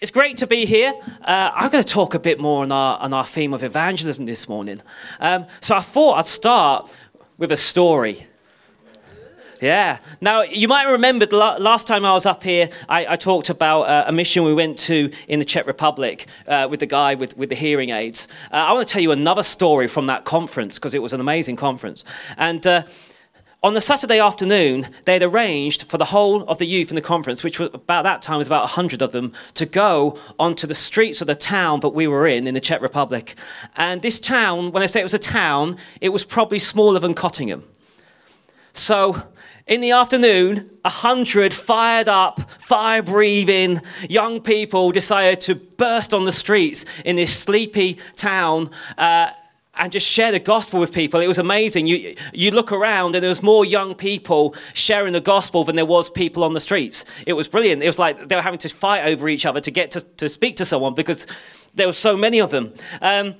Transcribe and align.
It's 0.00 0.12
great 0.12 0.38
to 0.38 0.46
be 0.46 0.64
here. 0.64 0.92
Uh, 1.22 1.50
I'm 1.52 1.70
going 1.72 1.82
to 1.82 1.92
talk 1.92 2.14
a 2.14 2.20
bit 2.20 2.38
more 2.38 2.62
on 2.62 2.70
our, 2.70 3.00
on 3.00 3.12
our 3.12 3.26
theme 3.26 3.52
of 3.52 3.64
evangelism 3.64 4.26
this 4.26 4.48
morning. 4.48 4.80
Um, 5.18 5.46
so 5.58 5.74
I 5.74 5.80
thought 5.80 6.18
I'd 6.18 6.26
start 6.26 6.88
with 7.36 7.50
a 7.50 7.56
story. 7.56 8.24
Yeah. 9.60 9.98
Now, 10.20 10.42
you 10.42 10.68
might 10.68 10.84
remember 10.84 11.26
the 11.26 11.36
last 11.36 11.88
time 11.88 12.04
I 12.04 12.12
was 12.12 12.26
up 12.26 12.44
here, 12.44 12.70
I, 12.88 13.06
I 13.14 13.16
talked 13.16 13.50
about 13.50 13.82
uh, 13.82 14.04
a 14.06 14.12
mission 14.12 14.44
we 14.44 14.54
went 14.54 14.78
to 14.80 15.10
in 15.26 15.40
the 15.40 15.44
Czech 15.44 15.66
Republic 15.66 16.28
uh, 16.46 16.68
with 16.70 16.78
the 16.78 16.86
guy 16.86 17.16
with, 17.16 17.36
with 17.36 17.48
the 17.48 17.56
hearing 17.56 17.90
aids. 17.90 18.28
Uh, 18.52 18.56
I 18.56 18.72
want 18.74 18.86
to 18.86 18.92
tell 18.92 19.02
you 19.02 19.10
another 19.10 19.42
story 19.42 19.88
from 19.88 20.06
that 20.06 20.24
conference 20.24 20.78
because 20.78 20.94
it 20.94 21.02
was 21.02 21.12
an 21.12 21.18
amazing 21.18 21.56
conference. 21.56 22.04
And 22.36 22.64
uh, 22.64 22.84
on 23.60 23.74
the 23.74 23.80
Saturday 23.80 24.20
afternoon, 24.20 24.88
they 25.04 25.14
had 25.14 25.22
arranged 25.22 25.82
for 25.82 25.98
the 25.98 26.04
whole 26.06 26.42
of 26.44 26.58
the 26.58 26.64
youth 26.64 26.90
in 26.90 26.94
the 26.94 27.02
conference, 27.02 27.42
which 27.42 27.58
was 27.58 27.70
about 27.74 28.04
that 28.04 28.22
time 28.22 28.38
was 28.38 28.46
about 28.46 28.62
100 28.62 29.02
of 29.02 29.10
them, 29.10 29.32
to 29.54 29.66
go 29.66 30.16
onto 30.38 30.66
the 30.66 30.76
streets 30.76 31.20
of 31.20 31.26
the 31.26 31.34
town 31.34 31.80
that 31.80 31.88
we 31.88 32.06
were 32.06 32.26
in, 32.26 32.46
in 32.46 32.54
the 32.54 32.60
Czech 32.60 32.80
Republic. 32.80 33.34
And 33.74 34.00
this 34.00 34.20
town, 34.20 34.70
when 34.70 34.82
I 34.82 34.86
say 34.86 35.00
it 35.00 35.04
was 35.04 35.14
a 35.14 35.18
town, 35.18 35.76
it 36.00 36.10
was 36.10 36.24
probably 36.24 36.60
smaller 36.60 37.00
than 37.00 37.14
Cottingham. 37.14 37.64
So 38.74 39.24
in 39.66 39.80
the 39.80 39.90
afternoon, 39.90 40.70
a 40.84 40.88
hundred 40.88 41.52
fired 41.52 42.08
up, 42.08 42.48
fire 42.60 43.02
breathing 43.02 43.82
young 44.08 44.40
people 44.40 44.92
decided 44.92 45.40
to 45.42 45.56
burst 45.56 46.14
on 46.14 46.24
the 46.24 46.32
streets 46.32 46.84
in 47.04 47.16
this 47.16 47.36
sleepy 47.36 47.98
town. 48.14 48.70
Uh, 48.96 49.30
and 49.78 49.92
just 49.92 50.06
share 50.06 50.32
the 50.32 50.40
gospel 50.40 50.80
with 50.80 50.92
people. 50.92 51.20
It 51.20 51.28
was 51.28 51.38
amazing. 51.38 51.86
You, 51.86 52.14
you 52.32 52.50
look 52.50 52.72
around 52.72 53.14
and 53.14 53.22
there 53.22 53.28
was 53.28 53.42
more 53.42 53.64
young 53.64 53.94
people 53.94 54.54
sharing 54.74 55.12
the 55.12 55.20
gospel 55.20 55.64
than 55.64 55.76
there 55.76 55.86
was 55.86 56.10
people 56.10 56.44
on 56.44 56.52
the 56.52 56.60
streets. 56.60 57.04
It 57.26 57.34
was 57.34 57.48
brilliant. 57.48 57.82
It 57.82 57.86
was 57.86 57.98
like 57.98 58.28
they 58.28 58.36
were 58.36 58.42
having 58.42 58.58
to 58.58 58.68
fight 58.68 59.04
over 59.06 59.28
each 59.28 59.46
other 59.46 59.60
to 59.60 59.70
get 59.70 59.92
to, 59.92 60.00
to 60.00 60.28
speak 60.28 60.56
to 60.56 60.64
someone 60.64 60.94
because 60.94 61.26
there 61.74 61.86
were 61.86 61.92
so 61.92 62.16
many 62.16 62.40
of 62.40 62.50
them. 62.50 62.74
Um, 63.00 63.36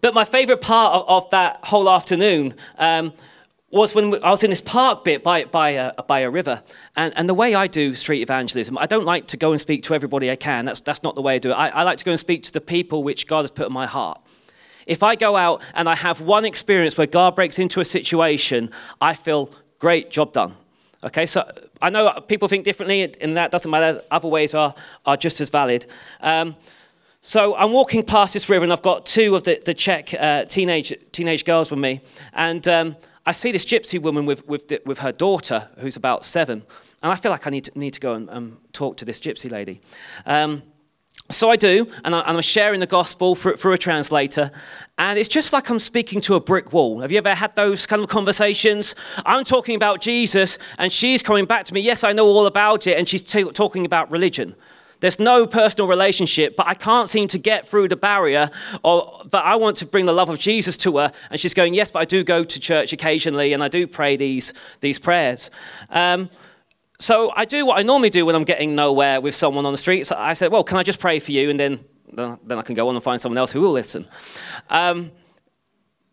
but 0.00 0.12
my 0.12 0.24
favorite 0.24 0.60
part 0.60 0.94
of, 0.94 1.08
of 1.08 1.30
that 1.30 1.60
whole 1.64 1.88
afternoon 1.88 2.54
um, 2.78 3.12
was 3.70 3.94
when 3.94 4.22
I 4.22 4.30
was 4.30 4.44
in 4.44 4.50
this 4.50 4.60
park 4.60 5.02
bit 5.02 5.24
by, 5.24 5.44
by, 5.44 5.70
a, 5.70 6.02
by 6.04 6.20
a 6.20 6.30
river. 6.30 6.62
And, 6.94 7.12
and 7.16 7.28
the 7.28 7.34
way 7.34 7.54
I 7.54 7.66
do 7.66 7.94
street 7.94 8.22
evangelism, 8.22 8.78
I 8.78 8.86
don't 8.86 9.04
like 9.04 9.26
to 9.28 9.36
go 9.36 9.50
and 9.50 9.60
speak 9.60 9.82
to 9.84 9.94
everybody 9.94 10.30
I 10.30 10.36
can. 10.36 10.64
That's, 10.64 10.80
that's 10.80 11.02
not 11.02 11.14
the 11.14 11.22
way 11.22 11.36
I 11.36 11.38
do 11.38 11.50
it. 11.50 11.54
I, 11.54 11.68
I 11.68 11.82
like 11.82 11.98
to 11.98 12.04
go 12.04 12.10
and 12.10 12.20
speak 12.20 12.44
to 12.44 12.52
the 12.52 12.60
people 12.60 13.02
which 13.02 13.26
God 13.26 13.42
has 13.42 13.50
put 13.50 13.66
in 13.66 13.72
my 13.72 13.86
heart. 13.86 14.20
If 14.86 15.02
I 15.02 15.16
go 15.16 15.36
out 15.36 15.62
and 15.74 15.88
I 15.88 15.94
have 15.94 16.20
one 16.20 16.44
experience 16.44 16.96
where 16.96 17.06
God 17.06 17.34
breaks 17.34 17.58
into 17.58 17.80
a 17.80 17.84
situation, 17.84 18.70
I 19.00 19.14
feel 19.14 19.50
great, 19.78 20.10
job 20.10 20.32
done. 20.32 20.54
Okay, 21.04 21.26
so 21.26 21.46
I 21.82 21.90
know 21.90 22.20
people 22.28 22.48
think 22.48 22.64
differently, 22.64 23.14
and 23.20 23.36
that 23.36 23.50
doesn't 23.50 23.70
matter. 23.70 24.02
Other 24.10 24.28
ways 24.28 24.54
are, 24.54 24.74
are 25.04 25.16
just 25.16 25.40
as 25.40 25.50
valid. 25.50 25.86
Um, 26.20 26.56
so 27.20 27.54
I'm 27.56 27.72
walking 27.72 28.02
past 28.02 28.34
this 28.34 28.48
river, 28.48 28.64
and 28.64 28.72
I've 28.72 28.82
got 28.82 29.04
two 29.04 29.34
of 29.34 29.42
the, 29.44 29.60
the 29.64 29.74
Czech 29.74 30.14
uh, 30.14 30.44
teenage, 30.46 30.94
teenage 31.12 31.44
girls 31.44 31.70
with 31.70 31.80
me. 31.80 32.00
And 32.32 32.66
um, 32.68 32.96
I 33.26 33.32
see 33.32 33.52
this 33.52 33.64
gypsy 33.64 34.00
woman 34.00 34.26
with, 34.26 34.46
with, 34.48 34.72
with 34.84 34.98
her 34.98 35.12
daughter, 35.12 35.68
who's 35.78 35.96
about 35.96 36.24
seven. 36.24 36.62
And 37.02 37.12
I 37.12 37.16
feel 37.16 37.30
like 37.30 37.46
I 37.46 37.50
need 37.50 37.64
to, 37.64 37.78
need 37.78 37.92
to 37.92 38.00
go 38.00 38.14
and 38.14 38.30
um, 38.30 38.58
talk 38.72 38.96
to 38.98 39.04
this 39.04 39.20
gypsy 39.20 39.50
lady. 39.50 39.80
Um, 40.24 40.62
so 41.30 41.50
I 41.50 41.56
do, 41.56 41.90
and, 42.04 42.14
I, 42.14 42.30
am 42.30 42.40
sharing 42.42 42.80
the 42.80 42.86
gospel 42.86 43.34
through, 43.34 43.56
through, 43.56 43.72
a 43.72 43.78
translator, 43.78 44.50
and 44.98 45.18
it's 45.18 45.28
just 45.28 45.54
like 45.54 45.70
I'm 45.70 45.80
speaking 45.80 46.20
to 46.22 46.34
a 46.34 46.40
brick 46.40 46.72
wall. 46.72 47.00
Have 47.00 47.10
you 47.10 47.18
ever 47.18 47.34
had 47.34 47.56
those 47.56 47.86
kind 47.86 48.02
of 48.02 48.08
conversations? 48.08 48.94
I'm 49.24 49.42
talking 49.44 49.74
about 49.74 50.02
Jesus, 50.02 50.58
and 50.76 50.92
she's 50.92 51.22
coming 51.22 51.46
back 51.46 51.64
to 51.64 51.74
me, 51.74 51.80
yes, 51.80 52.04
I 52.04 52.12
know 52.12 52.26
all 52.26 52.46
about 52.46 52.86
it, 52.86 52.98
and 52.98 53.08
she's 53.08 53.22
t- 53.22 53.44
talking 53.44 53.86
about 53.86 54.10
religion. 54.10 54.54
There's 55.00 55.18
no 55.18 55.46
personal 55.46 55.88
relationship, 55.88 56.56
but 56.56 56.66
I 56.66 56.74
can't 56.74 57.08
seem 57.08 57.28
to 57.28 57.38
get 57.38 57.66
through 57.66 57.88
the 57.88 57.96
barrier, 57.96 58.50
or 58.82 59.22
that 59.30 59.46
I 59.46 59.56
want 59.56 59.78
to 59.78 59.86
bring 59.86 60.04
the 60.04 60.12
love 60.12 60.28
of 60.28 60.38
Jesus 60.38 60.76
to 60.78 60.98
her, 60.98 61.12
and 61.30 61.40
she's 61.40 61.54
going, 61.54 61.72
yes, 61.72 61.90
but 61.90 62.00
I 62.00 62.04
do 62.04 62.22
go 62.22 62.44
to 62.44 62.60
church 62.60 62.92
occasionally, 62.92 63.54
and 63.54 63.64
I 63.64 63.68
do 63.68 63.86
pray 63.86 64.16
these, 64.16 64.52
these 64.80 64.98
prayers. 64.98 65.50
Um, 65.88 66.28
so 67.00 67.32
I 67.34 67.44
do 67.44 67.66
what 67.66 67.78
I 67.78 67.82
normally 67.82 68.10
do 68.10 68.24
when 68.24 68.34
I'm 68.34 68.44
getting 68.44 68.74
nowhere 68.74 69.20
with 69.20 69.34
someone 69.34 69.66
on 69.66 69.72
the 69.72 69.78
street. 69.78 70.06
So 70.06 70.16
I 70.16 70.34
said, 70.34 70.52
well, 70.52 70.64
can 70.64 70.78
I 70.78 70.82
just 70.82 71.00
pray 71.00 71.18
for 71.18 71.32
you? 71.32 71.50
And 71.50 71.58
then, 71.58 71.84
then 72.12 72.58
I 72.58 72.62
can 72.62 72.74
go 72.74 72.88
on 72.88 72.94
and 72.94 73.02
find 73.02 73.20
someone 73.20 73.38
else 73.38 73.50
who 73.50 73.60
will 73.60 73.72
listen. 73.72 74.06
Um, 74.70 75.10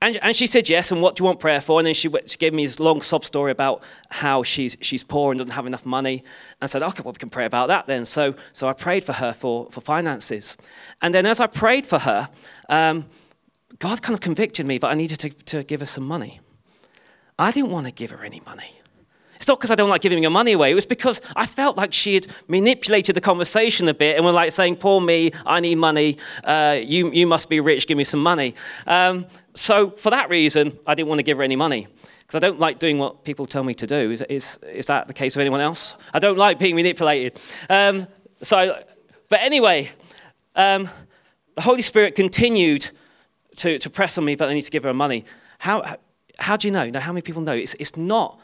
and, 0.04 0.18
and, 0.18 0.36
she 0.36 0.48
said 0.48 0.68
yes, 0.68 0.92
and 0.92 1.00
what 1.00 1.16
do 1.16 1.22
you 1.22 1.26
want 1.26 1.40
prayer 1.40 1.62
for? 1.62 1.80
And 1.80 1.86
then 1.86 1.94
she, 1.94 2.10
she, 2.26 2.36
gave 2.38 2.56
me 2.56 2.66
this 2.66 2.80
long 2.80 3.04
sob 3.04 3.24
story 3.24 3.52
about 3.52 3.84
how 4.10 4.42
she's, 4.42 4.76
she's 4.82 5.04
poor 5.04 5.32
and 5.32 5.38
doesn't 5.38 5.54
have 5.54 5.68
enough 5.68 5.86
money. 5.86 6.18
And 6.20 6.64
I 6.64 6.66
said, 6.66 6.82
okay, 6.82 7.04
well, 7.04 7.14
we 7.14 7.20
can 7.20 7.30
pray 7.30 7.46
about 7.46 7.68
that 7.68 7.86
then. 7.86 8.06
So, 8.06 8.34
so 8.52 8.68
I 8.68 8.74
prayed 8.74 9.04
for 9.04 9.14
her 9.14 9.32
for, 9.32 9.70
for 9.70 9.80
finances. 9.80 10.58
And 11.04 11.14
then 11.14 11.28
as 11.28 11.40
I 11.40 11.46
prayed 11.46 11.86
for 11.86 12.00
her, 12.00 12.30
um, 12.68 13.06
God 13.78 14.02
kind 14.02 14.16
of 14.16 14.22
convicted 14.22 14.66
me 14.66 14.80
that 14.80 14.88
I 14.88 14.96
needed 14.96 15.20
to, 15.20 15.30
to 15.30 15.64
give 15.64 15.82
her 15.82 15.86
some 15.86 16.08
money. 16.08 16.40
I 17.38 17.52
didn't 17.52 17.70
want 17.70 17.86
to 17.86 17.92
give 17.92 18.10
her 18.10 18.26
any 18.26 18.42
money. 18.44 18.81
It's 19.42 19.48
not 19.48 19.58
because 19.58 19.72
I 19.72 19.76
don't 19.76 19.90
like 19.90 20.02
giving 20.02 20.22
her 20.22 20.30
money 20.30 20.52
away. 20.52 20.70
It 20.70 20.76
was 20.76 20.86
because 20.86 21.20
I 21.36 21.48
felt 21.48 21.76
like 21.76 21.94
she 21.94 22.14
had 22.14 22.28
manipulated 22.48 23.16
the 23.16 23.22
conversation 23.22 23.90
a 23.90 23.94
bit 23.96 24.16
and 24.16 24.24
were 24.24 24.32
like 24.32 24.52
saying, 24.52 24.76
Poor 24.76 25.02
me, 25.02 25.32
I 25.48 25.60
need 25.60 25.80
money. 25.80 26.20
Uh, 26.44 26.78
you, 26.80 27.12
you 27.12 27.26
must 27.26 27.50
be 27.50 27.60
rich, 27.60 27.88
give 27.88 27.98
me 27.98 28.04
some 28.04 28.22
money. 28.22 28.54
Um, 28.86 29.26
so, 29.56 29.90
for 29.90 30.12
that 30.12 30.30
reason, 30.30 30.78
I 30.86 30.94
didn't 30.94 31.10
want 31.10 31.18
to 31.18 31.24
give 31.24 31.38
her 31.38 31.44
any 31.44 31.56
money 31.56 31.88
because 32.20 32.36
I 32.36 32.40
don't 32.40 32.60
like 32.60 32.78
doing 32.78 33.00
what 33.00 33.24
people 33.24 33.48
tell 33.48 33.64
me 33.64 33.74
to 33.74 33.88
do. 33.88 34.12
Is, 34.12 34.22
is, 34.30 34.58
is 34.58 34.86
that 34.86 35.08
the 35.08 35.14
case 35.14 35.36
with 35.36 35.42
anyone 35.42 35.60
else? 35.60 35.96
I 36.14 36.20
don't 36.20 36.38
like 36.38 36.60
being 36.60 36.76
manipulated. 36.76 37.42
Um, 37.68 38.06
so, 38.44 38.80
but 39.28 39.40
anyway, 39.40 39.90
um, 40.56 40.88
the 41.56 41.62
Holy 41.62 41.82
Spirit 41.82 42.14
continued 42.14 42.92
to, 43.56 43.80
to 43.80 43.90
press 43.90 44.20
on 44.20 44.26
me 44.26 44.36
that 44.36 44.48
I 44.48 44.54
need 44.54 44.62
to 44.62 44.72
give 44.72 44.84
her 44.84 44.94
money. 44.94 45.26
How, 45.58 45.98
how, 46.38 46.58
do 46.58 46.68
you 46.68 46.72
know? 46.72 46.92
Now, 46.92 47.00
how 47.00 47.12
many 47.12 47.24
people 47.24 47.42
know? 47.42 47.54
It's, 47.54 47.74
it's 47.80 47.98
not 47.98 48.40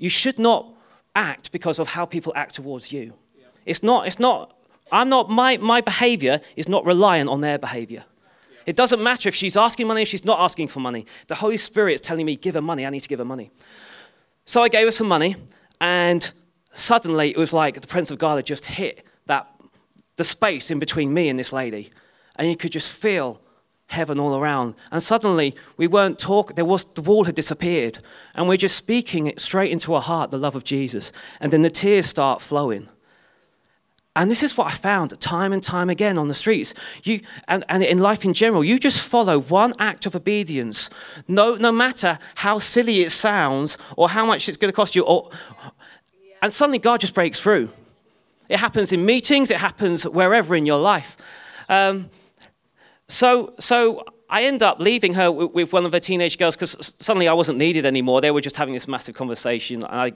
you 0.00 0.08
should 0.08 0.38
not 0.38 0.66
act 1.14 1.52
because 1.52 1.78
of 1.78 1.88
how 1.88 2.06
people 2.06 2.32
act 2.34 2.54
towards 2.54 2.90
you. 2.90 3.12
Yeah. 3.38 3.44
It's 3.66 3.82
not, 3.82 4.06
it's 4.06 4.18
not, 4.18 4.56
I'm 4.90 5.10
not, 5.10 5.30
my, 5.30 5.58
my 5.58 5.82
behavior 5.82 6.40
is 6.56 6.68
not 6.68 6.84
reliant 6.86 7.28
on 7.28 7.42
their 7.42 7.58
behavior. 7.58 8.04
Yeah. 8.50 8.58
It 8.66 8.76
doesn't 8.76 9.02
matter 9.02 9.28
if 9.28 9.34
she's 9.34 9.58
asking 9.58 9.86
money, 9.86 10.02
if 10.02 10.08
she's 10.08 10.24
not 10.24 10.40
asking 10.40 10.68
for 10.68 10.80
money. 10.80 11.04
The 11.28 11.34
Holy 11.34 11.58
Spirit 11.58 11.94
is 11.94 12.00
telling 12.00 12.24
me, 12.24 12.34
give 12.34 12.54
her 12.54 12.62
money, 12.62 12.86
I 12.86 12.90
need 12.90 13.00
to 13.00 13.08
give 13.08 13.18
her 13.18 13.24
money. 13.26 13.50
So 14.46 14.62
I 14.62 14.68
gave 14.68 14.86
her 14.86 14.92
some 14.92 15.06
money, 15.06 15.36
and 15.82 16.32
suddenly 16.72 17.30
it 17.30 17.36
was 17.36 17.52
like 17.52 17.78
the 17.78 17.86
Prince 17.86 18.10
of 18.10 18.18
God 18.18 18.36
had 18.36 18.46
just 18.46 18.64
hit 18.64 19.04
that, 19.26 19.48
the 20.16 20.24
space 20.24 20.70
in 20.70 20.78
between 20.78 21.12
me 21.12 21.28
and 21.28 21.38
this 21.38 21.52
lady. 21.52 21.90
And 22.36 22.48
you 22.48 22.56
could 22.56 22.72
just 22.72 22.88
feel 22.88 23.42
heaven 23.90 24.20
all 24.20 24.36
around. 24.36 24.74
And 24.92 25.02
suddenly 25.02 25.54
we 25.76 25.86
weren't 25.86 26.18
talking, 26.18 26.54
there 26.54 26.64
was, 26.64 26.84
the 26.84 27.02
wall 27.02 27.24
had 27.24 27.34
disappeared. 27.34 27.98
And 28.34 28.48
we're 28.48 28.56
just 28.56 28.76
speaking 28.76 29.26
it 29.26 29.40
straight 29.40 29.72
into 29.72 29.94
our 29.94 30.00
heart 30.00 30.30
the 30.30 30.38
love 30.38 30.54
of 30.54 30.64
Jesus. 30.64 31.12
And 31.40 31.52
then 31.52 31.62
the 31.62 31.70
tears 31.70 32.06
start 32.06 32.40
flowing. 32.40 32.88
And 34.14 34.30
this 34.30 34.42
is 34.42 34.56
what 34.56 34.68
I 34.68 34.76
found 34.76 35.18
time 35.20 35.52
and 35.52 35.62
time 35.62 35.90
again 35.90 36.18
on 36.18 36.28
the 36.28 36.34
streets. 36.34 36.72
You, 37.04 37.20
and, 37.48 37.64
and 37.68 37.82
in 37.82 37.98
life 37.98 38.24
in 38.24 38.32
general, 38.32 38.62
you 38.62 38.78
just 38.78 39.00
follow 39.00 39.40
one 39.40 39.74
act 39.78 40.06
of 40.06 40.14
obedience, 40.14 40.88
no, 41.26 41.54
no 41.56 41.72
matter 41.72 42.18
how 42.36 42.58
silly 42.58 43.02
it 43.02 43.10
sounds 43.10 43.76
or 43.96 44.08
how 44.10 44.24
much 44.24 44.48
it's 44.48 44.56
going 44.56 44.70
to 44.70 44.76
cost 44.76 44.94
you. 44.94 45.02
Or, 45.02 45.30
and 46.42 46.52
suddenly 46.52 46.78
God 46.78 47.00
just 47.00 47.14
breaks 47.14 47.40
through. 47.40 47.70
It 48.48 48.58
happens 48.58 48.92
in 48.92 49.04
meetings, 49.04 49.50
it 49.50 49.58
happens 49.58 50.06
wherever 50.06 50.54
in 50.54 50.66
your 50.66 50.80
life. 50.80 51.16
Um, 51.68 52.10
so, 53.10 53.54
so 53.58 54.04
I 54.28 54.44
end 54.44 54.62
up 54.62 54.78
leaving 54.78 55.14
her 55.14 55.30
with, 55.32 55.50
with 55.52 55.72
one 55.72 55.84
of 55.84 55.90
the 55.90 56.00
teenage 56.00 56.38
girls 56.38 56.56
because 56.56 56.94
suddenly 57.00 57.26
I 57.26 57.32
wasn't 57.32 57.58
needed 57.58 57.84
anymore. 57.84 58.20
They 58.20 58.30
were 58.30 58.40
just 58.40 58.56
having 58.56 58.72
this 58.72 58.86
massive 58.86 59.16
conversation. 59.16 59.82
And 59.82 59.84
I, 59.86 60.12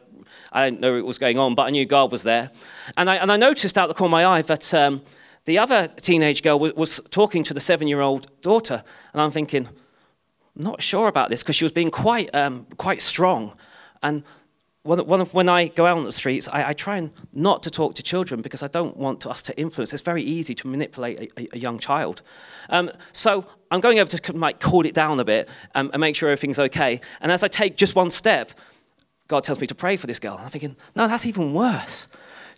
I 0.52 0.70
didn't 0.70 0.80
know 0.80 0.94
what 0.94 1.04
was 1.04 1.18
going 1.18 1.38
on, 1.38 1.54
but 1.56 1.62
I 1.62 1.70
knew 1.70 1.84
God 1.84 2.12
was 2.12 2.22
there. 2.22 2.50
And 2.96 3.10
I, 3.10 3.16
and 3.16 3.32
I 3.32 3.36
noticed 3.36 3.76
out 3.76 3.88
the 3.88 3.94
corner 3.94 4.08
of 4.08 4.12
my 4.12 4.24
eye 4.24 4.42
that 4.42 4.72
um, 4.72 5.02
the 5.44 5.58
other 5.58 5.88
teenage 5.88 6.42
girl 6.42 6.58
was, 6.58 6.72
was 6.74 7.00
talking 7.10 7.42
to 7.44 7.54
the 7.54 7.60
seven 7.60 7.88
year 7.88 8.00
old 8.00 8.28
daughter. 8.40 8.84
And 9.12 9.20
I'm 9.20 9.32
thinking, 9.32 9.68
not 10.54 10.80
sure 10.80 11.08
about 11.08 11.30
this 11.30 11.42
because 11.42 11.56
she 11.56 11.64
was 11.64 11.72
being 11.72 11.90
quite, 11.90 12.32
um, 12.34 12.66
quite 12.76 13.02
strong. 13.02 13.56
And 14.02 14.22
when 14.84 15.48
I 15.48 15.68
go 15.68 15.86
out 15.86 15.96
on 15.96 16.04
the 16.04 16.12
streets, 16.12 16.46
I, 16.48 16.68
I, 16.68 16.72
try 16.74 16.98
and 16.98 17.10
not 17.32 17.62
to 17.62 17.70
talk 17.70 17.94
to 17.94 18.02
children 18.02 18.42
because 18.42 18.62
I 18.62 18.66
don't 18.66 18.94
want 18.98 19.26
us 19.26 19.42
to 19.44 19.58
influence. 19.58 19.94
It's 19.94 20.02
very 20.02 20.22
easy 20.22 20.54
to 20.56 20.66
manipulate 20.66 21.32
a, 21.38 21.56
a 21.56 21.58
young 21.58 21.78
child. 21.78 22.20
Um, 22.68 22.90
so 23.12 23.46
I'm 23.70 23.80
going 23.80 23.98
over 23.98 24.14
to 24.14 24.32
like, 24.34 24.60
cool 24.60 24.84
it 24.84 24.92
down 24.92 25.18
a 25.20 25.24
bit 25.24 25.48
um, 25.74 25.90
and 25.94 26.00
make 26.00 26.16
sure 26.16 26.28
everything's 26.28 26.58
okay. 26.58 27.00
And 27.22 27.32
as 27.32 27.42
I 27.42 27.48
take 27.48 27.78
just 27.78 27.96
one 27.96 28.10
step, 28.10 28.52
God 29.26 29.42
tells 29.42 29.58
me 29.58 29.66
to 29.68 29.74
pray 29.74 29.96
for 29.96 30.06
this 30.06 30.18
girl. 30.18 30.38
I'm 30.38 30.50
thinking, 30.50 30.76
no, 30.94 31.08
that's 31.08 31.24
even 31.24 31.54
worse 31.54 32.06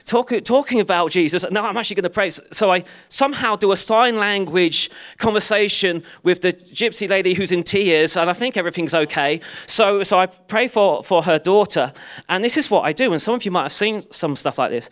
talk, 0.06 0.32
talking 0.44 0.81
about 0.81 1.11
Jesus. 1.11 1.44
Now 1.50 1.67
I'm 1.67 1.76
actually 1.76 1.97
going 1.97 2.05
to 2.05 2.11
pray. 2.11 2.31
So 2.31 2.73
I 2.73 2.85
somehow 3.08 3.56
do 3.56 3.73
a 3.73 3.76
sign 3.76 4.17
language 4.17 4.91
conversation 5.19 6.03
with 6.23 6.41
the 6.41 6.53
gypsy 6.53 7.08
lady 7.08 7.35
who's 7.35 7.53
in 7.53 7.62
tears, 7.62 8.17
and 8.17 8.31
I 8.31 8.32
think 8.32 8.56
everything's 8.56 8.94
okay. 8.94 9.41
So, 9.67 10.03
so 10.03 10.19
I 10.19 10.26
pray 10.26 10.69
for, 10.69 11.03
for 11.03 11.23
her 11.25 11.38
daughter. 11.38 11.93
And 12.29 12.43
this 12.43 12.56
is 12.56 12.70
what 12.70 12.82
I 12.82 12.93
do. 12.93 13.12
And 13.12 13.20
some 13.20 13.35
of 13.35 13.44
you 13.44 13.50
might 13.50 13.64
have 13.64 13.73
seen 13.73 14.11
some 14.11 14.37
stuff 14.37 14.58
like 14.58 14.70
this. 14.70 14.88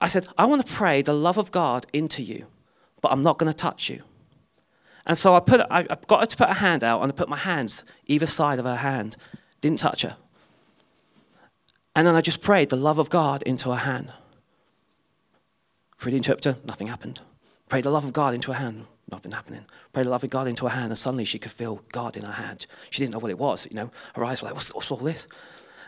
I 0.00 0.08
said, 0.08 0.26
I 0.36 0.44
want 0.46 0.66
to 0.66 0.72
pray 0.72 1.02
the 1.02 1.14
love 1.14 1.38
of 1.38 1.52
God 1.52 1.86
into 1.92 2.22
you, 2.22 2.46
but 3.00 3.12
I'm 3.12 3.22
not 3.22 3.38
going 3.38 3.50
to 3.50 3.56
touch 3.56 3.88
you. 3.88 4.02
And 5.06 5.16
so 5.16 5.36
I, 5.36 5.40
put, 5.40 5.60
I, 5.70 5.86
I 5.88 5.96
got 6.08 6.20
her 6.20 6.26
to 6.26 6.36
put 6.36 6.48
her 6.48 6.54
hand 6.54 6.82
out, 6.82 7.02
and 7.02 7.12
I 7.12 7.14
put 7.14 7.28
my 7.28 7.36
hands 7.36 7.84
either 8.06 8.26
side 8.26 8.58
of 8.58 8.64
her 8.64 8.76
hand. 8.76 9.16
Didn't 9.60 9.78
touch 9.78 10.02
her. 10.02 10.16
And 11.94 12.06
then 12.06 12.14
I 12.14 12.20
just 12.20 12.42
prayed 12.42 12.68
the 12.68 12.76
love 12.76 12.98
of 12.98 13.08
God 13.08 13.42
into 13.44 13.70
her 13.70 13.76
hand. 13.76 14.12
Through 15.98 16.12
the 16.12 16.16
interpreter, 16.18 16.56
nothing 16.64 16.88
happened. 16.88 17.20
Prayed 17.68 17.84
the 17.84 17.90
love 17.90 18.04
of 18.04 18.12
God 18.12 18.34
into 18.34 18.52
her 18.52 18.58
hand, 18.58 18.86
nothing 19.10 19.32
happening. 19.32 19.64
Prayed 19.92 20.06
the 20.06 20.10
love 20.10 20.24
of 20.24 20.30
God 20.30 20.46
into 20.46 20.66
her 20.66 20.74
hand, 20.74 20.88
and 20.88 20.98
suddenly 20.98 21.24
she 21.24 21.38
could 21.38 21.50
feel 21.50 21.82
God 21.92 22.16
in 22.16 22.22
her 22.22 22.32
hand. 22.32 22.66
She 22.90 23.02
didn't 23.02 23.12
know 23.12 23.18
what 23.18 23.30
it 23.30 23.38
was, 23.38 23.66
you 23.70 23.76
know. 23.76 23.90
Her 24.14 24.24
eyes 24.24 24.40
were 24.40 24.46
like, 24.48 24.54
what's, 24.54 24.72
what's 24.74 24.90
all 24.90 24.98
this? 24.98 25.26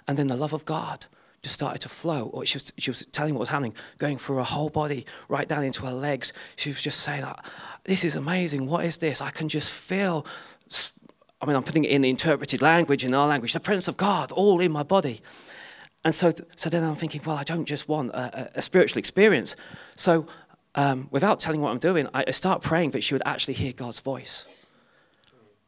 And 0.07 0.19
then 0.19 0.27
the 0.27 0.37
love 0.37 0.53
of 0.53 0.65
God 0.65 1.07
just 1.43 1.55
started 1.55 1.81
to 1.83 1.89
flow. 1.89 2.27
Or 2.33 2.45
she 2.47 2.57
was, 2.57 2.73
she 2.79 2.91
was 2.91 3.07
telling 3.13 3.35
what 3.35 3.41
was 3.41 3.49
happening, 3.51 3.75
going 3.99 4.19
through 4.19 4.37
her 4.37 4.43
whole 4.43 4.71
body, 4.71 5.07
right 5.29 5.47
down 5.47 5.65
into 5.65 5.85
her 5.87 5.93
legs. 5.93 6.33
She 6.57 6.71
was 6.71 6.81
just 6.81 7.01
saying, 7.01 7.25
This 7.85 8.05
is 8.05 8.17
amazing. 8.17 8.67
What 8.67 8.85
is 8.85 8.99
this? 8.99 9.21
I 9.21 9.31
can 9.31 9.49
just 9.49 9.73
feel. 9.73 10.27
I 11.41 11.47
mean, 11.47 11.55
I'm 11.55 11.63
putting 11.63 11.85
it 11.85 11.91
in 11.91 12.03
the 12.03 12.11
interpreted 12.11 12.61
language, 12.61 13.05
in 13.05 13.15
our 13.15 13.29
language, 13.29 13.53
the 13.53 13.61
presence 13.61 13.87
of 13.87 13.97
God 13.97 14.33
all 14.33 14.61
in 14.61 14.73
my 14.73 14.83
body. 14.83 15.21
And 16.09 16.15
so, 16.15 16.33
so 16.57 16.71
then 16.71 16.85
I'm 16.85 16.95
thinking, 16.95 17.21
well, 17.27 17.37
I 17.37 17.45
don't 17.45 17.67
just 17.67 17.87
want 17.87 18.13
a, 18.13 18.51
a 18.55 18.63
spiritual 18.63 18.99
experience. 18.99 19.57
So, 19.95 20.27
um, 20.75 21.07
without 21.11 21.39
telling 21.39 21.61
what 21.61 21.69
I'm 21.69 21.79
doing, 21.79 22.09
I 22.15 22.31
start 22.31 22.63
praying 22.63 22.93
that 22.93 23.05
she 23.05 23.15
would 23.15 23.21
actually 23.27 23.53
hear 23.53 23.75
God's 23.75 24.01
voice. 24.01 24.47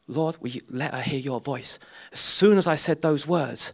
Lord, 0.07 0.37
will 0.41 0.49
you 0.49 0.61
let 0.67 0.95
her 0.95 1.01
hear 1.03 1.19
your 1.19 1.39
voice? 1.39 1.77
As 2.11 2.19
soon 2.19 2.57
as 2.57 2.65
I 2.65 2.73
said 2.73 3.03
those 3.03 3.27
words, 3.27 3.71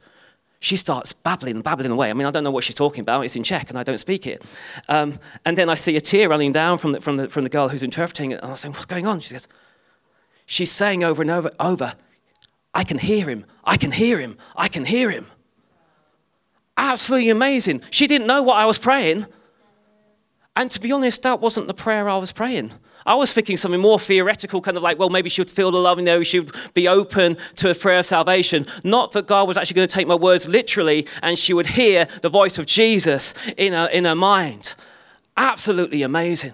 she 0.59 0.75
starts 0.75 1.13
babbling, 1.13 1.61
babbling 1.61 1.89
away. 1.89 2.09
I 2.09 2.13
mean, 2.13 2.27
I 2.27 2.31
don't 2.31 2.43
know 2.43 2.51
what 2.51 2.65
she's 2.65 2.75
talking 2.75 2.99
about. 2.99 3.23
It's 3.23 3.37
in 3.37 3.43
Czech 3.43 3.69
and 3.69 3.79
I 3.79 3.83
don't 3.83 3.97
speak 3.97 4.27
it. 4.27 4.43
Um, 4.89 5.19
and 5.45 5.57
then 5.57 5.69
I 5.69 5.75
see 5.75 5.95
a 5.95 6.01
tear 6.01 6.27
running 6.27 6.51
down 6.51 6.79
from 6.79 6.91
the, 6.91 6.99
from, 6.99 7.15
the, 7.15 7.29
from 7.29 7.45
the 7.45 7.49
girl 7.49 7.69
who's 7.69 7.81
interpreting 7.81 8.31
it. 8.31 8.41
And 8.41 8.51
I'm 8.51 8.57
saying, 8.57 8.73
What's 8.73 8.85
going 8.87 9.07
on? 9.07 9.21
She 9.21 9.29
says, 9.29 9.47
She's 10.45 10.73
saying 10.73 11.01
over 11.01 11.21
and 11.21 11.31
over, 11.31 11.49
over, 11.61 11.93
I 12.73 12.83
can 12.83 12.97
hear 12.97 13.29
him. 13.29 13.45
I 13.63 13.77
can 13.77 13.91
hear 13.93 14.19
him. 14.19 14.37
I 14.53 14.67
can 14.67 14.83
hear 14.83 15.09
him. 15.09 15.27
Absolutely 16.77 17.31
amazing. 17.31 17.81
She 17.89 18.05
didn't 18.07 18.27
know 18.27 18.43
what 18.43 18.57
I 18.57 18.65
was 18.65 18.77
praying. 18.77 19.25
And 20.55 20.71
to 20.71 20.79
be 20.79 20.91
honest, 20.91 21.23
that 21.23 21.41
wasn't 21.41 21.67
the 21.67 21.73
prayer 21.73 22.07
I 22.07 22.17
was 22.17 22.31
praying. 22.31 22.71
I 23.05 23.15
was 23.15 23.31
thinking 23.31 23.55
something 23.57 23.79
more 23.79 23.99
theoretical, 23.99 24.59
kind 24.59 24.75
of 24.75 24.83
like, 24.83 24.99
well, 24.99 25.09
maybe 25.09 25.29
she 25.29 25.39
would 25.39 25.49
feel 25.49 25.71
the 25.71 25.77
love, 25.77 25.97
you 25.97 26.03
know, 26.03 26.23
she 26.23 26.41
would 26.41 26.53
be 26.73 26.89
open 26.89 27.37
to 27.55 27.71
a 27.71 27.75
prayer 27.75 27.99
of 27.99 28.05
salvation. 28.05 28.65
Not 28.83 29.13
that 29.13 29.27
God 29.27 29.47
was 29.47 29.55
actually 29.55 29.75
going 29.75 29.87
to 29.87 29.93
take 29.93 30.07
my 30.07 30.15
words 30.15 30.47
literally 30.47 31.07
and 31.23 31.39
she 31.39 31.53
would 31.53 31.67
hear 31.67 32.05
the 32.21 32.29
voice 32.29 32.57
of 32.57 32.65
Jesus 32.65 33.33
in 33.55 33.71
her, 33.73 33.87
in 33.87 34.03
her 34.03 34.15
mind. 34.15 34.75
Absolutely 35.37 36.01
amazing. 36.01 36.51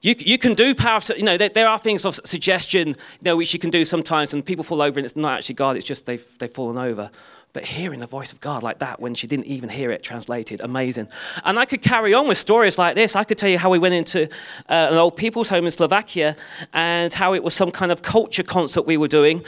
You, 0.00 0.14
you 0.18 0.38
can 0.38 0.54
do 0.54 0.74
power, 0.74 1.00
you 1.16 1.24
know, 1.24 1.36
there, 1.36 1.48
there, 1.48 1.68
are 1.68 1.78
things 1.78 2.04
of 2.04 2.14
suggestion, 2.24 2.88
you 2.88 2.96
know, 3.22 3.36
which 3.36 3.52
you 3.52 3.58
can 3.58 3.70
do 3.70 3.84
sometimes, 3.84 4.32
and 4.32 4.44
people 4.44 4.62
fall 4.62 4.80
over, 4.80 5.00
and 5.00 5.04
it's 5.04 5.16
not 5.16 5.38
actually 5.38 5.56
God, 5.56 5.76
it's 5.76 5.84
just 5.84 6.06
they've, 6.06 6.24
they've 6.38 6.50
fallen 6.50 6.78
over. 6.78 7.10
But 7.56 7.64
hearing 7.64 8.00
the 8.00 8.06
voice 8.06 8.32
of 8.32 8.40
God 8.42 8.62
like 8.62 8.80
that 8.80 9.00
when 9.00 9.14
she 9.14 9.26
didn't 9.26 9.46
even 9.46 9.70
hear 9.70 9.90
it 9.90 10.02
translated, 10.02 10.60
amazing. 10.60 11.08
And 11.42 11.58
I 11.58 11.64
could 11.64 11.80
carry 11.80 12.12
on 12.12 12.28
with 12.28 12.36
stories 12.36 12.76
like 12.76 12.96
this. 12.96 13.16
I 13.16 13.24
could 13.24 13.38
tell 13.38 13.48
you 13.48 13.56
how 13.56 13.70
we 13.70 13.78
went 13.78 13.94
into 13.94 14.24
uh, 14.68 14.88
an 14.90 14.98
old 14.98 15.16
people's 15.16 15.48
home 15.48 15.64
in 15.64 15.70
Slovakia 15.70 16.36
and 16.74 17.14
how 17.14 17.32
it 17.32 17.42
was 17.42 17.54
some 17.54 17.70
kind 17.70 17.90
of 17.90 18.02
culture 18.02 18.42
concert 18.42 18.82
we 18.82 18.98
were 18.98 19.08
doing, 19.08 19.42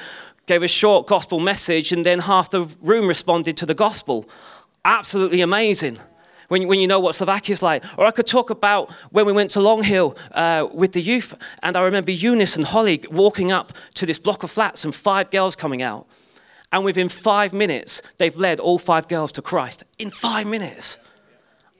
gave 0.46 0.62
a 0.62 0.68
short 0.68 1.06
gospel 1.06 1.38
message, 1.38 1.92
and 1.92 2.06
then 2.06 2.20
half 2.20 2.48
the 2.48 2.62
room 2.80 3.06
responded 3.06 3.58
to 3.58 3.66
the 3.66 3.74
gospel. 3.74 4.26
Absolutely 4.86 5.42
amazing. 5.42 5.98
When, 6.48 6.66
when 6.66 6.80
you 6.80 6.86
know 6.86 7.00
what 7.00 7.14
Slovakia 7.14 7.52
is 7.52 7.62
like. 7.62 7.84
Or 7.98 8.06
I 8.06 8.10
could 8.10 8.26
talk 8.26 8.48
about 8.48 8.90
when 9.10 9.26
we 9.26 9.34
went 9.34 9.50
to 9.50 9.60
Long 9.60 9.82
Hill 9.82 10.16
uh, 10.32 10.66
with 10.72 10.92
the 10.92 11.02
youth, 11.02 11.34
and 11.62 11.76
I 11.76 11.82
remember 11.82 12.10
Eunice 12.10 12.56
and 12.56 12.64
Holly 12.64 13.04
walking 13.10 13.52
up 13.52 13.74
to 13.96 14.06
this 14.06 14.18
block 14.18 14.44
of 14.44 14.50
flats 14.50 14.82
and 14.82 14.94
five 14.94 15.30
girls 15.30 15.54
coming 15.54 15.82
out. 15.82 16.06
And 16.72 16.84
within 16.84 17.08
five 17.08 17.52
minutes, 17.52 18.02
they've 18.18 18.36
led 18.36 18.60
all 18.60 18.78
five 18.78 19.08
girls 19.08 19.32
to 19.32 19.42
Christ. 19.42 19.84
In 19.98 20.10
five 20.10 20.46
minutes. 20.46 20.98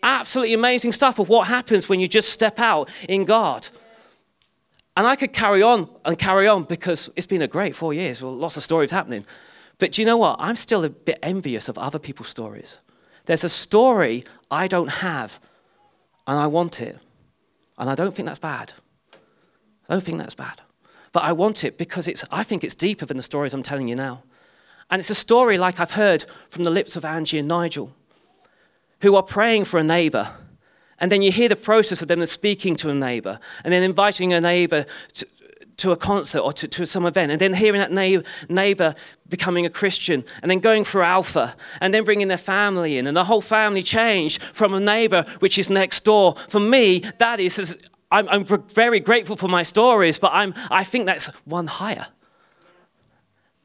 Absolutely 0.03 0.55
amazing 0.55 0.93
stuff 0.93 1.19
of 1.19 1.29
what 1.29 1.49
happens 1.49 1.89
when 1.89 2.01
you 2.01 2.09
just 2.09 2.31
step 2.31 2.59
out 2.59 2.89
in 3.09 3.25
God. 3.25 3.69
And 4.97 5.07
I 5.07 5.15
could 5.15 5.33
carry 5.33 5.63
on 5.63 5.89
and 6.05 6.19
carry 6.19 6.49
on 6.49 6.65
because 6.65 7.11
it's 7.17 7.27
been 7.27 7.43
a 7.43 7.47
great 7.47 7.75
four 7.75 7.93
years. 7.93 8.23
Well, 8.23 8.35
lots 8.35 8.57
of 8.57 8.63
stories 8.63 8.91
happening. 8.91 9.25
But 9.79 9.93
do 9.93 10.03
you 10.03 10.07
know 10.07 10.17
what? 10.17 10.37
I'm 10.39 10.57
still 10.57 10.85
a 10.85 10.91
bit 10.91 11.19
envious 11.23 11.69
of 11.69 11.79
other 11.79 11.99
people's 11.99 12.29
stories. 12.29 12.79
There's 13.27 13.45
a 13.45 13.49
story 13.49 14.25
I 14.51 14.67
don't 14.67 14.89
have, 14.89 15.39
and 16.27 16.39
I 16.39 16.47
want 16.47 16.81
it. 16.81 16.99
And 17.77 17.89
I 17.89 17.95
don't 17.95 18.15
think 18.15 18.27
that's 18.27 18.39
bad. 18.39 18.73
I 19.89 19.95
don't 19.95 20.03
think 20.03 20.19
that's 20.19 20.35
bad. 20.35 20.63
But 21.13 21.23
I 21.23 21.33
want 21.33 21.63
it 21.63 21.79
because 21.79 22.09
it's, 22.09 22.25
I 22.31 22.43
think 22.43 22.65
it's 22.65 22.75
deeper 22.75 23.07
than 23.07 23.17
the 23.17 23.23
stories 23.23 23.55
I'm 23.55 23.63
telling 23.63 23.89
you 23.89 23.95
now. 23.95 24.25
And 24.91 25.01
it's 25.01 25.11
a 25.11 25.15
story 25.15 25.59
like 25.59 25.81
I've 25.81 25.93
heard 25.93 26.25
from 26.49 26.65
the 26.65 26.71
lips 26.71 26.97
of 26.97 27.05
Angie 27.05 27.39
and 27.39 27.49
Nigel, 27.49 27.93
who 29.01 29.17
are 29.17 29.23
praying 29.23 29.67
for 29.67 29.79
a 29.79 29.85
neighbor. 29.85 30.31
And 30.99 31.13
then 31.13 31.23
you 31.23 31.31
hear 31.31 31.49
the 31.49 31.57
process 31.57 32.03
of 32.03 32.09
them 32.09 32.25
speaking 32.27 32.75
to 32.77 32.91
a 32.91 32.95
neighbor, 32.95 33.39
and 33.65 33.73
then 33.73 33.83
inviting 33.83 34.33
a 34.33 34.41
neighbor 34.41 34.87
to, 35.15 35.27
to 35.77 35.93
a 35.93 35.97
concert 35.97 36.41
or 36.41 36.53
to, 36.55 36.67
to, 36.67 36.87
some 36.87 37.07
event, 37.07 37.31
and 37.31 37.41
then 37.41 37.55
hearing 37.55 37.81
that 37.81 37.93
neighbor, 38.49 38.95
becoming 39.29 39.65
a 39.65 39.71
Christian, 39.71 40.25
and 40.43 40.51
then 40.51 40.59
going 40.59 40.85
through 40.85 41.03
Alpha, 41.03 41.55
and 41.81 41.95
then 41.95 42.05
bringing 42.05 42.29
their 42.29 42.37
family 42.37 42.99
in, 42.99 43.07
and 43.07 43.17
the 43.17 43.25
whole 43.25 43.43
family 43.43 43.83
changed 43.83 44.43
from 44.43 44.75
a 44.75 44.81
neighbor 44.81 45.25
which 45.39 45.59
is 45.59 45.71
next 45.71 46.05
door. 46.05 46.35
For 46.49 46.61
me, 46.61 47.01
that 47.19 47.39
is, 47.39 47.79
I'm, 48.11 48.29
I'm 48.29 48.45
very 48.45 48.99
grateful 48.99 49.37
for 49.37 49.49
my 49.49 49.63
stories, 49.63 50.19
but 50.19 50.33
I'm, 50.33 50.55
I 50.71 50.83
think 50.83 51.07
that's 51.07 51.27
one 51.45 51.69
higher. 51.69 52.07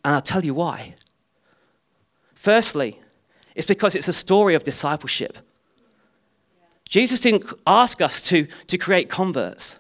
And 0.06 0.14
I'll 0.14 0.22
tell 0.22 0.44
you 0.44 0.54
why. 0.54 0.96
Firstly, 2.44 3.00
it's 3.56 3.66
because 3.66 3.96
it's 3.96 4.10
a 4.10 4.12
story 4.12 4.54
of 4.54 4.66
discipleship. 4.66 5.38
Jesus 6.90 7.22
didn't 7.22 7.46
ask 7.66 8.02
us 8.02 8.22
to, 8.24 8.48
to 8.68 8.78
create 8.78 9.08
converts. 9.08 9.78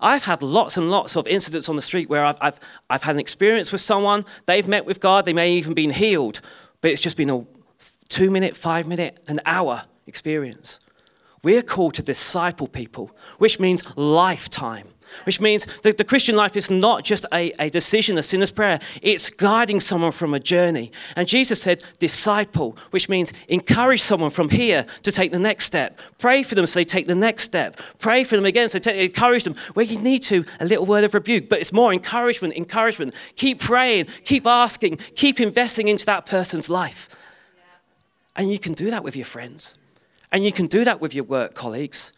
I've 0.00 0.22
had 0.22 0.40
lots 0.40 0.78
and 0.78 0.90
lots 0.90 1.16
of 1.16 1.26
incidents 1.26 1.68
on 1.68 1.76
the 1.76 1.82
street 1.82 2.08
where 2.08 2.24
I've, 2.24 2.38
I've, 2.40 2.60
I've 2.88 3.02
had 3.02 3.16
an 3.16 3.20
experience 3.20 3.72
with 3.72 3.82
someone, 3.82 4.24
they've 4.46 4.66
met 4.66 4.86
with 4.86 5.00
God, 5.00 5.26
they 5.26 5.34
may 5.34 5.52
even 5.52 5.74
been 5.74 5.90
healed, 5.90 6.40
but 6.80 6.90
it's 6.90 7.02
just 7.02 7.18
been 7.18 7.28
a 7.28 7.44
two 8.08 8.30
minute, 8.30 8.56
five 8.56 8.86
minute, 8.86 9.22
an 9.28 9.42
hour 9.44 9.82
experience. 10.06 10.80
We're 11.42 11.60
called 11.62 11.92
to 11.96 12.02
disciple 12.02 12.68
people, 12.68 13.10
which 13.36 13.60
means 13.60 13.82
lifetime 13.98 14.88
which 15.24 15.40
means 15.40 15.66
that 15.82 15.98
the 15.98 16.04
Christian 16.04 16.36
life 16.36 16.56
is 16.56 16.70
not 16.70 17.04
just 17.04 17.26
a, 17.32 17.52
a 17.58 17.70
decision, 17.70 18.18
a 18.18 18.22
sinner's 18.22 18.50
prayer, 18.50 18.80
it's 19.00 19.28
guiding 19.30 19.80
someone 19.80 20.12
from 20.12 20.34
a 20.34 20.40
journey. 20.40 20.92
And 21.16 21.28
Jesus 21.28 21.60
said, 21.60 21.82
disciple, 21.98 22.76
which 22.90 23.08
means 23.08 23.32
encourage 23.48 24.02
someone 24.02 24.30
from 24.30 24.48
here 24.48 24.86
to 25.02 25.12
take 25.12 25.32
the 25.32 25.38
next 25.38 25.66
step. 25.66 25.98
Pray 26.18 26.42
for 26.42 26.54
them 26.54 26.66
so 26.66 26.80
they 26.80 26.84
take 26.84 27.06
the 27.06 27.14
next 27.14 27.44
step. 27.44 27.80
Pray 27.98 28.24
for 28.24 28.36
them 28.36 28.44
again 28.44 28.68
so 28.68 28.78
they 28.78 29.04
encourage 29.04 29.44
them 29.44 29.54
where 29.74 29.86
you 29.86 29.98
need 29.98 30.22
to, 30.24 30.44
a 30.60 30.64
little 30.64 30.86
word 30.86 31.04
of 31.04 31.14
rebuke, 31.14 31.48
but 31.48 31.60
it's 31.60 31.72
more 31.72 31.92
encouragement, 31.92 32.54
encouragement. 32.54 33.14
Keep 33.36 33.60
praying, 33.60 34.06
keep 34.24 34.46
asking, 34.46 34.96
keep 35.14 35.40
investing 35.40 35.88
into 35.88 36.06
that 36.06 36.26
person's 36.26 36.68
life. 36.68 37.08
And 38.34 38.50
you 38.50 38.58
can 38.58 38.72
do 38.72 38.90
that 38.90 39.04
with 39.04 39.14
your 39.16 39.26
friends. 39.26 39.74
And 40.30 40.44
you 40.44 40.52
can 40.52 40.66
do 40.66 40.84
that 40.84 41.00
with 41.00 41.14
your 41.14 41.24
work 41.24 41.54
colleagues. 41.54 42.12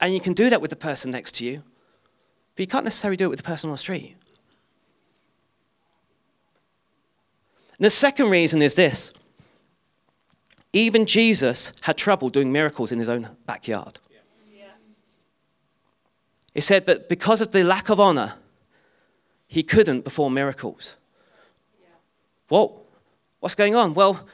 And 0.00 0.14
you 0.14 0.20
can 0.20 0.32
do 0.32 0.48
that 0.48 0.60
with 0.60 0.70
the 0.70 0.76
person 0.76 1.10
next 1.10 1.32
to 1.36 1.44
you. 1.44 1.62
But 2.58 2.62
you 2.62 2.66
can't 2.66 2.82
necessarily 2.82 3.16
do 3.16 3.26
it 3.26 3.28
with 3.28 3.38
the 3.38 3.44
person 3.44 3.70
on 3.70 3.74
the 3.74 3.78
street. 3.78 4.16
And 7.78 7.84
the 7.84 7.90
second 7.90 8.30
reason 8.30 8.60
is 8.60 8.74
this 8.74 9.12
even 10.72 11.06
Jesus 11.06 11.72
had 11.82 11.96
trouble 11.96 12.30
doing 12.30 12.50
miracles 12.50 12.90
in 12.90 12.98
his 12.98 13.08
own 13.08 13.28
backyard. 13.46 14.00
He 16.52 16.60
said 16.60 16.86
that 16.86 17.08
because 17.08 17.40
of 17.40 17.52
the 17.52 17.62
lack 17.62 17.90
of 17.90 18.00
honor, 18.00 18.34
he 19.46 19.62
couldn't 19.62 20.02
perform 20.02 20.34
miracles. 20.34 20.96
Yeah. 21.80 21.90
Well, 22.50 22.82
what's 23.38 23.54
going 23.54 23.76
on? 23.76 23.94
Well, 23.94 24.26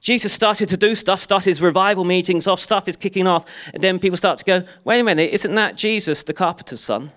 Jesus 0.00 0.32
started 0.32 0.68
to 0.70 0.76
do 0.76 0.96
stuff, 0.96 1.22
started 1.22 1.48
his 1.48 1.62
revival 1.62 2.02
meetings 2.02 2.48
off, 2.48 2.58
stuff 2.58 2.88
is 2.88 2.96
kicking 2.96 3.28
off, 3.28 3.44
and 3.72 3.84
then 3.84 4.00
people 4.00 4.16
start 4.16 4.38
to 4.38 4.44
go, 4.44 4.64
wait 4.82 4.98
a 4.98 5.04
minute, 5.04 5.30
isn't 5.32 5.54
that 5.54 5.76
Jesus, 5.76 6.24
the 6.24 6.34
carpenter's 6.34 6.80
son? 6.80 7.12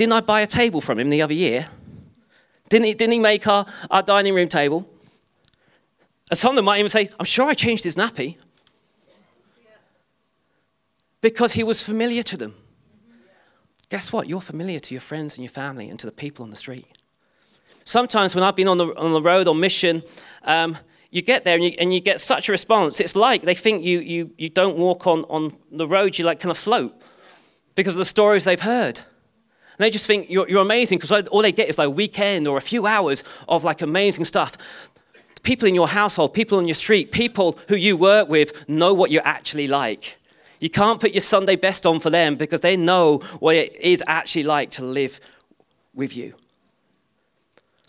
Didn't 0.00 0.14
I 0.14 0.22
buy 0.22 0.40
a 0.40 0.46
table 0.46 0.80
from 0.80 0.98
him 0.98 1.10
the 1.10 1.20
other 1.20 1.34
year? 1.34 1.68
Didn't 2.70 2.86
he, 2.86 2.94
didn't 2.94 3.12
he 3.12 3.18
make 3.18 3.46
our, 3.46 3.66
our 3.90 4.02
dining 4.02 4.34
room 4.34 4.48
table? 4.48 4.88
And 6.30 6.38
some 6.38 6.52
of 6.52 6.56
them 6.56 6.64
might 6.64 6.78
even 6.78 6.88
say, 6.88 7.10
I'm 7.20 7.26
sure 7.26 7.46
I 7.46 7.52
changed 7.52 7.84
his 7.84 7.96
nappy. 7.96 8.38
Because 11.20 11.52
he 11.52 11.62
was 11.62 11.82
familiar 11.82 12.22
to 12.22 12.38
them. 12.38 12.54
Guess 13.90 14.10
what? 14.10 14.26
You're 14.26 14.40
familiar 14.40 14.80
to 14.80 14.94
your 14.94 15.02
friends 15.02 15.36
and 15.36 15.44
your 15.44 15.50
family 15.50 15.90
and 15.90 16.00
to 16.00 16.06
the 16.06 16.12
people 16.12 16.44
on 16.44 16.48
the 16.48 16.56
street. 16.56 16.86
Sometimes 17.84 18.34
when 18.34 18.42
I've 18.42 18.56
been 18.56 18.68
on 18.68 18.78
the, 18.78 18.96
on 18.96 19.12
the 19.12 19.20
road 19.20 19.48
on 19.48 19.60
mission, 19.60 20.02
um, 20.44 20.78
you 21.10 21.20
get 21.20 21.44
there 21.44 21.56
and 21.56 21.64
you, 21.64 21.72
and 21.78 21.92
you 21.92 22.00
get 22.00 22.22
such 22.22 22.48
a 22.48 22.52
response. 22.52 23.00
It's 23.00 23.16
like 23.16 23.42
they 23.42 23.54
think 23.54 23.84
you, 23.84 23.98
you, 23.98 24.30
you 24.38 24.48
don't 24.48 24.78
walk 24.78 25.06
on, 25.06 25.24
on 25.24 25.58
the 25.70 25.86
road, 25.86 26.16
you 26.16 26.24
like 26.24 26.40
kind 26.40 26.50
of 26.50 26.56
float 26.56 26.98
because 27.74 27.96
of 27.96 27.98
the 27.98 28.06
stories 28.06 28.44
they've 28.44 28.58
heard. 28.58 29.02
They 29.80 29.88
just 29.88 30.06
think 30.06 30.28
you're, 30.28 30.46
you're 30.46 30.60
amazing 30.60 30.98
because 30.98 31.26
all 31.28 31.40
they 31.40 31.52
get 31.52 31.70
is 31.70 31.78
like 31.78 31.86
a 31.86 31.90
weekend 31.90 32.46
or 32.46 32.58
a 32.58 32.60
few 32.60 32.86
hours 32.86 33.24
of 33.48 33.64
like 33.64 33.80
amazing 33.80 34.26
stuff. 34.26 34.58
People 35.42 35.66
in 35.66 35.74
your 35.74 35.88
household, 35.88 36.34
people 36.34 36.58
on 36.58 36.68
your 36.68 36.74
street, 36.74 37.12
people 37.12 37.58
who 37.68 37.76
you 37.76 37.96
work 37.96 38.28
with 38.28 38.68
know 38.68 38.92
what 38.92 39.10
you're 39.10 39.26
actually 39.26 39.66
like. 39.66 40.18
You 40.58 40.68
can't 40.68 41.00
put 41.00 41.12
your 41.12 41.22
Sunday 41.22 41.56
best 41.56 41.86
on 41.86 41.98
for 41.98 42.10
them 42.10 42.36
because 42.36 42.60
they 42.60 42.76
know 42.76 43.18
what 43.38 43.56
it 43.56 43.74
is 43.80 44.02
actually 44.06 44.42
like 44.42 44.70
to 44.72 44.84
live 44.84 45.18
with 45.94 46.14
you. 46.14 46.34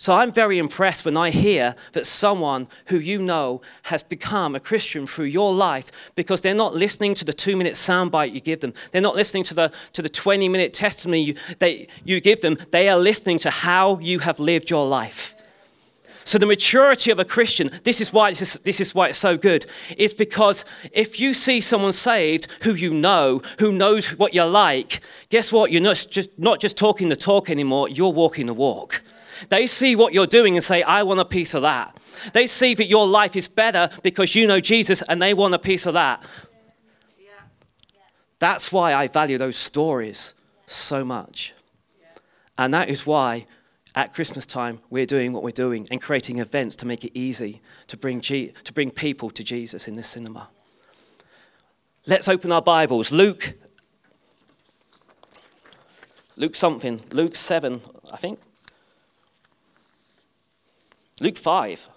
So 0.01 0.15
I'm 0.15 0.31
very 0.31 0.57
impressed 0.57 1.05
when 1.05 1.15
I 1.15 1.29
hear 1.29 1.75
that 1.91 2.07
someone 2.07 2.67
who 2.87 2.97
you 2.97 3.21
know 3.21 3.61
has 3.83 4.01
become 4.01 4.55
a 4.55 4.59
Christian 4.59 5.05
through 5.05 5.25
your 5.25 5.53
life 5.53 5.91
because 6.15 6.41
they're 6.41 6.55
not 6.55 6.73
listening 6.73 7.13
to 7.13 7.23
the 7.23 7.33
two 7.33 7.55
minute 7.55 7.75
soundbite 7.75 8.33
you 8.33 8.41
give 8.41 8.61
them. 8.61 8.73
They're 8.89 8.99
not 8.99 9.15
listening 9.15 9.43
to 9.43 9.53
the, 9.53 9.71
to 9.93 10.01
the 10.01 10.09
20 10.09 10.49
minute 10.49 10.73
testimony 10.73 11.21
you, 11.21 11.35
they, 11.59 11.87
you 12.03 12.19
give 12.19 12.41
them. 12.41 12.57
They 12.71 12.89
are 12.89 12.97
listening 12.97 13.37
to 13.45 13.51
how 13.51 13.99
you 13.99 14.17
have 14.17 14.39
lived 14.39 14.71
your 14.71 14.87
life. 14.87 15.35
So 16.25 16.39
the 16.39 16.47
maturity 16.47 17.11
of 17.11 17.19
a 17.19 17.25
Christian, 17.25 17.69
this 17.83 18.01
is 18.01 18.11
why 18.11 18.31
this 18.31 18.41
is, 18.41 18.53
this 18.61 18.79
is 18.79 18.95
why 18.95 19.09
it's 19.09 19.19
so 19.19 19.37
good, 19.37 19.67
is 19.97 20.15
because 20.15 20.65
if 20.91 21.19
you 21.19 21.35
see 21.35 21.61
someone 21.61 21.93
saved 21.93 22.47
who 22.63 22.73
you 22.73 22.91
know, 22.91 23.43
who 23.59 23.71
knows 23.71 24.07
what 24.17 24.33
you're 24.33 24.47
like, 24.47 24.99
guess 25.29 25.51
what? 25.51 25.71
You're 25.71 25.83
not 25.83 26.07
just, 26.09 26.39
not 26.39 26.59
just 26.59 26.75
talking 26.75 27.09
the 27.09 27.15
talk 27.15 27.51
anymore, 27.51 27.87
you're 27.87 28.11
walking 28.11 28.47
the 28.47 28.55
walk. 28.55 29.03
They 29.49 29.67
see 29.67 29.95
what 29.95 30.13
you're 30.13 30.27
doing 30.27 30.55
and 30.55 30.63
say, 30.63 30.83
I 30.83 31.03
want 31.03 31.19
a 31.19 31.25
piece 31.25 31.53
of 31.53 31.61
that. 31.61 31.97
They 32.33 32.47
see 32.47 32.73
that 32.75 32.87
your 32.87 33.07
life 33.07 33.35
is 33.35 33.47
better 33.47 33.89
because 34.03 34.35
you 34.35 34.47
know 34.47 34.59
Jesus 34.59 35.01
and 35.03 35.21
they 35.21 35.33
want 35.33 35.53
a 35.53 35.59
piece 35.59 35.85
of 35.85 35.93
that. 35.93 36.23
That's 38.39 38.71
why 38.71 38.93
I 38.93 39.07
value 39.07 39.37
those 39.37 39.55
stories 39.55 40.33
so 40.65 41.05
much. 41.05 41.53
And 42.57 42.73
that 42.73 42.89
is 42.89 43.05
why 43.05 43.45
at 43.95 44.13
Christmas 44.13 44.45
time 44.45 44.79
we're 44.89 45.05
doing 45.05 45.33
what 45.33 45.43
we're 45.43 45.51
doing 45.51 45.87
and 45.91 46.01
creating 46.01 46.39
events 46.39 46.75
to 46.77 46.87
make 46.87 47.03
it 47.03 47.11
easy 47.13 47.61
to 47.87 47.97
bring, 47.97 48.21
G- 48.21 48.53
to 48.63 48.73
bring 48.73 48.89
people 48.89 49.29
to 49.31 49.43
Jesus 49.43 49.87
in 49.87 49.93
the 49.93 50.03
cinema. 50.03 50.49
Let's 52.07 52.27
open 52.27 52.51
our 52.51 52.61
Bibles. 52.61 53.11
Luke, 53.11 53.53
Luke 56.35 56.55
something, 56.55 57.01
Luke 57.11 57.35
7, 57.35 57.81
I 58.11 58.17
think. 58.17 58.39
Luke 61.21 61.37
5. 61.37 61.87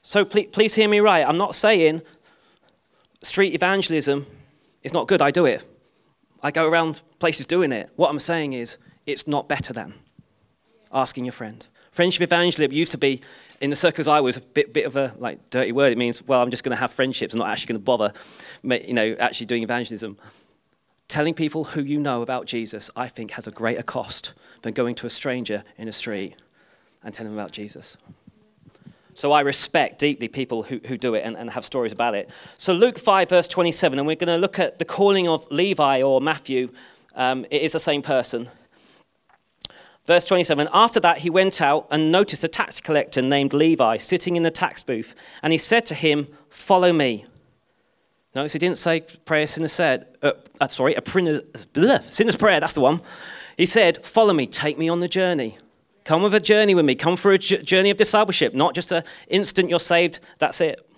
So 0.00 0.24
please, 0.24 0.48
please 0.50 0.74
hear 0.74 0.88
me 0.88 1.00
right. 1.00 1.28
I'm 1.28 1.36
not 1.36 1.54
saying 1.54 2.00
street 3.22 3.52
evangelism 3.52 4.24
is 4.82 4.94
not 4.94 5.08
good. 5.08 5.20
I 5.20 5.30
do 5.30 5.44
it. 5.44 5.62
I 6.42 6.50
go 6.50 6.66
around 6.66 7.02
places 7.18 7.44
doing 7.44 7.70
it. 7.70 7.90
What 7.96 8.08
I'm 8.08 8.18
saying 8.18 8.54
is 8.54 8.78
it's 9.04 9.26
not 9.26 9.46
better 9.46 9.74
than 9.74 9.92
asking 10.96 11.24
your 11.24 11.32
friend. 11.32 11.64
Friendship 11.92 12.22
evangelism 12.22 12.72
used 12.72 12.92
to 12.92 12.98
be, 12.98 13.20
in 13.60 13.70
the 13.70 13.76
circles 13.76 14.08
I 14.08 14.20
was, 14.20 14.36
a 14.36 14.40
bit, 14.40 14.72
bit 14.72 14.86
of 14.86 14.96
a 14.96 15.14
like 15.18 15.50
dirty 15.50 15.72
word. 15.72 15.92
It 15.92 15.98
means, 15.98 16.22
well, 16.22 16.42
I'm 16.42 16.50
just 16.50 16.64
going 16.64 16.74
to 16.74 16.80
have 16.80 16.90
friendships. 16.90 17.32
I'm 17.32 17.38
not 17.38 17.48
actually 17.48 17.68
going 17.68 17.80
to 17.80 17.84
bother, 17.84 18.12
you 18.62 18.94
know, 18.94 19.16
actually 19.18 19.46
doing 19.46 19.62
evangelism. 19.62 20.18
Telling 21.08 21.34
people 21.34 21.64
who 21.64 21.82
you 21.82 22.00
know 22.00 22.22
about 22.22 22.46
Jesus, 22.46 22.90
I 22.96 23.08
think, 23.08 23.30
has 23.32 23.46
a 23.46 23.50
greater 23.50 23.82
cost 23.82 24.32
than 24.62 24.72
going 24.72 24.94
to 24.96 25.06
a 25.06 25.10
stranger 25.10 25.62
in 25.78 25.86
a 25.86 25.92
street 25.92 26.34
and 27.04 27.14
telling 27.14 27.32
them 27.32 27.38
about 27.38 27.52
Jesus. 27.52 27.96
So 29.14 29.32
I 29.32 29.40
respect 29.40 29.98
deeply 29.98 30.28
people 30.28 30.64
who, 30.64 30.80
who 30.86 30.98
do 30.98 31.14
it 31.14 31.20
and, 31.20 31.36
and 31.36 31.48
have 31.50 31.64
stories 31.64 31.92
about 31.92 32.14
it. 32.14 32.28
So 32.58 32.74
Luke 32.74 32.98
5, 32.98 33.30
verse 33.30 33.48
27, 33.48 33.98
and 33.98 34.06
we're 34.06 34.16
going 34.16 34.28
to 34.28 34.36
look 34.36 34.58
at 34.58 34.78
the 34.78 34.84
calling 34.84 35.26
of 35.26 35.50
Levi 35.50 36.02
or 36.02 36.20
Matthew. 36.20 36.70
Um, 37.14 37.46
it 37.50 37.62
is 37.62 37.72
the 37.72 37.80
same 37.80 38.02
person. 38.02 38.50
Verse 40.06 40.24
27 40.24 40.68
After 40.72 41.00
that, 41.00 41.18
he 41.18 41.30
went 41.30 41.60
out 41.60 41.86
and 41.90 42.10
noticed 42.12 42.44
a 42.44 42.48
tax 42.48 42.80
collector 42.80 43.20
named 43.20 43.52
Levi 43.52 43.96
sitting 43.98 44.36
in 44.36 44.44
the 44.44 44.50
tax 44.50 44.82
booth, 44.82 45.14
and 45.42 45.52
he 45.52 45.58
said 45.58 45.84
to 45.86 45.94
him, 45.94 46.28
Follow 46.48 46.92
me. 46.92 47.26
Notice 48.34 48.52
he 48.52 48.58
didn't 48.58 48.78
say 48.78 49.00
prayer, 49.00 49.46
sinner's 49.46 49.72
said, 49.72 50.06
uh, 50.22 50.32
uh, 50.60 50.68
sorry, 50.68 50.94
a 50.94 51.02
printer, 51.02 51.40
bleh, 51.72 52.02
sinner's 52.12 52.36
prayer, 52.36 52.60
that's 52.60 52.74
the 52.74 52.80
one. 52.80 53.00
He 53.56 53.66
said, 53.66 54.04
Follow 54.04 54.32
me, 54.32 54.46
take 54.46 54.78
me 54.78 54.88
on 54.88 55.00
the 55.00 55.08
journey. 55.08 55.58
Come 56.04 56.22
with 56.22 56.34
a 56.34 56.40
journey 56.40 56.74
with 56.74 56.84
me. 56.84 56.94
Come 56.94 57.16
for 57.16 57.32
a 57.32 57.38
journey 57.38 57.90
of 57.90 57.96
discipleship, 57.96 58.54
not 58.54 58.74
just 58.74 58.92
an 58.92 59.02
instant 59.26 59.68
you're 59.68 59.80
saved, 59.80 60.20
that's 60.38 60.60
it. 60.60 60.88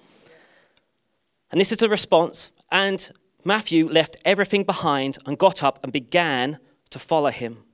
And 1.51 1.59
this 1.59 1.73
is 1.73 1.79
the 1.79 1.89
response. 1.89 2.51
And 2.71 3.11
Matthew 3.43 3.89
left 3.89 4.19
everything 4.27 4.65
behind 4.65 5.17
and 5.25 5.39
got 5.39 5.63
up 5.63 5.79
and 5.83 5.91
began 5.91 6.59
to 6.91 6.99
follow 6.99 7.31
him. 7.31 7.65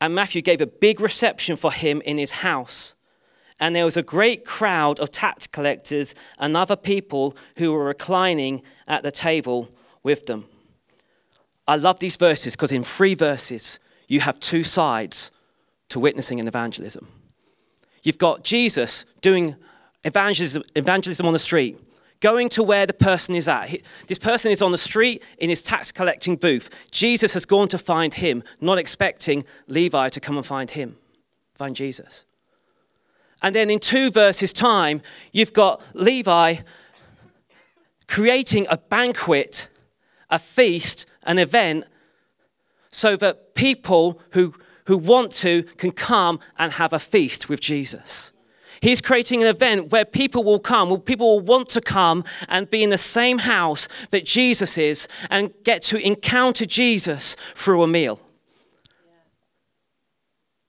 And 0.00 0.14
Matthew 0.14 0.42
gave 0.42 0.60
a 0.60 0.66
big 0.66 1.00
reception 1.00 1.56
for 1.56 1.72
him 1.72 2.02
in 2.04 2.18
his 2.18 2.32
house. 2.32 2.94
And 3.58 3.74
there 3.74 3.86
was 3.86 3.96
a 3.96 4.02
great 4.02 4.44
crowd 4.44 5.00
of 5.00 5.10
tax 5.10 5.46
collectors 5.46 6.14
and 6.38 6.56
other 6.56 6.76
people 6.76 7.36
who 7.56 7.72
were 7.72 7.84
reclining 7.84 8.62
at 8.86 9.02
the 9.02 9.10
table 9.10 9.70
with 10.02 10.26
them. 10.26 10.46
I 11.66 11.76
love 11.76 11.98
these 11.98 12.16
verses 12.16 12.54
because 12.54 12.70
in 12.70 12.84
three 12.84 13.14
verses, 13.14 13.78
you 14.06 14.20
have 14.20 14.38
two 14.38 14.62
sides 14.62 15.30
to 15.88 15.98
witnessing 15.98 16.38
and 16.38 16.46
evangelism. 16.46 17.08
You've 18.02 18.18
got 18.18 18.44
Jesus 18.44 19.04
doing 19.20 19.56
evangelism, 20.04 20.62
evangelism 20.76 21.26
on 21.26 21.32
the 21.32 21.38
street, 21.38 21.80
going 22.20 22.48
to 22.50 22.62
where 22.62 22.86
the 22.86 22.92
person 22.92 23.34
is 23.34 23.48
at. 23.48 23.78
This 24.06 24.18
person 24.18 24.50
is 24.50 24.62
on 24.62 24.72
the 24.72 24.78
street 24.78 25.22
in 25.38 25.50
his 25.50 25.62
tax 25.62 25.92
collecting 25.92 26.36
booth. 26.36 26.70
Jesus 26.90 27.32
has 27.34 27.44
gone 27.44 27.68
to 27.68 27.78
find 27.78 28.14
him, 28.14 28.42
not 28.60 28.78
expecting 28.78 29.44
Levi 29.68 30.08
to 30.08 30.20
come 30.20 30.36
and 30.36 30.46
find 30.46 30.70
him, 30.70 30.96
find 31.54 31.76
Jesus. 31.76 32.24
And 33.42 33.54
then 33.54 33.70
in 33.70 33.78
two 33.78 34.10
verses' 34.10 34.52
time, 34.52 35.02
you've 35.32 35.52
got 35.52 35.82
Levi 35.94 36.56
creating 38.08 38.66
a 38.70 38.78
banquet, 38.78 39.68
a 40.30 40.38
feast, 40.38 41.06
an 41.24 41.38
event, 41.38 41.84
so 42.90 43.16
that 43.16 43.54
people 43.54 44.20
who, 44.30 44.54
who 44.86 44.96
want 44.96 45.32
to 45.32 45.64
can 45.76 45.90
come 45.90 46.40
and 46.58 46.72
have 46.72 46.92
a 46.92 46.98
feast 46.98 47.48
with 47.48 47.60
Jesus. 47.60 48.32
He's 48.80 49.00
creating 49.00 49.42
an 49.42 49.48
event 49.48 49.90
where 49.90 50.04
people 50.04 50.44
will 50.44 50.58
come, 50.58 50.90
where 50.90 50.98
people 50.98 51.36
will 51.36 51.44
want 51.44 51.68
to 51.70 51.80
come 51.80 52.24
and 52.48 52.68
be 52.68 52.82
in 52.82 52.90
the 52.90 52.98
same 52.98 53.38
house 53.38 53.88
that 54.10 54.24
Jesus 54.24 54.76
is 54.76 55.08
and 55.30 55.52
get 55.64 55.82
to 55.82 55.98
encounter 55.98 56.66
Jesus 56.66 57.36
through 57.54 57.82
a 57.82 57.86
meal. 57.86 58.20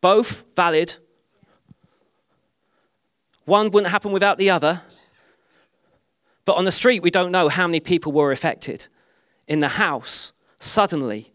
Both 0.02 0.44
valid. 0.56 0.96
One 3.46 3.72
wouldn't 3.72 3.92
happen 3.92 4.12
without 4.12 4.38
the 4.38 4.50
other. 4.50 4.84
But 6.46 6.56
on 6.56 6.66
the 6.66 6.72
street, 6.72 7.02
we 7.02 7.12
don't 7.12 7.32
know 7.32 7.50
how 7.50 7.68
many 7.68 7.80
people 7.80 8.12
were 8.12 8.32
affected. 8.32 8.88
In 9.48 9.60
the 9.60 9.68
house, 9.70 10.32
suddenly, 10.60 11.34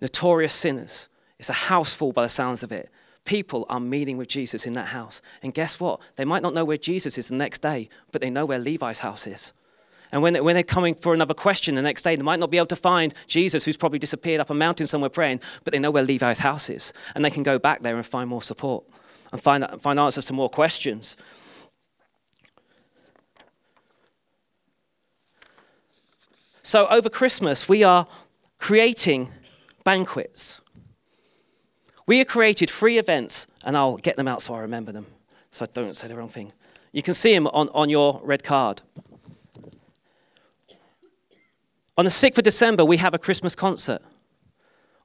notorious 0.00 0.54
sinners. 0.54 1.08
It's 1.38 1.48
a 1.48 1.54
house 1.54 1.94
full 1.94 2.12
by 2.12 2.22
the 2.22 2.28
sounds 2.28 2.62
of 2.62 2.70
it 2.70 2.90
people 3.28 3.66
are 3.68 3.78
meeting 3.78 4.16
with 4.16 4.26
Jesus 4.26 4.66
in 4.66 4.72
that 4.72 4.86
house. 4.86 5.20
And 5.42 5.52
guess 5.52 5.78
what? 5.78 6.00
They 6.16 6.24
might 6.24 6.42
not 6.42 6.54
know 6.54 6.64
where 6.64 6.78
Jesus 6.78 7.18
is 7.18 7.28
the 7.28 7.34
next 7.34 7.60
day, 7.60 7.90
but 8.10 8.22
they 8.22 8.30
know 8.30 8.46
where 8.46 8.58
Levi's 8.58 9.00
house 9.00 9.26
is. 9.26 9.52
And 10.10 10.22
when, 10.22 10.42
when 10.42 10.54
they're 10.54 10.62
coming 10.62 10.94
for 10.94 11.12
another 11.12 11.34
question 11.34 11.74
the 11.74 11.82
next 11.82 12.04
day, 12.04 12.16
they 12.16 12.22
might 12.22 12.40
not 12.40 12.50
be 12.50 12.56
able 12.56 12.68
to 12.68 12.76
find 12.76 13.12
Jesus, 13.26 13.66
who's 13.66 13.76
probably 13.76 13.98
disappeared 13.98 14.40
up 14.40 14.48
a 14.48 14.54
mountain 14.54 14.86
somewhere 14.86 15.10
praying, 15.10 15.42
but 15.62 15.74
they 15.74 15.78
know 15.78 15.90
where 15.90 16.02
Levi's 16.02 16.38
house 16.38 16.70
is. 16.70 16.94
And 17.14 17.22
they 17.22 17.30
can 17.30 17.42
go 17.42 17.58
back 17.58 17.82
there 17.82 17.96
and 17.96 18.06
find 18.06 18.30
more 18.30 18.40
support 18.40 18.84
and 19.30 19.42
find, 19.42 19.66
find 19.78 20.00
answers 20.00 20.24
to 20.26 20.32
more 20.32 20.48
questions. 20.48 21.14
So 26.62 26.86
over 26.86 27.10
Christmas, 27.10 27.68
we 27.68 27.84
are 27.84 28.06
creating 28.58 29.30
banquets. 29.84 30.62
We 32.08 32.18
have 32.20 32.26
created 32.26 32.70
three 32.70 32.96
events, 32.96 33.46
and 33.66 33.76
I'll 33.76 33.98
get 33.98 34.16
them 34.16 34.26
out 34.26 34.40
so 34.40 34.54
I 34.54 34.60
remember 34.60 34.92
them, 34.92 35.04
so 35.50 35.66
I 35.66 35.68
don't 35.74 35.94
say 35.94 36.08
the 36.08 36.16
wrong 36.16 36.30
thing. 36.30 36.52
You 36.90 37.02
can 37.02 37.12
see 37.12 37.34
them 37.34 37.46
on, 37.48 37.68
on 37.74 37.90
your 37.90 38.22
red 38.24 38.42
card. 38.42 38.80
On 41.98 42.06
the 42.06 42.10
6th 42.10 42.38
of 42.38 42.44
December, 42.44 42.82
we 42.82 42.96
have 42.96 43.12
a 43.12 43.18
Christmas 43.18 43.54
concert. 43.54 44.00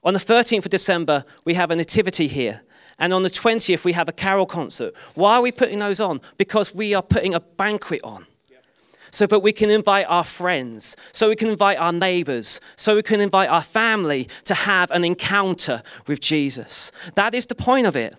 On 0.02 0.14
the 0.14 0.18
13th 0.18 0.64
of 0.64 0.70
December, 0.70 1.26
we 1.44 1.52
have 1.52 1.70
a 1.70 1.76
nativity 1.76 2.26
here. 2.26 2.62
And 2.98 3.12
on 3.12 3.22
the 3.22 3.28
20th, 3.28 3.84
we 3.84 3.92
have 3.92 4.08
a 4.08 4.12
carol 4.12 4.46
concert. 4.46 4.94
Why 5.14 5.34
are 5.34 5.42
we 5.42 5.52
putting 5.52 5.80
those 5.80 6.00
on? 6.00 6.22
Because 6.38 6.74
we 6.74 6.94
are 6.94 7.02
putting 7.02 7.34
a 7.34 7.40
banquet 7.40 8.00
on. 8.02 8.24
So 9.14 9.28
that 9.28 9.38
we 9.38 9.52
can 9.52 9.70
invite 9.70 10.06
our 10.08 10.24
friends, 10.24 10.96
so 11.12 11.28
we 11.28 11.36
can 11.36 11.48
invite 11.48 11.78
our 11.78 11.92
neighbors, 11.92 12.60
so 12.74 12.96
we 12.96 13.02
can 13.04 13.20
invite 13.20 13.48
our 13.48 13.62
family 13.62 14.28
to 14.42 14.54
have 14.54 14.90
an 14.90 15.04
encounter 15.04 15.84
with 16.08 16.18
Jesus. 16.18 16.90
That 17.14 17.32
is 17.32 17.46
the 17.46 17.54
point 17.54 17.86
of 17.86 17.94
it. 17.94 18.16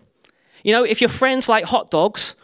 You 0.63 0.71
know, 0.71 0.85
if 0.85 1.01
your 1.01 1.09
friends 1.09 1.49
like 1.49 1.65
hot 1.65 1.91
dogs 1.91 2.37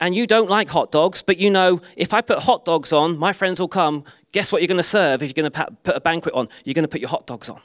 and 0.00 0.12
you 0.12 0.26
don't 0.26 0.50
like 0.50 0.68
hot 0.70 0.90
dogs, 0.90 1.22
but 1.22 1.38
you 1.38 1.50
know, 1.52 1.80
if 1.96 2.12
I 2.12 2.20
put 2.20 2.40
hot 2.40 2.64
dogs 2.64 2.92
on, 2.92 3.16
my 3.16 3.32
friends 3.32 3.60
will 3.60 3.68
come. 3.68 4.02
Guess 4.32 4.50
what 4.50 4.60
you're 4.60 4.66
going 4.66 4.78
to 4.78 4.82
serve 4.82 5.22
if 5.22 5.28
you're 5.28 5.48
going 5.48 5.52
to 5.52 5.76
put 5.84 5.96
a 5.96 6.00
banquet 6.00 6.34
on? 6.34 6.48
You're 6.64 6.74
going 6.74 6.82
to 6.82 6.88
put 6.88 7.00
your 7.00 7.10
hot 7.10 7.28
dogs 7.28 7.48
on. 7.48 7.60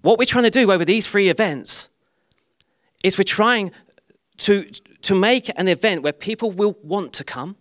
What 0.00 0.18
we're 0.18 0.24
trying 0.24 0.50
to 0.50 0.50
do 0.50 0.72
over 0.72 0.84
these 0.84 1.06
three 1.06 1.28
events 1.28 1.88
is 3.04 3.16
we're 3.16 3.22
trying 3.22 3.70
to, 4.38 4.68
to 5.02 5.14
make 5.14 5.50
an 5.56 5.68
event 5.68 6.02
where 6.02 6.12
people 6.12 6.50
will 6.50 6.76
want 6.82 7.12
to 7.14 7.24
come. 7.24 7.56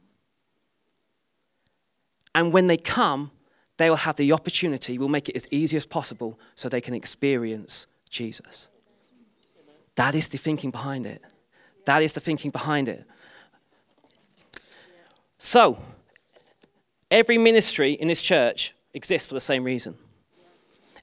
And 2.33 2.53
when 2.53 2.67
they 2.67 2.77
come, 2.77 3.31
they 3.77 3.89
will 3.89 3.97
have 3.97 4.15
the 4.15 4.31
opportunity, 4.31 4.97
we'll 4.97 5.09
make 5.09 5.27
it 5.27 5.35
as 5.35 5.47
easy 5.49 5.75
as 5.75 5.85
possible 5.85 6.39
so 6.55 6.69
they 6.69 6.81
can 6.81 6.93
experience 6.93 7.87
Jesus. 8.09 8.67
That 9.95 10.15
is 10.15 10.29
the 10.29 10.37
thinking 10.37 10.71
behind 10.71 11.05
it. 11.05 11.21
That 11.85 12.03
is 12.03 12.13
the 12.13 12.19
thinking 12.19 12.51
behind 12.51 12.87
it. 12.87 13.05
So, 15.39 15.81
every 17.09 17.39
ministry 17.39 17.93
in 17.93 18.07
this 18.07 18.21
church 18.21 18.75
exists 18.93 19.27
for 19.27 19.33
the 19.33 19.39
same 19.39 19.63
reason. 19.63 19.97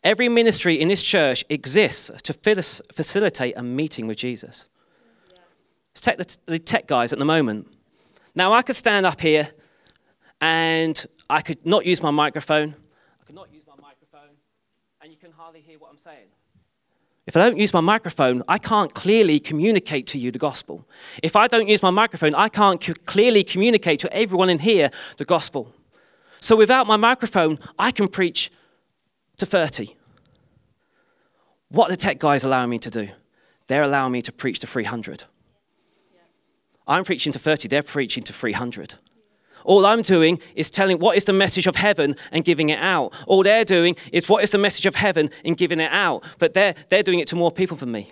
Every 0.04 0.28
ministry 0.28 0.80
in 0.80 0.86
this 0.86 1.02
church 1.02 1.44
exists 1.48 2.10
to 2.22 2.32
facilitate 2.32 3.56
a 3.56 3.62
meeting 3.62 4.06
with 4.06 4.16
Jesus. 4.16 4.68
Take 6.00 6.18
the, 6.18 6.36
the 6.46 6.58
tech 6.58 6.86
guys 6.86 7.12
at 7.12 7.18
the 7.18 7.24
moment. 7.24 7.66
Now, 8.34 8.52
I 8.52 8.62
could 8.62 8.76
stand 8.76 9.06
up 9.06 9.20
here 9.20 9.50
and 10.40 11.06
I 11.28 11.40
could 11.42 11.64
not 11.66 11.84
use 11.84 12.02
my 12.02 12.10
microphone. 12.10 12.74
I 13.20 13.24
could 13.24 13.34
not 13.34 13.52
use 13.52 13.64
my 13.66 13.74
microphone, 13.80 14.36
and 15.02 15.10
you 15.10 15.18
can 15.18 15.32
hardly 15.32 15.60
hear 15.60 15.78
what 15.78 15.90
I'm 15.90 15.98
saying. 15.98 16.28
If 17.26 17.36
I 17.36 17.40
don't 17.40 17.58
use 17.58 17.74
my 17.74 17.80
microphone, 17.80 18.42
I 18.48 18.56
can't 18.56 18.94
clearly 18.94 19.38
communicate 19.38 20.06
to 20.08 20.18
you 20.18 20.30
the 20.30 20.38
gospel. 20.38 20.88
If 21.22 21.36
I 21.36 21.46
don't 21.46 21.68
use 21.68 21.82
my 21.82 21.90
microphone, 21.90 22.34
I 22.34 22.48
can't 22.48 22.80
clearly 23.04 23.44
communicate 23.44 24.00
to 24.00 24.12
everyone 24.14 24.48
in 24.48 24.60
here 24.60 24.90
the 25.18 25.26
gospel. 25.26 25.74
So 26.40 26.56
without 26.56 26.86
my 26.86 26.96
microphone, 26.96 27.58
I 27.78 27.90
can 27.90 28.08
preach 28.08 28.50
to 29.36 29.44
30. 29.44 29.94
What 31.68 31.90
the 31.90 31.98
tech 31.98 32.18
guys 32.18 32.44
allowing 32.44 32.70
me 32.70 32.78
to 32.78 32.90
do? 32.90 33.08
They're 33.66 33.82
allowing 33.82 34.12
me 34.12 34.22
to 34.22 34.32
preach 34.32 34.60
to 34.60 34.66
300. 34.66 35.24
I'm 36.88 37.04
preaching 37.04 37.32
to 37.32 37.38
30, 37.38 37.68
they're 37.68 37.82
preaching 37.82 38.22
to 38.24 38.32
300. 38.32 38.94
All 39.64 39.84
I'm 39.84 40.02
doing 40.02 40.40
is 40.54 40.70
telling 40.70 40.98
what 40.98 41.16
is 41.16 41.26
the 41.26 41.32
message 41.32 41.66
of 41.66 41.76
heaven 41.76 42.16
and 42.32 42.44
giving 42.44 42.70
it 42.70 42.78
out. 42.78 43.12
All 43.26 43.42
they're 43.42 43.64
doing 43.64 43.96
is 44.12 44.28
what 44.28 44.42
is 44.42 44.50
the 44.50 44.58
message 44.58 44.86
of 44.86 44.94
heaven 44.94 45.30
and 45.44 45.56
giving 45.56 45.78
it 45.78 45.92
out. 45.92 46.24
But 46.38 46.54
they're, 46.54 46.74
they're 46.88 47.02
doing 47.02 47.18
it 47.18 47.28
to 47.28 47.36
more 47.36 47.52
people 47.52 47.76
than 47.76 47.92
me. 47.92 48.10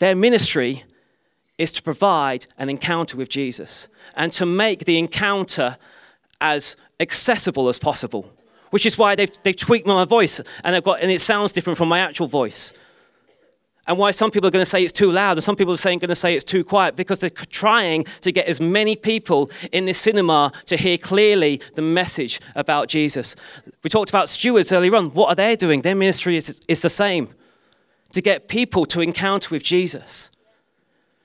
Their 0.00 0.16
ministry 0.16 0.84
is 1.56 1.70
to 1.72 1.82
provide 1.82 2.46
an 2.56 2.68
encounter 2.68 3.16
with 3.16 3.28
Jesus 3.28 3.88
and 4.16 4.32
to 4.32 4.44
make 4.44 4.84
the 4.84 4.98
encounter 4.98 5.76
as 6.40 6.76
accessible 7.00 7.68
as 7.68 7.78
possible 7.78 8.32
which 8.70 8.86
is 8.86 8.98
why 8.98 9.14
they've, 9.14 9.30
they've 9.42 9.56
tweaked 9.56 9.86
my 9.86 10.04
voice 10.04 10.40
and, 10.64 10.76
I've 10.76 10.84
got, 10.84 11.00
and 11.00 11.10
it 11.10 11.20
sounds 11.20 11.52
different 11.52 11.78
from 11.78 11.88
my 11.88 12.00
actual 12.00 12.26
voice. 12.26 12.72
And 13.88 13.98
why 13.98 14.12
some 14.12 14.30
people 14.30 14.46
are 14.46 14.50
going 14.52 14.64
to 14.64 14.70
say 14.70 14.84
it's 14.84 14.92
too 14.92 15.10
loud 15.10 15.36
and 15.38 15.44
some 15.44 15.56
people 15.56 15.74
are 15.74 15.78
saying, 15.78 15.98
going 15.98 16.08
to 16.10 16.14
say 16.14 16.34
it's 16.34 16.44
too 16.44 16.62
quiet 16.62 16.94
because 16.94 17.20
they're 17.20 17.30
trying 17.30 18.04
to 18.20 18.30
get 18.30 18.46
as 18.46 18.60
many 18.60 18.94
people 18.94 19.50
in 19.72 19.86
this 19.86 19.98
cinema 19.98 20.52
to 20.66 20.76
hear 20.76 20.98
clearly 20.98 21.60
the 21.74 21.82
message 21.82 22.40
about 22.54 22.88
Jesus. 22.88 23.34
We 23.82 23.90
talked 23.90 24.10
about 24.10 24.28
stewards 24.28 24.70
earlier 24.70 24.94
on. 24.94 25.06
What 25.06 25.30
are 25.30 25.34
they 25.34 25.56
doing? 25.56 25.82
Their 25.82 25.96
ministry 25.96 26.36
is, 26.36 26.60
is 26.68 26.82
the 26.82 26.90
same 26.90 27.34
to 28.12 28.22
get 28.22 28.46
people 28.46 28.86
to 28.86 29.00
encounter 29.00 29.48
with 29.50 29.64
Jesus. 29.64 30.30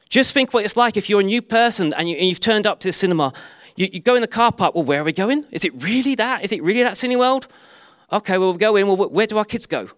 Just 0.10 0.34
think 0.34 0.54
what 0.54 0.66
it's 0.66 0.78
like 0.78 0.98
if 0.98 1.10
you're 1.10 1.22
a 1.22 1.24
new 1.24 1.42
person 1.42 1.94
and, 1.94 2.10
you, 2.10 2.30
have 2.30 2.40
turned 2.40 2.66
up 2.66 2.80
to 2.80 2.88
the 2.88 2.94
cinema 2.94 3.34
you, 3.76 3.90
you 3.92 4.00
go 4.00 4.16
in 4.16 4.22
the 4.22 4.28
car 4.28 4.52
park, 4.52 4.76
well, 4.76 4.84
where 4.84 5.02
are 5.02 5.04
we 5.04 5.14
going? 5.14 5.46
Is 5.52 5.66
it 5.66 5.82
really 5.82 6.16
that? 6.16 6.44
Is 6.44 6.52
it 6.52 6.62
really 6.62 6.84
that 6.84 6.94
Cineworld? 6.94 7.48
Okay, 8.12 8.38
well, 8.38 8.50
we'll 8.50 8.58
go 8.58 8.76
in. 8.76 8.88
Well, 8.88 9.10
where 9.10 9.28
do 9.28 9.38
our 9.38 9.46
kids 9.46 9.66
go? 9.66 9.90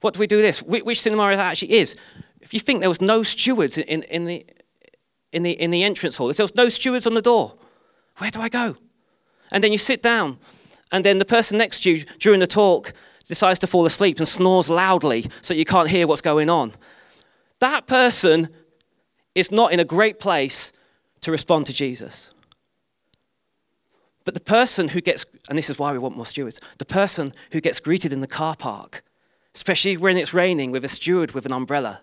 What 0.00 0.14
do 0.14 0.20
we 0.20 0.26
do 0.26 0.40
this? 0.40 0.62
Which, 0.62 1.00
cinema 1.00 1.28
is 1.28 1.36
that 1.38 1.50
actually 1.50 1.72
is? 1.72 1.96
If 2.44 2.52
you 2.52 2.60
think 2.60 2.80
there 2.80 2.90
was 2.90 3.00
no 3.00 3.22
stewards 3.22 3.78
in, 3.78 4.02
in, 4.02 4.26
the, 4.26 4.46
in, 5.32 5.42
the, 5.42 5.52
in 5.52 5.70
the 5.70 5.82
entrance 5.82 6.16
hall, 6.16 6.28
if 6.28 6.36
there 6.36 6.44
was 6.44 6.54
no 6.54 6.68
stewards 6.68 7.06
on 7.06 7.14
the 7.14 7.22
door, 7.22 7.56
where 8.18 8.30
do 8.30 8.40
I 8.40 8.50
go? 8.50 8.76
And 9.50 9.64
then 9.64 9.72
you 9.72 9.78
sit 9.78 10.02
down, 10.02 10.38
and 10.92 11.04
then 11.04 11.18
the 11.18 11.24
person 11.24 11.56
next 11.56 11.80
to 11.80 11.92
you 11.92 12.04
during 12.18 12.40
the 12.40 12.46
talk 12.46 12.92
decides 13.26 13.58
to 13.60 13.66
fall 13.66 13.86
asleep 13.86 14.18
and 14.18 14.28
snores 14.28 14.68
loudly 14.68 15.26
so 15.40 15.54
you 15.54 15.64
can't 15.64 15.88
hear 15.88 16.06
what's 16.06 16.20
going 16.20 16.50
on. 16.50 16.72
That 17.60 17.86
person 17.86 18.50
is 19.34 19.50
not 19.50 19.72
in 19.72 19.80
a 19.80 19.84
great 19.84 20.20
place 20.20 20.70
to 21.22 21.30
respond 21.30 21.64
to 21.66 21.72
Jesus. 21.72 22.30
But 24.26 24.34
the 24.34 24.40
person 24.40 24.88
who 24.88 25.00
gets, 25.00 25.24
and 25.48 25.56
this 25.56 25.70
is 25.70 25.78
why 25.78 25.92
we 25.92 25.98
want 25.98 26.16
more 26.16 26.26
stewards, 26.26 26.60
the 26.76 26.84
person 26.84 27.32
who 27.52 27.62
gets 27.62 27.80
greeted 27.80 28.12
in 28.12 28.20
the 28.20 28.26
car 28.26 28.54
park, 28.54 29.02
especially 29.54 29.96
when 29.96 30.18
it's 30.18 30.34
raining 30.34 30.72
with 30.72 30.84
a 30.84 30.88
steward 30.88 31.32
with 31.32 31.46
an 31.46 31.52
umbrella, 31.52 32.02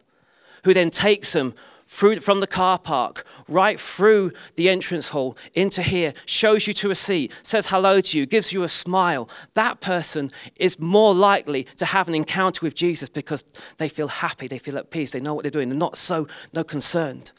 who 0.63 0.73
then 0.73 0.89
takes 0.89 1.33
them 1.33 1.53
through, 1.91 2.21
from 2.21 2.39
the 2.39 2.47
car 2.47 2.79
park, 2.79 3.25
right 3.49 3.77
through 3.77 4.31
the 4.55 4.69
entrance 4.69 5.09
hall 5.09 5.37
into 5.53 5.83
here, 5.83 6.13
shows 6.25 6.65
you 6.65 6.73
to 6.73 6.89
a 6.89 6.95
seat, 6.95 7.33
says 7.43 7.67
hello 7.67 7.99
to 7.99 8.17
you, 8.17 8.25
gives 8.25 8.53
you 8.53 8.63
a 8.63 8.69
smile, 8.69 9.27
that 9.55 9.81
person 9.81 10.31
is 10.55 10.79
more 10.79 11.13
likely 11.13 11.65
to 11.75 11.85
have 11.85 12.07
an 12.07 12.15
encounter 12.15 12.65
with 12.65 12.75
Jesus 12.75 13.09
because 13.09 13.43
they 13.75 13.89
feel 13.89 14.07
happy, 14.07 14.47
they 14.47 14.57
feel 14.57 14.77
at 14.77 14.89
peace, 14.89 15.11
they 15.11 15.19
know 15.19 15.33
what 15.33 15.43
they're 15.43 15.51
doing, 15.51 15.67
they're 15.67 15.77
not 15.77 15.97
so 15.97 16.29
no 16.53 16.63
concerned. 16.63 17.33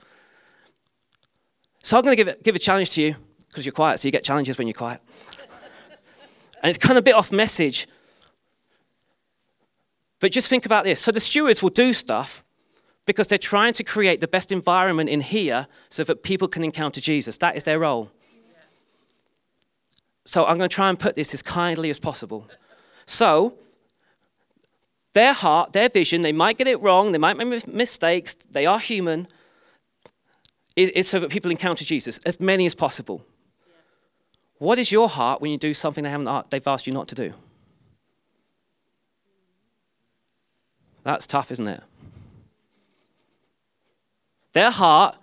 So 1.82 1.96
I'm 1.96 2.04
going 2.04 2.14
to 2.14 2.22
give, 2.22 2.42
give 2.42 2.54
a 2.54 2.58
challenge 2.58 2.90
to 2.90 3.02
you 3.02 3.16
because 3.48 3.64
you're 3.64 3.72
quiet, 3.72 4.00
so 4.00 4.08
you 4.08 4.12
get 4.12 4.22
challenges 4.22 4.58
when 4.58 4.66
you're 4.66 4.74
quiet. 4.74 5.00
and 6.62 6.68
it's 6.68 6.78
kind 6.78 6.98
of 6.98 7.02
a 7.02 7.04
bit 7.04 7.14
off 7.14 7.32
message. 7.32 7.88
But 10.20 10.30
just 10.30 10.48
think 10.48 10.66
about 10.66 10.85
this. 10.85 11.00
So 11.00 11.11
the 11.11 11.20
stewards 11.20 11.62
will 11.62 11.70
do 11.70 11.94
stuff 11.94 12.44
because 13.06 13.28
they're 13.28 13.38
trying 13.38 13.72
to 13.74 13.84
create 13.84 14.20
the 14.20 14.28
best 14.28 14.52
environment 14.52 15.10
in 15.10 15.20
here 15.20 15.66
so 15.90 16.04
that 16.04 16.22
people 16.22 16.48
can 16.48 16.62
encounter 16.62 17.00
Jesus. 17.00 17.36
That 17.38 17.56
is 17.56 17.64
their 17.64 17.80
role. 17.80 18.10
So 20.24 20.44
I'm 20.44 20.56
going 20.56 20.70
to 20.70 20.74
try 20.74 20.88
and 20.88 20.98
put 20.98 21.16
this 21.16 21.34
as 21.34 21.42
kindly 21.42 21.90
as 21.90 21.98
possible. 21.98 22.48
So, 23.06 23.54
their 25.14 25.32
heart, 25.32 25.72
their 25.72 25.88
vision, 25.88 26.22
they 26.22 26.32
might 26.32 26.58
get 26.58 26.68
it 26.68 26.80
wrong, 26.80 27.12
they 27.12 27.18
might 27.18 27.36
make 27.36 27.66
mistakes, 27.66 28.34
they 28.34 28.64
are 28.64 28.78
human, 28.78 29.26
is 30.76 31.08
so 31.08 31.18
that 31.20 31.30
people 31.30 31.50
encounter 31.50 31.84
Jesus, 31.84 32.18
as 32.24 32.40
many 32.40 32.64
as 32.64 32.74
possible. 32.74 33.24
What 34.58 34.78
is 34.78 34.92
your 34.92 35.08
heart 35.08 35.40
when 35.40 35.50
you 35.50 35.58
do 35.58 35.74
something 35.74 36.04
they 36.04 36.10
haven't, 36.10 36.50
they've 36.50 36.66
asked 36.66 36.86
you 36.86 36.92
not 36.92 37.08
to 37.08 37.14
do? 37.14 37.34
That's 41.02 41.26
tough, 41.26 41.50
isn't 41.50 41.66
it? 41.66 41.82
Their 44.52 44.70
heart 44.70 45.16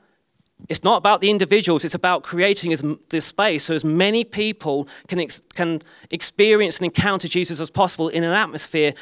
it's 0.68 0.84
not 0.84 0.98
about 0.98 1.22
the 1.22 1.30
individuals, 1.30 1.86
it's 1.86 1.96
about 1.96 2.24
creating 2.24 2.76
this 3.10 3.26
space 3.26 3.66
so 3.66 3.74
as 3.74 3.86
many 3.86 4.24
people 4.24 4.88
can, 5.08 5.20
ex- 5.20 5.42
can 5.56 5.82
experience 6.12 6.78
and 6.78 6.86
encounter 6.86 7.28
Jesus 7.28 7.60
as 7.60 7.70
possible 7.70 8.10
in 8.10 8.24
an 8.24 8.34
atmosphere 8.34 8.94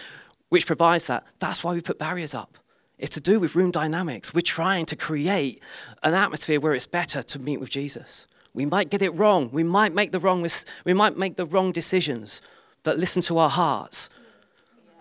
which 0.49 0.67
provides 0.67 1.07
that. 1.07 1.25
That's 1.39 1.63
why 1.63 1.73
we 1.73 1.81
put 1.81 1.97
barriers 1.97 2.35
up. 2.35 2.57
It's 2.99 3.11
to 3.11 3.19
do 3.19 3.39
with 3.39 3.55
room 3.55 3.71
dynamics. 3.71 4.33
We're 4.33 4.41
trying 4.41 4.85
to 4.87 4.95
create 4.95 5.63
an 6.03 6.13
atmosphere 6.13 6.59
where 6.59 6.73
it's 6.73 6.87
better 6.87 7.21
to 7.23 7.39
meet 7.39 7.59
with 7.59 7.69
Jesus. 7.69 8.27
We 8.53 8.65
might 8.65 8.89
get 8.89 9.01
it 9.01 9.11
wrong. 9.11 9.49
We 9.51 9.63
might 9.63 9.93
make 9.93 10.11
the 10.11 10.19
wrong, 10.19 10.47
we 10.83 10.93
might 10.93 11.17
make 11.17 11.35
the 11.35 11.45
wrong 11.45 11.71
decisions, 11.71 12.41
but 12.83 12.97
listen 12.97 13.21
to 13.23 13.37
our 13.37 13.49
hearts. 13.49 14.09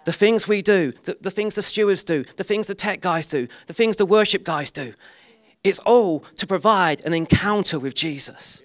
The 0.07 0.13
things 0.13 0.49
we 0.49 0.63
do, 0.63 0.93
the, 1.03 1.19
the 1.21 1.31
things 1.31 1.57
the 1.57 1.63
stewards 1.63 2.05
do, 2.05 2.25
the 2.37 2.45
things 2.45 2.69
the 2.69 2.75
tech 2.75 3.01
guys 3.01 3.27
do, 3.27 3.49
the 3.67 3.75
things 3.75 3.97
the 3.97 4.07
worship 4.07 4.45
guys 4.45 4.71
do, 4.71 4.95
it's 5.63 5.81
all 5.81 6.21
to 6.37 6.47
provide 6.47 7.05
an 7.05 7.13
encounter 7.13 7.79
with 7.79 7.95
Jesus. 7.95 8.63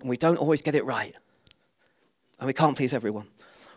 And 0.00 0.08
we 0.08 0.16
don't 0.16 0.38
always 0.38 0.62
get 0.62 0.74
it 0.74 0.84
right. 0.84 1.14
And 2.40 2.46
we 2.46 2.52
can't 2.52 2.76
please 2.76 2.92
everyone. 2.92 3.28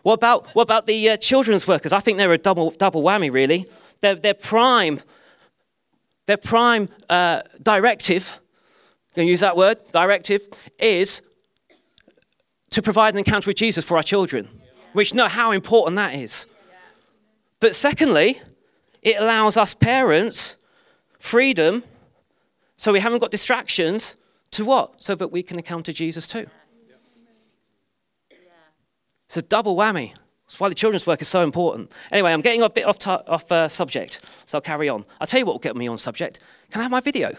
What 0.02 0.14
about, 0.14 0.46
what 0.54 0.62
about 0.62 0.86
the 0.86 1.10
uh, 1.10 1.16
children's 1.18 1.68
workers? 1.68 1.92
I 1.92 2.00
think 2.00 2.18
they're 2.18 2.32
a 2.32 2.38
double, 2.38 2.70
double 2.70 3.02
whammy, 3.02 3.30
really. 3.30 3.66
Their, 4.00 4.14
their 4.14 4.34
prime, 4.34 5.00
their 6.26 6.38
prime 6.38 6.88
uh, 7.08 7.42
directive 7.62 8.32
going 9.18 9.26
to 9.26 9.30
use 9.32 9.40
that 9.40 9.56
word, 9.56 9.78
directive, 9.90 10.48
is 10.78 11.22
to 12.70 12.80
provide 12.80 13.14
an 13.14 13.18
encounter 13.18 13.50
with 13.50 13.56
Jesus 13.56 13.84
for 13.84 13.96
our 13.96 14.02
children. 14.02 14.48
Which 14.92 15.14
know 15.14 15.28
how 15.28 15.52
important 15.52 15.96
that 15.96 16.14
is. 16.14 16.46
But 17.60 17.74
secondly, 17.74 18.40
it 19.02 19.20
allows 19.20 19.56
us 19.56 19.74
parents 19.74 20.56
freedom 21.18 21.82
so 22.78 22.92
we 22.92 23.00
haven't 23.00 23.18
got 23.18 23.30
distractions 23.30 24.16
to 24.52 24.64
what? 24.64 25.02
So 25.02 25.14
that 25.16 25.28
we 25.28 25.42
can 25.42 25.58
encounter 25.58 25.92
Jesus 25.92 26.26
too. 26.26 26.46
It's 29.26 29.36
a 29.36 29.42
double 29.42 29.76
whammy. 29.76 30.14
That's 30.46 30.58
why 30.58 30.70
the 30.70 30.74
children's 30.74 31.06
work 31.06 31.20
is 31.20 31.28
so 31.28 31.42
important. 31.42 31.92
Anyway, 32.10 32.32
I'm 32.32 32.40
getting 32.40 32.62
a 32.62 32.70
bit 32.70 32.86
off, 32.86 33.06
off 33.06 33.52
uh, 33.52 33.68
subject, 33.68 34.24
so 34.46 34.56
I'll 34.56 34.62
carry 34.62 34.88
on. 34.88 35.04
I'll 35.20 35.26
tell 35.26 35.40
you 35.40 35.44
what 35.44 35.52
will 35.52 35.58
get 35.58 35.76
me 35.76 35.86
on 35.86 35.98
subject. 35.98 36.40
Can 36.70 36.80
I 36.80 36.84
have 36.84 36.90
my 36.90 37.00
video? 37.00 37.32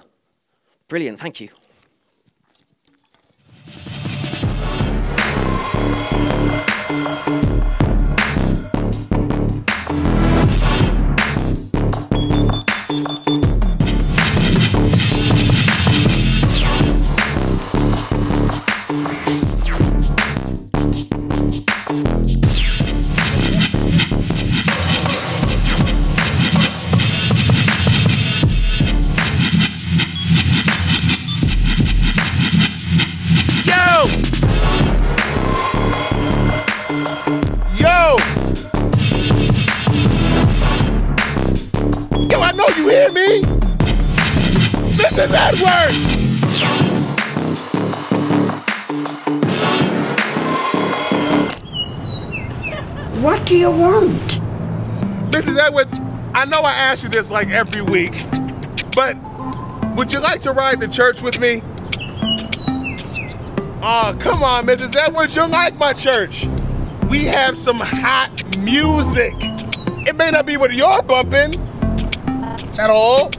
Brilliant, 0.88 1.20
thank 1.20 1.40
you. 1.40 1.50
Hear 43.10 43.30
me! 43.30 43.42
Mrs. 44.92 45.34
Edwards! 45.34 46.30
What 53.22 53.46
do 53.46 53.58
you 53.58 53.72
want? 53.72 54.40
Mrs. 55.32 55.58
Edwards, 55.60 56.00
I 56.34 56.46
know 56.46 56.62
I 56.62 56.74
ask 56.74 57.04
you 57.04 57.10
this 57.10 57.32
like 57.32 57.50
every 57.50 57.82
week, 57.82 58.24
but 58.96 59.18
would 59.96 60.12
you 60.14 60.20
like 60.20 60.42
to 60.42 60.52
ride 60.52 60.80
to 60.82 60.88
church 60.88 61.22
with 61.22 61.40
me? 61.40 61.62
Oh, 63.82 64.16
come 64.20 64.44
on, 64.44 64.66
Mrs. 64.68 64.96
Edwards, 64.96 65.36
you 65.36 65.48
like 65.48 65.76
my 65.78 65.94
church. 65.94 66.48
We 67.10 67.24
have 67.26 67.58
some 67.58 67.80
hot 67.80 68.58
music. 68.60 69.34
It 70.08 70.16
may 70.16 70.32
not 70.32 70.46
be 70.46 70.58
what 70.58 70.74
you're 70.74 71.02
bumping 71.04 71.69
at 72.80 72.90
all, 72.90 73.30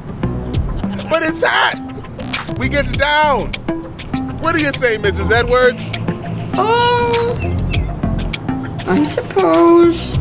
but 1.09 1.22
it's 1.22 1.42
hot. 1.42 1.81
We 2.59 2.68
gets 2.68 2.92
down. 2.92 3.53
What 4.40 4.55
do 4.55 4.61
you 4.61 4.70
say, 4.72 4.98
Mrs. 4.98 5.33
Edwards? 5.33 5.90
Oh, 6.59 7.35
I 8.87 9.03
suppose. 9.03 10.14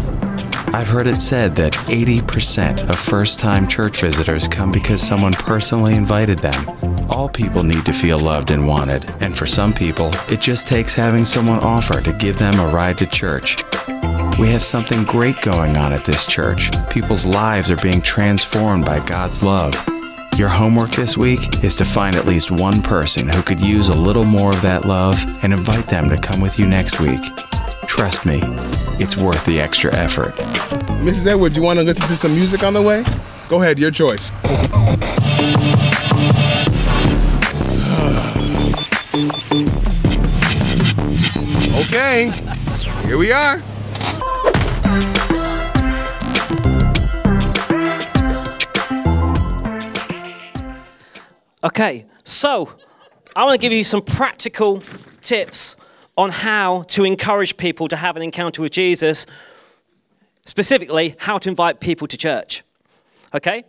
I've 0.73 0.87
heard 0.87 1.07
it 1.07 1.21
said 1.21 1.55
that 1.57 1.73
80% 1.73 2.89
of 2.89 2.97
first 2.97 3.39
time 3.39 3.67
church 3.67 3.99
visitors 3.99 4.47
come 4.47 4.71
because 4.71 5.01
someone 5.01 5.33
personally 5.33 5.95
invited 5.95 6.39
them. 6.39 7.09
All 7.09 7.27
people 7.27 7.63
need 7.63 7.85
to 7.87 7.91
feel 7.91 8.19
loved 8.19 8.51
and 8.51 8.67
wanted, 8.67 9.03
and 9.19 9.37
for 9.37 9.47
some 9.47 9.73
people, 9.73 10.13
it 10.29 10.39
just 10.39 10.67
takes 10.67 10.93
having 10.93 11.25
someone 11.25 11.59
offer 11.59 12.01
to 12.01 12.13
give 12.13 12.37
them 12.37 12.57
a 12.59 12.67
ride 12.67 12.97
to 12.99 13.07
church. 13.07 13.57
We 14.39 14.47
have 14.51 14.63
something 14.63 15.03
great 15.03 15.41
going 15.41 15.75
on 15.75 15.91
at 15.91 16.05
this 16.05 16.25
church. 16.25 16.71
People's 16.89 17.25
lives 17.25 17.69
are 17.69 17.75
being 17.75 18.01
transformed 18.01 18.85
by 18.85 19.05
God's 19.05 19.43
love. 19.43 19.75
Your 20.37 20.47
homework 20.47 20.91
this 20.91 21.17
week 21.17 21.61
is 21.61 21.75
to 21.75 21.83
find 21.83 22.15
at 22.15 22.25
least 22.25 22.49
one 22.49 22.81
person 22.81 23.27
who 23.27 23.41
could 23.41 23.59
use 23.59 23.89
a 23.89 23.93
little 23.93 24.23
more 24.23 24.53
of 24.53 24.61
that 24.61 24.85
love 24.85 25.17
and 25.43 25.51
invite 25.51 25.87
them 25.87 26.07
to 26.07 26.17
come 26.17 26.39
with 26.39 26.57
you 26.57 26.65
next 26.65 27.01
week. 27.01 27.19
Trust 27.85 28.25
me, 28.25 28.39
it's 28.97 29.17
worth 29.17 29.45
the 29.45 29.59
extra 29.59 29.93
effort. 29.97 30.33
Mrs. 31.03 31.27
Edwards, 31.27 31.57
you 31.57 31.61
want 31.61 31.77
to 31.79 31.83
listen 31.83 32.07
to 32.07 32.15
some 32.15 32.33
music 32.33 32.63
on 32.63 32.73
the 32.73 32.81
way? 32.81 33.03
Go 33.49 33.61
ahead, 33.61 33.77
your 33.77 33.91
choice. 33.91 34.31
okay, 41.81 42.31
here 43.05 43.17
we 43.17 43.33
are. 43.33 43.61
Okay, 51.63 52.05
so 52.23 52.73
I 53.35 53.43
want 53.43 53.59
to 53.59 53.61
give 53.61 53.73
you 53.73 53.83
some 53.83 54.01
practical 54.01 54.81
tips 55.21 55.75
on 56.17 56.29
how 56.29 56.83
to 56.83 57.03
encourage 57.03 57.57
people 57.57 57.87
to 57.89 57.97
have 57.97 58.15
an 58.15 58.21
encounter 58.21 58.61
with 58.61 58.71
Jesus, 58.71 59.25
specifically, 60.45 61.15
how 61.19 61.37
to 61.37 61.49
invite 61.49 61.79
people 61.79 62.07
to 62.07 62.17
church. 62.17 62.63
Okay? 63.33 63.65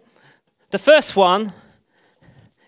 The 0.71 0.79
first 0.79 1.17
one 1.17 1.53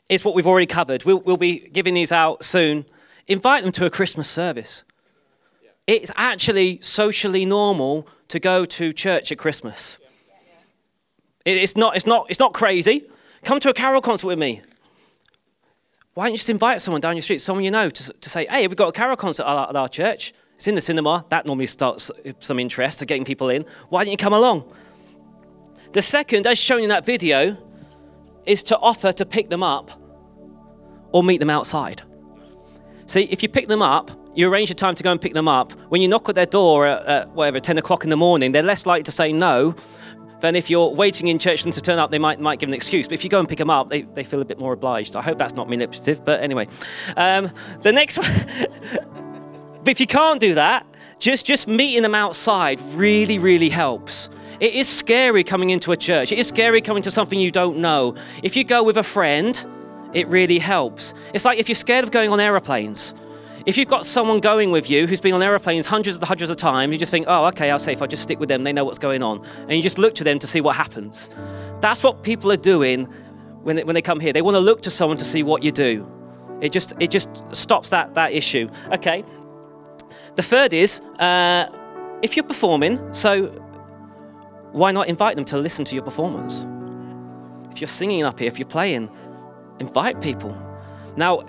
is 0.09 0.25
what 0.25 0.35
we've 0.35 0.47
already 0.47 0.67
covered. 0.67 1.05
We'll, 1.05 1.21
we'll 1.21 1.37
be 1.37 1.69
giving 1.73 1.95
these 1.95 2.11
out 2.11 2.43
soon. 2.45 2.85
Invite 3.29 3.63
them 3.63 3.73
to 3.73 3.87
a 3.87 3.91
Christmas 3.91 4.29
service. 4.29 4.83
It's 5.87 6.11
actually 6.17 6.81
socially 6.81 7.45
normal 7.45 8.09
to 8.29 8.41
go 8.41 8.65
to 8.65 8.93
church 8.93 9.31
at 9.31 9.39
Christmas. 9.39 9.99
It- 11.45 11.59
It's 11.59 11.77
not, 11.77 11.95
it's, 11.97 12.07
not, 12.07 12.27
it's 12.29 12.41
not 12.41 12.53
crazy. 12.55 13.09
Come 13.45 13.61
to 13.61 13.69
a 13.71 13.75
carol 13.75 14.01
concert 14.01 14.27
with 14.27 14.39
me 14.39 14.63
why 16.15 16.25
don't 16.25 16.33
you 16.33 16.39
just 16.39 16.51
invite 16.51 16.81
someone 16.81 17.01
down 17.01 17.17
your 17.17 17.23
street, 17.23 17.41
someone 17.41 17.65
you 17.65 17.71
know, 17.71 17.89
to, 17.89 18.13
to 18.13 18.29
say, 18.29 18.47
hey, 18.51 18.67
we've 18.67 18.77
got 18.77 18.89
a 18.89 18.93
carol 18.93 19.17
concert 19.17 19.45
at 19.45 19.49
our, 19.49 19.69
at 19.71 19.77
our 19.77 19.89
church. 19.89 20.35
It's 20.57 20.69
in 20.69 20.75
the 20.75 20.81
cinema. 20.81 21.25
That 21.31 21.47
normally 21.47 21.67
starts 21.67 22.11
uh, 22.11 22.33
some 22.39 22.59
interest 22.59 23.01
of 23.01 23.09
getting 23.09 23.25
people 23.25 23.49
in. 23.49 23.65
Why 23.89 24.05
don't 24.05 24.11
you 24.11 24.19
come 24.19 24.35
along? 24.35 24.71
The 25.93 26.03
second, 26.03 26.47
as 26.47 26.59
shown 26.59 26.83
in 26.83 26.91
that 26.91 27.07
video, 27.07 27.57
is 28.45 28.63
to 28.65 28.79
offer 28.79 29.13
to 29.13 29.25
pick 29.25 29.49
them 29.49 29.63
up 29.63 29.91
or 31.13 31.23
meet 31.23 31.39
them 31.39 31.51
outside. 31.51 32.03
See, 33.07 33.23
if 33.23 33.43
you 33.43 33.49
pick 33.49 33.69
them 33.69 33.83
up, 33.83 34.11
you 34.35 34.51
arrange 34.51 34.71
a 34.71 34.75
time 34.75 34.95
to 34.95 35.03
go 35.03 35.11
and 35.13 35.21
pick 35.21 35.35
them 35.35 35.49
up. 35.49 35.73
When 35.91 36.01
you 36.01 36.09
knock 36.09 36.29
at 36.29 36.35
their 36.35 36.47
door 36.47 36.87
at, 36.87 37.07
at 37.07 37.29
whatever, 37.31 37.61
10 37.61 37.79
o'clock 37.79 38.05
in 38.05 38.11
the 38.11 38.17
morning, 38.17 38.53
they're 38.53 38.63
less 38.63 38.87
likely 38.87 39.05
to 39.05 39.13
say 39.13 39.33
no 39.33 39.75
than 40.43 40.57
if 40.57 40.69
you're 40.69 40.89
waiting 40.89 41.29
in 41.29 41.39
church 41.39 41.61
for 41.61 41.65
them 41.65 41.73
to 41.73 41.81
turn 41.81 41.99
up, 41.99 42.11
they 42.11 42.19
might, 42.19 42.39
might 42.41 42.59
give 42.59 42.69
an 42.69 42.75
excuse. 42.75 43.07
But 43.07 43.15
if 43.15 43.25
you 43.25 43.31
go 43.31 43.39
and 43.39 43.49
pick 43.49 43.59
them 43.59 43.71
up, 43.71 43.89
they, 43.89 44.03
they 44.03 44.25
feel 44.25 44.43
a 44.43 44.45
bit 44.45 44.59
more 44.59 44.73
obliged. 44.73 45.17
I 45.17 45.23
hope 45.23 45.39
that's 45.39 45.55
not 45.55 45.69
manipulative, 45.71 46.25
but 46.25 46.41
anyway. 46.41 46.69
Um, 47.17 47.51
the 47.81 47.93
next 47.93 48.19
one, 48.19 48.31
but 49.81 49.89
if 49.89 50.01
you 50.01 50.07
can't 50.07 50.41
do 50.41 50.55
that, 50.55 50.85
just, 51.19 51.47
just 51.47 51.69
meeting 51.69 52.03
them 52.03 52.15
outside 52.15 52.81
really, 52.95 53.39
really 53.39 53.69
helps. 53.69 54.29
It 54.59 54.75
is 54.75 54.89
scary 54.89 55.45
coming 55.45 55.71
into 55.71 55.93
a 55.93 55.97
church. 55.97 56.33
It 56.33 56.39
is 56.39 56.49
scary 56.49 56.81
coming 56.81 57.03
to 57.05 57.11
something 57.11 57.39
you 57.39 57.51
don't 57.51 57.79
know. 57.79 58.17
If 58.43 58.57
you 58.57 58.65
go 58.65 58.83
with 58.83 58.97
a 58.97 59.03
friend, 59.03 59.65
it 60.13 60.27
really 60.29 60.59
helps. 60.59 61.15
It's 61.33 61.45
like 61.45 61.59
if 61.59 61.69
you're 61.69 61.77
scared 61.77 62.05
of 62.05 62.11
going 62.11 62.31
on 62.31 62.41
aeroplanes. 62.41 63.15
If 63.65 63.79
you've 63.79 63.89
got 63.89 64.05
someone 64.07 64.41
going 64.41 64.73
with 64.73 64.91
you 64.91 65.07
who's 65.07 65.21
been 65.21 65.35
on 65.35 65.43
aeroplanes 65.43 65.87
hundreds 65.87 66.17
and 66.17 66.27
hundreds 66.27 66.51
of 66.51 66.57
times, 66.57 66.93
you 66.93 66.99
just 66.99 67.11
think, 67.11 67.27
oh, 67.29 67.47
okay, 67.47 67.71
I'll 67.71 67.79
say 67.79 67.93
if 67.93 68.03
I 68.03 68.07
just 68.07 68.23
stick 68.23 68.41
with 68.41 68.49
them, 68.49 68.65
they 68.65 68.73
know 68.73 68.85
what's 68.85 68.99
going 68.99 69.23
on. 69.23 69.45
And 69.61 69.73
you 69.73 69.83
just 69.83 69.99
look 69.99 70.15
to 70.17 70.25
them 70.25 70.39
to 70.41 70.47
see 70.47 70.61
what 70.61 70.75
happens. 70.75 71.31
That's 71.81 72.03
what 72.03 72.23
people 72.23 72.51
are 72.51 72.57
doing 72.57 73.05
when 73.63 73.77
they, 73.77 73.85
when 73.85 73.95
they 73.95 74.03
come 74.03 74.19
here. 74.19 74.33
They 74.33 74.43
want 74.43 74.57
to 74.57 74.61
look 74.61 74.83
to 74.83 74.91
someone 74.91 75.17
to 75.19 75.25
see 75.25 75.43
what 75.43 75.63
you 75.63 75.71
do. 75.71 76.11
It 76.61 76.73
just, 76.73 76.95
it 76.99 77.11
just 77.11 77.43
stops 77.53 77.91
that, 77.91 78.15
that 78.15 78.33
issue. 78.33 78.69
Okay. 78.93 79.25
The 80.35 80.43
third 80.43 80.73
is 80.73 81.01
uh, 81.21 81.69
if 82.23 82.37
you're 82.37 82.47
performing, 82.47 83.13
so 83.13 83.47
why 84.73 84.91
not 84.91 85.09
invite 85.09 85.37
them 85.37 85.45
to 85.47 85.59
listen 85.59 85.85
to 85.85 85.95
your 85.95 86.05
performance? 86.05 86.65
If 87.71 87.81
you're 87.81 87.89
singing 87.89 88.25
up 88.25 88.39
here, 88.39 88.49
if 88.49 88.59
you're 88.59 88.69
playing, 88.69 89.11
invite 89.79 90.21
people. 90.21 90.57
Now, 91.17 91.45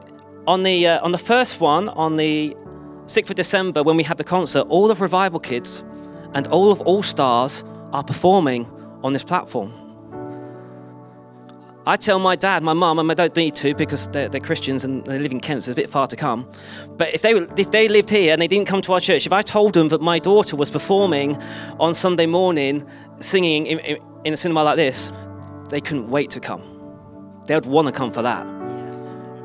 on 0.48 0.64
the, 0.64 0.88
uh, 0.88 1.04
on 1.04 1.12
the 1.12 1.18
first 1.18 1.60
one, 1.60 1.90
on 1.90 2.18
the 2.18 2.56
6th 3.06 3.30
of 3.30 3.36
December, 3.36 3.84
when 3.84 3.98
we 3.98 4.04
had 4.04 4.18
the 4.18 4.24
concert, 4.24 4.62
all 4.70 4.92
of 4.92 5.02
Revival 5.02 5.40
Kids 5.40 5.84
and 6.34 6.48
all 6.48 6.72
of 6.72 6.82
All 6.82 7.04
Stars 7.04 7.64
are 7.92 8.04
performing 8.04 8.66
on 9.04 9.14
this 9.14 9.24
platform. 9.24 9.74
I 11.86 11.98
tell 11.98 12.18
my 12.18 12.38
dad, 12.38 12.64
my 12.64 12.72
mum, 12.72 12.98
and 13.00 13.12
I 13.12 13.14
don't 13.14 13.36
need 13.36 13.56
to 13.56 13.76
because 13.76 14.08
they're, 14.08 14.30
they're 14.30 14.40
Christians 14.40 14.86
and 14.86 15.04
they 15.06 15.20
live 15.20 15.34
in 15.34 15.42
Kent, 15.42 15.64
so 15.64 15.72
it's 15.72 15.78
a 15.78 15.82
bit 15.82 15.90
far 15.90 16.08
to 16.08 16.16
come. 16.16 16.50
But 16.96 17.14
if 17.14 17.22
they, 17.22 17.34
if 17.34 17.72
they 17.72 17.90
lived 17.90 18.10
here 18.10 18.32
and 18.32 18.42
they 18.42 18.48
didn't 18.48 18.68
come 18.68 18.82
to 18.84 18.94
our 18.94 19.02
church, 19.02 19.26
if 19.26 19.34
I 19.34 19.42
told 19.42 19.74
them 19.74 19.90
that 19.90 20.00
my 20.00 20.18
daughter 20.18 20.56
was 20.56 20.70
performing 20.70 21.36
on 21.82 21.94
Sunday 21.94 22.26
morning, 22.26 22.88
singing 23.20 23.66
in, 23.66 23.80
in, 23.80 23.98
in 24.24 24.34
a 24.34 24.38
cinema 24.38 24.64
like 24.64 24.78
this, 24.78 25.12
they 25.70 25.82
couldn't 25.82 26.10
wait 26.10 26.30
to 26.32 26.40
come. 26.40 26.62
They 27.48 27.56
would 27.56 27.66
want 27.66 27.90
to 27.90 27.92
come 27.92 28.12
for 28.12 28.22
that. 28.22 28.53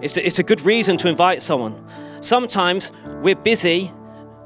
It's 0.00 0.16
a, 0.16 0.24
it's 0.26 0.38
a 0.38 0.42
good 0.42 0.60
reason 0.60 0.96
to 0.98 1.08
invite 1.08 1.42
someone. 1.42 1.84
Sometimes 2.20 2.92
we're 3.22 3.34
busy 3.34 3.92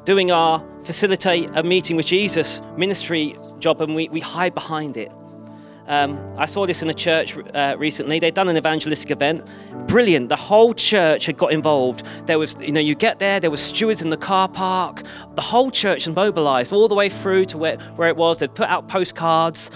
doing 0.05 0.31
our 0.31 0.65
facilitate 0.83 1.49
a 1.55 1.63
meeting 1.63 1.97
with 1.97 2.07
Jesus 2.07 2.61
ministry 2.77 3.37
job 3.59 3.81
and 3.81 3.95
we, 3.95 4.09
we 4.09 4.21
hide 4.21 4.55
behind 4.55 4.97
it. 4.97 5.13
Um, 5.87 6.19
I 6.39 6.47
saw 6.47 6.67
this 6.67 6.81
in 6.83 6.89
a 6.89 6.95
church 6.95 7.37
uh, 7.55 7.77
recently. 7.79 8.19
They'd 8.19 8.35
done 8.35 8.49
an 8.49 8.57
evangelistic 8.57 9.11
event. 9.11 9.47
Brilliant. 9.89 10.29
The 10.29 10.37
whole 10.37 10.75
church 10.75 11.27
had 11.27 11.37
got 11.37 11.53
involved. 11.53 12.07
There 12.27 12.39
was, 12.39 12.57
you 12.61 12.73
know, 12.73 12.81
you 12.81 12.95
get 12.95 13.19
there, 13.19 13.41
there 13.41 13.51
were 13.51 13.57
stewards 13.57 14.01
in 14.01 14.11
the 14.11 14.17
car 14.17 14.49
park. 14.49 15.03
The 15.35 15.43
whole 15.43 15.71
church 15.71 16.07
was 16.07 16.15
mobilized 16.15 16.73
all 16.73 16.89
the 16.89 16.95
way 16.95 17.09
through 17.09 17.47
to 17.47 17.59
where, 17.59 17.79
where 17.97 18.09
it 18.09 18.17
was. 18.17 18.39
They'd 18.39 18.55
put 18.55 18.69
out 18.69 18.89
postcards. 18.89 19.71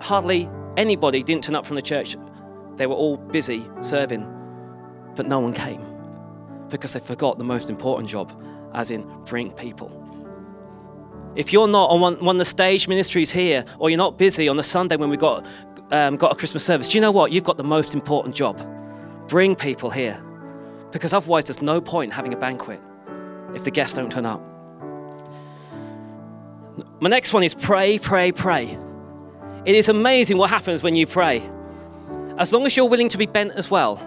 Hardly 0.00 0.48
anybody 0.76 1.22
didn't 1.22 1.44
turn 1.44 1.56
up 1.56 1.66
from 1.66 1.76
the 1.76 1.82
church. 1.82 2.16
They 2.76 2.86
were 2.86 2.94
all 2.94 3.16
busy 3.16 3.68
serving, 3.80 4.26
but 5.14 5.26
no 5.26 5.40
one 5.40 5.52
came 5.52 5.84
because 6.72 6.94
they 6.94 7.00
forgot 7.00 7.38
the 7.38 7.44
most 7.44 7.70
important 7.70 8.08
job, 8.08 8.32
as 8.74 8.90
in 8.90 9.06
bring 9.26 9.52
people. 9.52 9.98
If 11.36 11.52
you're 11.52 11.68
not 11.68 11.90
on 11.90 12.00
one, 12.00 12.24
one 12.24 12.36
of 12.36 12.38
the 12.38 12.44
stage 12.44 12.88
ministries 12.88 13.30
here, 13.30 13.64
or 13.78 13.90
you're 13.90 13.98
not 13.98 14.18
busy 14.18 14.48
on 14.48 14.56
the 14.56 14.62
Sunday 14.62 14.96
when 14.96 15.10
we 15.10 15.16
got, 15.16 15.46
um, 15.90 16.16
got 16.16 16.32
a 16.32 16.34
Christmas 16.34 16.64
service, 16.64 16.88
do 16.88 16.98
you 16.98 17.00
know 17.00 17.12
what? 17.12 17.30
You've 17.32 17.44
got 17.44 17.56
the 17.56 17.64
most 17.64 17.94
important 17.94 18.34
job. 18.34 18.60
Bring 19.28 19.54
people 19.54 19.90
here. 19.90 20.22
Because 20.90 21.14
otherwise, 21.14 21.46
there's 21.46 21.62
no 21.62 21.80
point 21.80 22.12
having 22.12 22.34
a 22.34 22.36
banquet 22.36 22.80
if 23.54 23.64
the 23.64 23.70
guests 23.70 23.96
don't 23.96 24.12
turn 24.12 24.26
up. 24.26 24.42
My 27.00 27.08
next 27.08 27.32
one 27.32 27.42
is 27.42 27.54
pray, 27.54 27.98
pray, 27.98 28.32
pray. 28.32 28.78
It 29.64 29.74
is 29.74 29.88
amazing 29.88 30.38
what 30.38 30.50
happens 30.50 30.82
when 30.82 30.96
you 30.96 31.06
pray. 31.06 31.42
As 32.36 32.52
long 32.52 32.66
as 32.66 32.76
you're 32.76 32.88
willing 32.88 33.08
to 33.10 33.18
be 33.18 33.26
bent 33.26 33.52
as 33.52 33.70
well. 33.70 34.06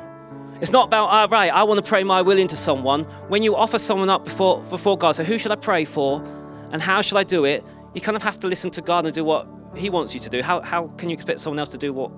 It's 0.62 0.72
not 0.72 0.88
about, 0.88 1.10
ah, 1.10 1.28
right, 1.30 1.52
I 1.52 1.64
want 1.64 1.84
to 1.84 1.88
pray 1.88 2.04
my 2.04 2.22
will 2.22 2.38
into 2.38 2.56
someone. 2.56 3.04
When 3.28 3.44
you 3.44 3.56
offer 3.56 3.78
someone 3.78 4.10
up 4.10 4.24
before, 4.24 4.62
before 4.64 4.98
God, 4.98 5.14
so 5.14 5.24
who 5.24 5.38
should 5.38 5.52
I 5.52 5.56
pray 5.56 5.84
for? 5.84 6.24
And 6.72 6.82
how 6.82 7.02
should 7.02 7.18
I 7.18 7.24
do 7.24 7.44
it? 7.44 7.64
You 7.94 8.02
kind 8.02 8.16
of 8.16 8.24
have 8.24 8.40
to 8.40 8.48
listen 8.48 8.72
to 8.72 8.82
God 8.82 9.06
and 9.06 9.14
do 9.14 9.24
what 9.24 9.48
He 9.76 9.90
wants 9.90 10.14
you 10.14 10.20
to 10.22 10.30
do. 10.30 10.42
How, 10.42 10.62
how 10.62 10.88
can 10.98 11.10
you 11.10 11.14
expect 11.14 11.42
someone 11.42 11.60
else 11.60 11.70
to 11.70 11.78
do 11.78 11.92
what 11.92 12.10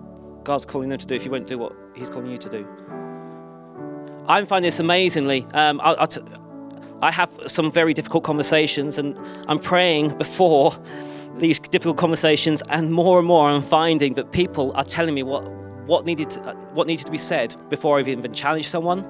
God's 0.43 0.65
calling 0.65 0.89
them 0.89 0.99
to 0.99 1.05
do 1.07 1.15
if 1.15 1.25
you 1.25 1.31
won't 1.31 1.47
do 1.47 1.57
what 1.57 1.73
He's 1.95 2.09
calling 2.09 2.29
you 2.29 2.37
to 2.37 2.49
do? 2.49 2.67
I'm 4.27 4.45
finding 4.45 4.67
this 4.67 4.79
amazingly. 4.79 5.47
Um, 5.53 5.81
I, 5.81 5.95
I, 5.99 6.05
t- 6.05 6.21
I 7.01 7.11
have 7.11 7.31
some 7.47 7.71
very 7.71 7.93
difficult 7.93 8.23
conversations, 8.23 8.97
and 8.97 9.17
I'm 9.47 9.59
praying 9.59 10.17
before 10.17 10.77
these 11.39 11.59
difficult 11.59 11.97
conversations, 11.97 12.61
and 12.69 12.91
more 12.91 13.17
and 13.17 13.27
more 13.27 13.49
I'm 13.49 13.61
finding 13.61 14.13
that 14.15 14.31
people 14.31 14.73
are 14.75 14.83
telling 14.83 15.15
me 15.15 15.23
what, 15.23 15.43
what, 15.87 16.05
needed, 16.05 16.29
to, 16.31 16.41
what 16.73 16.87
needed 16.87 17.05
to 17.05 17.11
be 17.11 17.17
said 17.17 17.55
before 17.69 17.97
I've 17.97 18.07
even 18.07 18.31
challenged 18.33 18.69
someone 18.69 19.05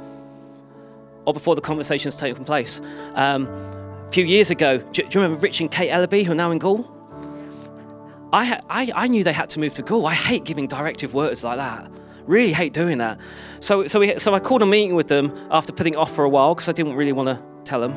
or 1.25 1.33
before 1.33 1.55
the 1.55 1.61
conversation's 1.61 2.15
taken 2.15 2.45
place. 2.45 2.79
Um, 3.15 3.47
a 3.47 4.09
few 4.11 4.23
years 4.23 4.49
ago, 4.49 4.77
do, 4.77 5.03
do, 5.03 5.19
you 5.19 5.21
remember 5.21 5.41
Rich 5.41 5.59
and 5.59 5.69
Kate 5.69 5.91
Ellaby, 5.91 6.25
who 6.25 6.31
are 6.31 6.35
now 6.35 6.51
in 6.51 6.59
Goole? 6.59 6.89
I, 8.31 8.59
I, 8.69 8.91
I 8.95 9.07
knew 9.07 9.23
they 9.23 9.33
had 9.33 9.49
to 9.51 9.59
move 9.59 9.73
to 9.75 9.81
Goole. 9.81 10.05
I 10.05 10.13
hate 10.13 10.45
giving 10.45 10.67
directive 10.67 11.13
words 11.13 11.43
like 11.43 11.57
that. 11.57 11.91
Really 12.25 12.53
hate 12.53 12.73
doing 12.73 12.97
that. 12.99 13.19
So, 13.59 13.87
so, 13.87 13.99
we, 13.99 14.17
so 14.19 14.33
I 14.33 14.39
called 14.39 14.61
a 14.61 14.65
meeting 14.65 14.95
with 14.95 15.07
them 15.07 15.33
after 15.51 15.73
putting 15.73 15.95
off 15.95 16.13
for 16.13 16.23
a 16.23 16.29
while 16.29 16.55
because 16.55 16.69
I 16.69 16.73
didn't 16.73 16.95
really 16.95 17.13
want 17.13 17.27
to 17.27 17.41
tell 17.63 17.81
them 17.81 17.93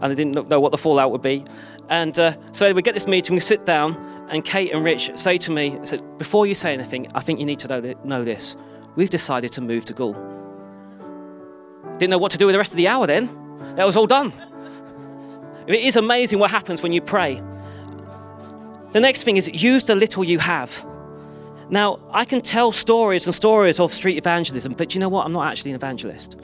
and 0.00 0.12
I 0.12 0.14
didn't 0.14 0.48
know 0.48 0.60
what 0.60 0.70
the 0.70 0.78
fallout 0.78 1.10
would 1.10 1.22
be. 1.22 1.44
And 1.88 2.18
uh, 2.18 2.36
so 2.52 2.72
we 2.72 2.82
get 2.82 2.94
this 2.94 3.06
meeting, 3.06 3.34
we 3.34 3.40
sit 3.40 3.64
down, 3.64 3.96
and 4.30 4.44
Kate 4.44 4.72
and 4.72 4.84
Rich 4.84 5.12
say 5.14 5.38
to 5.38 5.50
me, 5.50 5.78
said, 5.84 6.02
Before 6.18 6.46
you 6.46 6.54
say 6.54 6.72
anything, 6.72 7.06
I 7.14 7.20
think 7.20 7.40
you 7.40 7.46
need 7.46 7.58
to 7.60 7.96
know, 8.04 8.24
this. 8.24 8.56
We've 8.96 9.10
decided 9.10 9.52
to 9.52 9.60
move 9.60 9.84
to 9.86 9.94
Goole. 9.94 10.14
Didn't 11.98 12.10
know 12.10 12.18
what 12.18 12.32
to 12.32 12.38
do 12.38 12.46
with 12.46 12.54
the 12.54 12.58
rest 12.58 12.72
of 12.72 12.76
the 12.76 12.88
hour 12.88 13.06
then. 13.06 13.28
That 13.76 13.86
was 13.86 13.96
all 13.96 14.06
done. 14.06 14.32
It 15.66 15.80
is 15.80 15.96
amazing 15.96 16.38
what 16.38 16.50
happens 16.50 16.82
when 16.82 16.92
you 16.92 17.00
pray. 17.00 17.42
The 18.92 19.00
next 19.00 19.22
thing 19.22 19.36
is 19.36 19.48
use 19.62 19.84
the 19.84 19.94
little 19.94 20.24
you 20.24 20.38
have. 20.38 20.84
Now, 21.70 22.00
I 22.10 22.24
can 22.24 22.40
tell 22.40 22.72
stories 22.72 23.26
and 23.26 23.34
stories 23.34 23.78
of 23.78 23.92
street 23.92 24.16
evangelism, 24.16 24.72
but 24.72 24.94
you 24.94 25.00
know 25.00 25.10
what? 25.10 25.26
I'm 25.26 25.32
not 25.32 25.46
actually 25.46 25.72
an 25.72 25.74
evangelist. 25.74 26.40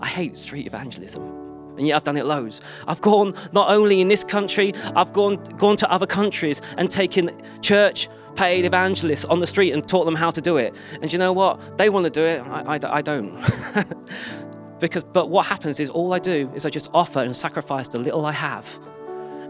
I 0.00 0.06
hate 0.06 0.38
street 0.38 0.66
evangelism. 0.66 1.43
And 1.76 1.86
yet 1.86 1.96
I've 1.96 2.04
done 2.04 2.16
it 2.16 2.26
loads. 2.26 2.60
I've 2.86 3.00
gone 3.00 3.34
not 3.52 3.70
only 3.70 4.00
in 4.00 4.08
this 4.08 4.24
country, 4.24 4.72
I've 4.94 5.12
gone, 5.12 5.36
gone 5.56 5.76
to 5.78 5.90
other 5.90 6.06
countries 6.06 6.62
and 6.78 6.90
taken 6.90 7.30
church 7.62 8.08
paid 8.36 8.64
evangelists 8.64 9.24
on 9.26 9.38
the 9.38 9.46
street 9.46 9.72
and 9.72 9.86
taught 9.86 10.04
them 10.04 10.14
how 10.16 10.30
to 10.30 10.40
do 10.40 10.56
it. 10.56 10.74
And 11.00 11.12
you 11.12 11.18
know 11.18 11.32
what? 11.32 11.78
They 11.78 11.88
want 11.88 12.04
to 12.04 12.10
do 12.10 12.24
it. 12.24 12.40
I, 12.40 12.74
I, 12.74 12.96
I 12.98 13.02
don't. 13.02 13.40
Because, 14.84 15.04
but 15.04 15.30
what 15.30 15.46
happens 15.46 15.80
is 15.80 15.88
all 15.88 16.12
I 16.12 16.18
do 16.18 16.50
is 16.54 16.66
I 16.66 16.68
just 16.68 16.90
offer 16.92 17.20
and 17.20 17.34
sacrifice 17.34 17.88
the 17.88 17.98
little 17.98 18.26
I 18.26 18.32
have, 18.32 18.78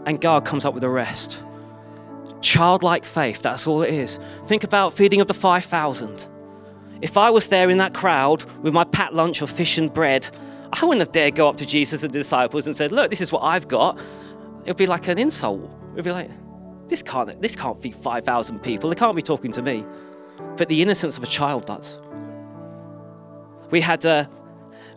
and 0.05 0.21
God 0.21 0.45
comes 0.45 0.63
up 0.63 0.73
with 0.73 0.81
the 0.81 0.89
rest. 0.89 1.43
Childlike 2.41 3.03
faith, 3.03 3.41
that's 3.41 3.67
all 3.67 3.81
it 3.81 3.93
is. 3.93 4.17
Think 4.45 4.63
about 4.63 4.93
feeding 4.93 5.19
of 5.19 5.27
the 5.27 5.33
5,000. 5.33 6.25
If 7.01 7.17
I 7.17 7.31
was 7.31 7.49
there 7.49 7.69
in 7.69 7.79
that 7.79 7.93
crowd 7.93 8.43
with 8.61 8.73
my 8.73 8.83
pat 8.85 9.13
lunch 9.13 9.41
of 9.41 9.49
fish 9.49 9.77
and 9.77 9.93
bread, 9.93 10.25
I 10.81 10.85
wouldn't 10.85 10.99
have 10.99 11.11
dared 11.11 11.35
go 11.35 11.47
up 11.47 11.57
to 11.57 11.65
Jesus 11.65 12.03
and 12.03 12.11
the 12.11 12.19
disciples 12.19 12.67
and 12.67 12.75
said, 12.75 12.91
Look, 12.91 13.09
this 13.09 13.21
is 13.21 13.31
what 13.31 13.43
I've 13.43 13.67
got. 13.67 13.99
It 14.65 14.67
would 14.67 14.77
be 14.77 14.87
like 14.87 15.07
an 15.07 15.17
insult. 15.17 15.61
It 15.63 15.95
would 15.95 16.05
be 16.05 16.11
like, 16.11 16.29
This 16.87 17.01
can't, 17.01 17.39
this 17.41 17.55
can't 17.55 17.81
feed 17.81 17.95
5,000 17.95 18.59
people. 18.59 18.89
They 18.89 18.95
can't 18.95 19.15
be 19.15 19.21
talking 19.21 19.51
to 19.53 19.61
me. 19.61 19.85
But 20.57 20.69
the 20.69 20.81
innocence 20.81 21.17
of 21.17 21.23
a 21.23 21.27
child 21.27 21.65
does. 21.65 21.97
We 23.71 23.81
had 23.81 24.05
uh, 24.05 24.25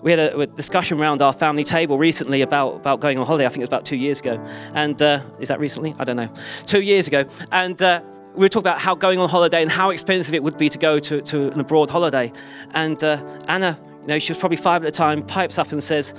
we 0.03 0.13
had 0.13 0.21
a, 0.21 0.39
a, 0.41 0.47
discussion 0.47 1.01
around 1.01 1.23
our 1.23 1.33
family 1.33 1.65
table 1.65 1.99
recently 1.99 2.43
about, 2.43 2.77
about 2.77 3.01
going 3.01 3.19
on 3.19 3.27
holiday. 3.27 3.47
I 3.47 3.49
think 3.49 3.59
it 3.59 3.63
was 3.63 3.69
about 3.69 3.85
two 3.85 3.97
years 3.97 4.21
ago. 4.21 4.45
And 4.75 5.01
uh, 5.03 5.23
is 5.41 5.49
that 5.49 5.59
recently? 5.59 5.95
I 5.99 6.05
don't 6.05 6.17
know. 6.17 6.31
Two 6.67 6.81
years 6.81 7.09
ago. 7.09 7.25
And 7.51 7.81
uh, 7.83 8.03
we 8.35 8.41
were 8.45 8.49
talking 8.49 8.69
about 8.69 8.81
how 8.81 8.95
going 8.95 9.19
on 9.19 9.29
holiday 9.29 9.61
and 9.61 9.71
how 9.71 9.91
expensive 9.91 10.35
it 10.35 10.43
would 10.43 10.57
be 10.57 10.69
to 10.69 10.79
go 10.79 11.01
to, 11.01 11.21
to 11.23 11.51
an 11.51 11.59
abroad 11.59 11.91
holiday. 11.91 12.33
And 12.75 13.03
uh, 13.03 13.21
Anna, 13.49 13.79
you 14.03 14.07
know, 14.07 14.19
she 14.19 14.33
was 14.33 14.39
probably 14.39 14.57
five 14.57 14.83
at 14.83 14.87
the 14.87 14.97
time, 14.97 15.25
pipes 15.25 15.59
up 15.59 15.73
and 15.73 15.83
says, 15.83 16.15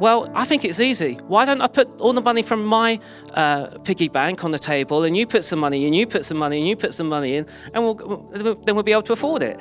well, 0.00 0.30
I 0.34 0.46
think 0.46 0.64
it's 0.64 0.80
easy. 0.80 1.14
Why 1.26 1.44
don't 1.44 1.60
I 1.60 1.66
put 1.66 1.86
all 2.00 2.14
the 2.14 2.22
money 2.22 2.42
from 2.42 2.64
my 2.64 2.98
uh, 3.34 3.78
piggy 3.84 4.08
bank 4.08 4.44
on 4.44 4.50
the 4.50 4.58
table, 4.58 5.04
and 5.04 5.14
you 5.14 5.26
put 5.26 5.44
some 5.44 5.58
money, 5.58 5.84
and 5.84 5.94
you 5.94 6.06
put 6.06 6.24
some 6.24 6.38
money, 6.38 6.58
and 6.58 6.66
you 6.66 6.74
put 6.74 6.94
some 6.94 7.06
money 7.06 7.36
in, 7.36 7.46
and 7.74 7.84
we'll, 7.84 8.54
then 8.64 8.74
we'll 8.74 8.82
be 8.82 8.92
able 8.92 9.02
to 9.02 9.12
afford 9.12 9.42
it. 9.42 9.60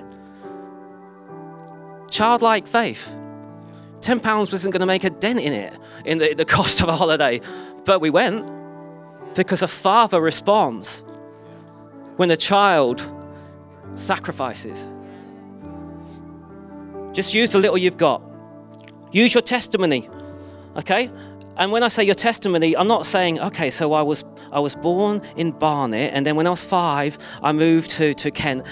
Childlike 2.10 2.67
faith. 2.67 3.13
£10 3.99 4.51
wasn't 4.51 4.71
going 4.71 4.79
to 4.79 4.86
make 4.86 5.03
a 5.03 5.10
dent 5.10 5.41
in 5.41 5.51
it, 5.51 5.77
in 6.05 6.19
the, 6.19 6.34
the 6.34 6.45
cost 6.55 6.79
of 6.82 6.88
a 6.88 6.95
holiday. 6.95 7.41
But 7.84 7.99
we 7.99 8.10
went 8.10 8.49
because 9.36 9.62
a 9.62 9.67
father 9.67 10.21
responds 10.21 11.03
when 12.15 12.32
a 12.32 12.38
child 12.38 13.03
sacrifices. 13.95 14.88
Just 17.19 17.34
use 17.34 17.51
the 17.51 17.60
little 17.60 17.77
you've 17.77 17.97
got. 17.97 18.21
Use 19.12 19.34
your 19.34 19.41
testimony, 19.41 20.08
okay? 20.77 21.12
And 21.58 21.69
when 21.69 21.84
I 21.84 21.89
say 21.89 22.05
your 22.05 22.15
testimony, 22.15 22.77
I'm 22.77 22.88
not 22.88 23.05
saying, 23.05 23.41
okay, 23.41 23.71
so 23.71 23.91
I 23.91 24.01
was, 24.01 24.23
I 24.53 24.62
was 24.62 24.73
born 24.73 25.21
in 25.36 25.51
Barnet, 25.51 26.13
and 26.13 26.25
then 26.25 26.38
when 26.38 26.47
I 26.47 26.49
was 26.49 26.63
five, 26.63 27.17
I 27.43 27.51
moved 27.51 27.89
to, 27.97 28.13
to 28.13 28.32
Kent, 28.32 28.65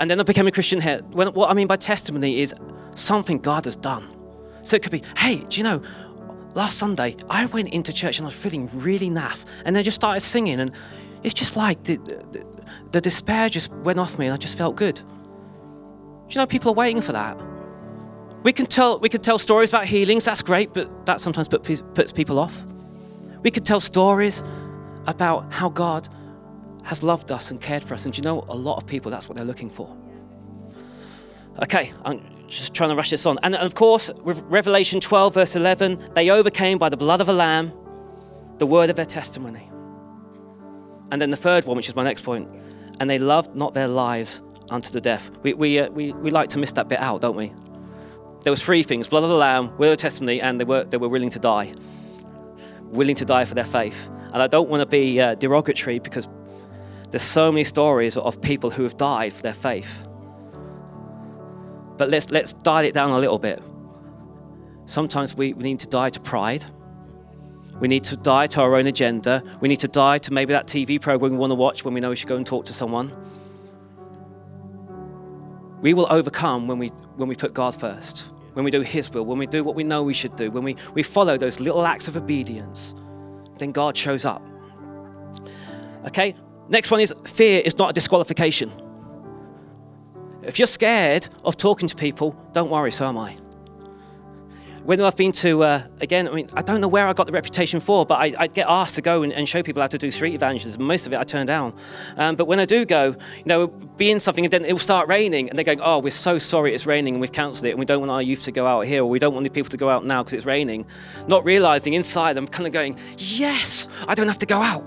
and 0.00 0.10
then 0.10 0.18
I 0.18 0.24
became 0.24 0.48
a 0.48 0.50
Christian 0.50 0.80
here. 0.80 1.02
When, 1.12 1.28
what 1.34 1.50
I 1.50 1.54
mean 1.54 1.68
by 1.68 1.76
testimony 1.76 2.40
is 2.40 2.52
something 2.94 3.38
God 3.38 3.64
has 3.64 3.76
done. 3.76 4.12
So 4.64 4.74
it 4.74 4.82
could 4.82 4.90
be, 4.90 5.04
hey, 5.16 5.44
do 5.48 5.58
you 5.58 5.62
know, 5.62 5.80
last 6.54 6.78
Sunday 6.78 7.14
I 7.30 7.46
went 7.46 7.68
into 7.68 7.92
church 7.92 8.18
and 8.18 8.26
I 8.26 8.30
was 8.30 8.34
feeling 8.34 8.68
really 8.74 9.08
naff, 9.08 9.44
and 9.64 9.76
then 9.76 9.82
I 9.82 9.84
just 9.84 9.94
started 9.94 10.18
singing, 10.18 10.58
and 10.58 10.72
it's 11.22 11.32
just 11.32 11.54
like 11.54 11.84
the, 11.84 11.94
the, 11.98 12.44
the 12.90 13.00
despair 13.00 13.48
just 13.48 13.70
went 13.70 14.00
off 14.00 14.18
me, 14.18 14.26
and 14.26 14.34
I 14.34 14.36
just 14.36 14.58
felt 14.58 14.74
good. 14.74 14.96
Do 14.96 15.04
you 16.30 16.40
know 16.40 16.46
people 16.46 16.72
are 16.72 16.74
waiting 16.74 17.00
for 17.00 17.12
that? 17.12 17.38
We 18.42 18.52
can 18.52 18.66
tell 18.66 18.98
we 19.00 19.08
can 19.08 19.20
tell 19.20 19.38
stories 19.38 19.70
about 19.70 19.86
healings. 19.86 20.24
That's 20.24 20.42
great, 20.42 20.72
but 20.72 21.06
that 21.06 21.20
sometimes 21.20 21.48
put, 21.48 21.64
puts 21.94 22.12
people 22.12 22.38
off. 22.38 22.64
We 23.42 23.50
could 23.50 23.66
tell 23.66 23.80
stories 23.80 24.42
about 25.06 25.52
how 25.52 25.68
God 25.68 26.08
has 26.84 27.02
loved 27.02 27.32
us 27.32 27.50
and 27.50 27.60
cared 27.60 27.82
for 27.82 27.94
us, 27.94 28.06
and 28.06 28.16
you 28.16 28.22
know 28.22 28.44
a 28.48 28.56
lot 28.56 28.76
of 28.76 28.86
people 28.86 29.10
that's 29.10 29.28
what 29.28 29.36
they're 29.36 29.44
looking 29.44 29.68
for. 29.68 29.94
Okay, 31.62 31.92
I'm 32.04 32.22
just 32.46 32.72
trying 32.74 32.90
to 32.90 32.96
rush 32.96 33.10
this 33.10 33.26
on. 33.26 33.38
And 33.42 33.56
of 33.56 33.74
course, 33.74 34.10
with 34.22 34.40
Revelation 34.42 35.00
12, 35.00 35.34
verse 35.34 35.56
11, 35.56 36.10
they 36.14 36.30
overcame 36.30 36.78
by 36.78 36.88
the 36.88 36.96
blood 36.96 37.20
of 37.20 37.28
a 37.28 37.32
lamb, 37.32 37.72
the 38.58 38.66
word 38.66 38.90
of 38.90 38.96
their 38.96 39.04
testimony. 39.04 39.68
And 41.10 41.20
then 41.20 41.30
the 41.30 41.36
third 41.36 41.64
one, 41.64 41.76
which 41.76 41.88
is 41.88 41.96
my 41.96 42.04
next 42.04 42.22
point, 42.22 42.48
and 43.00 43.10
they 43.10 43.18
loved 43.18 43.54
not 43.54 43.74
their 43.74 43.88
lives 43.88 44.42
unto 44.70 44.90
the 44.90 45.00
death. 45.00 45.30
We, 45.42 45.54
we, 45.54 45.78
uh, 45.80 45.90
we, 45.90 46.12
we 46.12 46.30
like 46.30 46.48
to 46.50 46.58
miss 46.58 46.72
that 46.72 46.88
bit 46.88 47.00
out, 47.00 47.20
don't 47.20 47.36
we? 47.36 47.52
There 48.42 48.52
was 48.52 48.62
three 48.62 48.82
things 48.82 49.08
blood 49.08 49.24
of 49.24 49.30
the 49.30 49.36
lamb, 49.36 49.76
word 49.78 49.92
of 49.92 49.98
testimony, 49.98 50.40
and 50.40 50.60
they 50.60 50.64
were, 50.64 50.84
they 50.84 50.96
were 50.96 51.08
willing 51.08 51.30
to 51.30 51.38
die. 51.38 51.72
Willing 52.84 53.16
to 53.16 53.24
die 53.24 53.44
for 53.44 53.54
their 53.54 53.64
faith. 53.64 54.08
And 54.32 54.42
I 54.42 54.46
don't 54.46 54.68
want 54.68 54.80
to 54.80 54.86
be 54.86 55.20
uh, 55.20 55.34
derogatory 55.34 55.98
because 55.98 56.28
there's 57.10 57.22
so 57.22 57.50
many 57.50 57.64
stories 57.64 58.16
of 58.16 58.40
people 58.40 58.70
who 58.70 58.82
have 58.82 58.96
died 58.96 59.32
for 59.32 59.42
their 59.42 59.54
faith. 59.54 60.06
But 61.96 62.10
let's, 62.10 62.30
let's 62.30 62.52
dial 62.52 62.84
it 62.84 62.94
down 62.94 63.10
a 63.10 63.18
little 63.18 63.38
bit. 63.38 63.62
Sometimes 64.86 65.34
we, 65.34 65.52
we 65.52 65.64
need 65.64 65.80
to 65.80 65.88
die 65.88 66.10
to 66.10 66.20
pride. 66.20 66.64
We 67.80 67.88
need 67.88 68.04
to 68.04 68.16
die 68.16 68.46
to 68.48 68.60
our 68.60 68.76
own 68.76 68.86
agenda. 68.86 69.42
We 69.60 69.68
need 69.68 69.80
to 69.80 69.88
die 69.88 70.18
to 70.18 70.32
maybe 70.32 70.52
that 70.52 70.66
TV 70.66 71.00
program 71.00 71.32
we 71.32 71.38
want 71.38 71.50
to 71.50 71.54
watch 71.56 71.84
when 71.84 71.94
we 71.94 72.00
know 72.00 72.10
we 72.10 72.16
should 72.16 72.28
go 72.28 72.36
and 72.36 72.46
talk 72.46 72.66
to 72.66 72.72
someone. 72.72 73.12
We 75.80 75.94
will 75.94 76.06
overcome 76.10 76.66
when 76.66 76.78
we, 76.78 76.88
when 77.16 77.28
we 77.28 77.36
put 77.36 77.54
God 77.54 77.74
first, 77.74 78.24
when 78.54 78.64
we 78.64 78.70
do 78.70 78.80
His 78.80 79.10
will, 79.10 79.24
when 79.24 79.38
we 79.38 79.46
do 79.46 79.62
what 79.62 79.74
we 79.74 79.84
know 79.84 80.02
we 80.02 80.14
should 80.14 80.36
do, 80.36 80.50
when 80.50 80.64
we, 80.64 80.76
we 80.94 81.02
follow 81.02 81.36
those 81.36 81.60
little 81.60 81.86
acts 81.86 82.08
of 82.08 82.16
obedience, 82.16 82.94
then 83.58 83.72
God 83.72 83.96
shows 83.96 84.24
up. 84.24 84.42
Okay, 86.06 86.34
next 86.68 86.90
one 86.90 87.00
is 87.00 87.12
fear 87.26 87.60
is 87.64 87.78
not 87.78 87.90
a 87.90 87.92
disqualification. 87.92 88.72
If 90.42 90.58
you're 90.58 90.66
scared 90.66 91.28
of 91.44 91.56
talking 91.56 91.88
to 91.88 91.96
people, 91.96 92.36
don't 92.52 92.70
worry, 92.70 92.90
so 92.90 93.06
am 93.06 93.18
I 93.18 93.36
when 94.88 95.02
I've 95.02 95.16
been 95.16 95.32
to, 95.32 95.64
uh, 95.64 95.82
again, 96.00 96.26
I 96.26 96.32
mean, 96.32 96.48
I 96.54 96.62
don't 96.62 96.80
know 96.80 96.88
where 96.88 97.06
I 97.06 97.12
got 97.12 97.26
the 97.26 97.32
reputation 97.32 97.78
for, 97.78 98.06
but 98.06 98.14
I, 98.14 98.32
I 98.38 98.46
get 98.46 98.64
asked 98.70 98.94
to 98.94 99.02
go 99.02 99.22
and, 99.22 99.34
and, 99.34 99.46
show 99.46 99.62
people 99.62 99.82
how 99.82 99.86
to 99.86 99.98
do 99.98 100.10
street 100.10 100.32
evangelism. 100.32 100.82
Most 100.82 101.06
of 101.06 101.12
it 101.12 101.18
I 101.18 101.24
turn 101.24 101.46
down. 101.46 101.74
Um, 102.16 102.36
but 102.36 102.46
when 102.46 102.58
I 102.58 102.64
do 102.64 102.86
go, 102.86 103.08
you 103.08 103.44
know, 103.44 103.66
be 103.66 104.10
in 104.10 104.18
something 104.18 104.46
and 104.46 104.50
then 104.50 104.64
it 104.64 104.72
will 104.72 104.78
start 104.78 105.06
raining, 105.06 105.50
and 105.50 105.58
they're 105.58 105.64
going, 105.66 105.82
oh, 105.82 105.98
we're 105.98 106.10
so 106.10 106.38
sorry 106.38 106.74
it's 106.74 106.86
raining 106.86 107.16
and 107.16 107.20
we've 107.20 107.32
cancelled 107.32 107.66
it, 107.66 107.72
and 107.72 107.78
we 107.78 107.84
don't 107.84 108.00
want 108.00 108.10
our 108.10 108.22
youth 108.22 108.44
to 108.44 108.50
go 108.50 108.66
out 108.66 108.86
here, 108.86 109.02
or 109.02 109.10
we 109.10 109.18
don't 109.18 109.34
want 109.34 109.44
the 109.44 109.50
people 109.50 109.68
to 109.68 109.76
go 109.76 109.90
out 109.90 110.06
now 110.06 110.22
because 110.22 110.32
it's 110.32 110.46
raining. 110.46 110.86
Not 111.26 111.44
realizing 111.44 111.92
inside, 111.92 112.38
I'm 112.38 112.48
kind 112.48 112.66
of 112.66 112.72
going, 112.72 112.98
yes, 113.18 113.88
I 114.06 114.14
don't 114.14 114.28
have 114.28 114.38
to 114.38 114.46
go 114.46 114.62
out. 114.62 114.86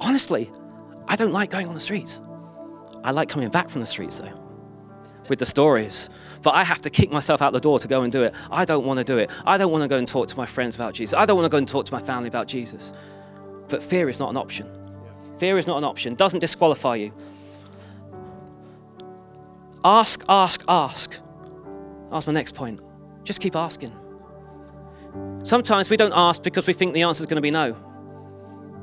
Honestly, 0.00 0.50
I 1.06 1.14
don't 1.14 1.32
like 1.32 1.50
going 1.50 1.68
on 1.68 1.74
the 1.74 1.80
streets. 1.80 2.20
I 3.04 3.12
like 3.12 3.28
coming 3.28 3.50
back 3.50 3.70
from 3.70 3.82
the 3.82 3.86
streets, 3.86 4.18
though, 4.18 4.32
with 5.28 5.38
the 5.38 5.46
stories 5.46 6.08
but 6.46 6.54
I 6.54 6.62
have 6.62 6.80
to 6.82 6.90
kick 6.90 7.10
myself 7.10 7.42
out 7.42 7.52
the 7.52 7.58
door 7.58 7.80
to 7.80 7.88
go 7.88 8.02
and 8.02 8.12
do 8.12 8.22
it. 8.22 8.32
I 8.52 8.64
don't 8.64 8.86
want 8.86 8.98
to 8.98 9.04
do 9.04 9.18
it. 9.18 9.32
I 9.44 9.58
don't 9.58 9.72
want 9.72 9.82
to 9.82 9.88
go 9.88 9.96
and 9.96 10.06
talk 10.06 10.28
to 10.28 10.36
my 10.36 10.46
friends 10.46 10.76
about 10.76 10.94
Jesus. 10.94 11.12
I 11.18 11.26
don't 11.26 11.34
want 11.36 11.46
to 11.46 11.48
go 11.48 11.58
and 11.58 11.66
talk 11.66 11.86
to 11.86 11.92
my 11.92 11.98
family 11.98 12.28
about 12.28 12.46
Jesus. 12.46 12.92
But 13.68 13.82
fear 13.82 14.08
is 14.08 14.20
not 14.20 14.30
an 14.30 14.36
option. 14.36 14.70
Fear 15.38 15.58
is 15.58 15.66
not 15.66 15.78
an 15.78 15.82
option. 15.82 16.14
Doesn't 16.14 16.38
disqualify 16.38 16.94
you. 16.94 17.12
Ask, 19.84 20.24
ask, 20.28 20.62
ask. 20.68 21.18
That's 22.12 22.28
my 22.28 22.32
next 22.32 22.54
point. 22.54 22.80
Just 23.24 23.40
keep 23.40 23.56
asking. 23.56 23.90
Sometimes 25.42 25.90
we 25.90 25.96
don't 25.96 26.14
ask 26.14 26.44
because 26.44 26.68
we 26.68 26.74
think 26.74 26.94
the 26.94 27.02
answer 27.02 27.22
is 27.22 27.26
going 27.26 27.38
to 27.38 27.42
be 27.42 27.50
no. 27.50 27.76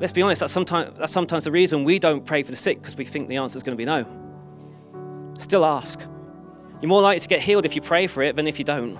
Let's 0.01 0.11
be 0.11 0.21
honest, 0.21 0.41
that's 0.41 0.51
sometimes, 0.51 0.99
that's 0.99 1.13
sometimes 1.13 1.45
the 1.45 1.51
reason 1.51 1.85
we 1.85 1.97
don't 1.97 2.25
pray 2.25 2.43
for 2.43 2.51
the 2.51 2.57
sick 2.57 2.81
because 2.81 2.97
we 2.97 3.05
think 3.05 3.29
the 3.29 3.37
answer 3.37 3.55
is 3.55 3.63
going 3.63 3.77
to 3.77 3.81
be 3.81 3.85
no. 3.85 4.05
Still 5.37 5.63
ask. 5.63 6.01
You're 6.83 6.89
more 6.89 7.01
likely 7.01 7.21
to 7.21 7.29
get 7.29 7.39
healed 7.39 7.63
if 7.63 7.77
you 7.77 7.81
pray 7.81 8.07
for 8.07 8.21
it 8.23 8.35
than 8.35 8.45
if 8.45 8.59
you 8.59 8.65
don't. 8.65 8.99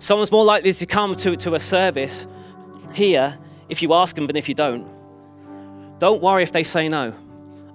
Someone's 0.00 0.32
more 0.32 0.44
likely 0.44 0.72
to 0.72 0.86
come 0.86 1.14
to, 1.14 1.36
to 1.36 1.54
a 1.54 1.60
service 1.60 2.26
here 2.96 3.38
if 3.68 3.80
you 3.80 3.94
ask 3.94 4.16
them 4.16 4.26
than 4.26 4.34
if 4.34 4.48
you 4.48 4.56
don't. 4.56 4.84
Don't 6.00 6.20
worry 6.20 6.42
if 6.42 6.50
they 6.50 6.64
say 6.64 6.88
no. 6.88 7.14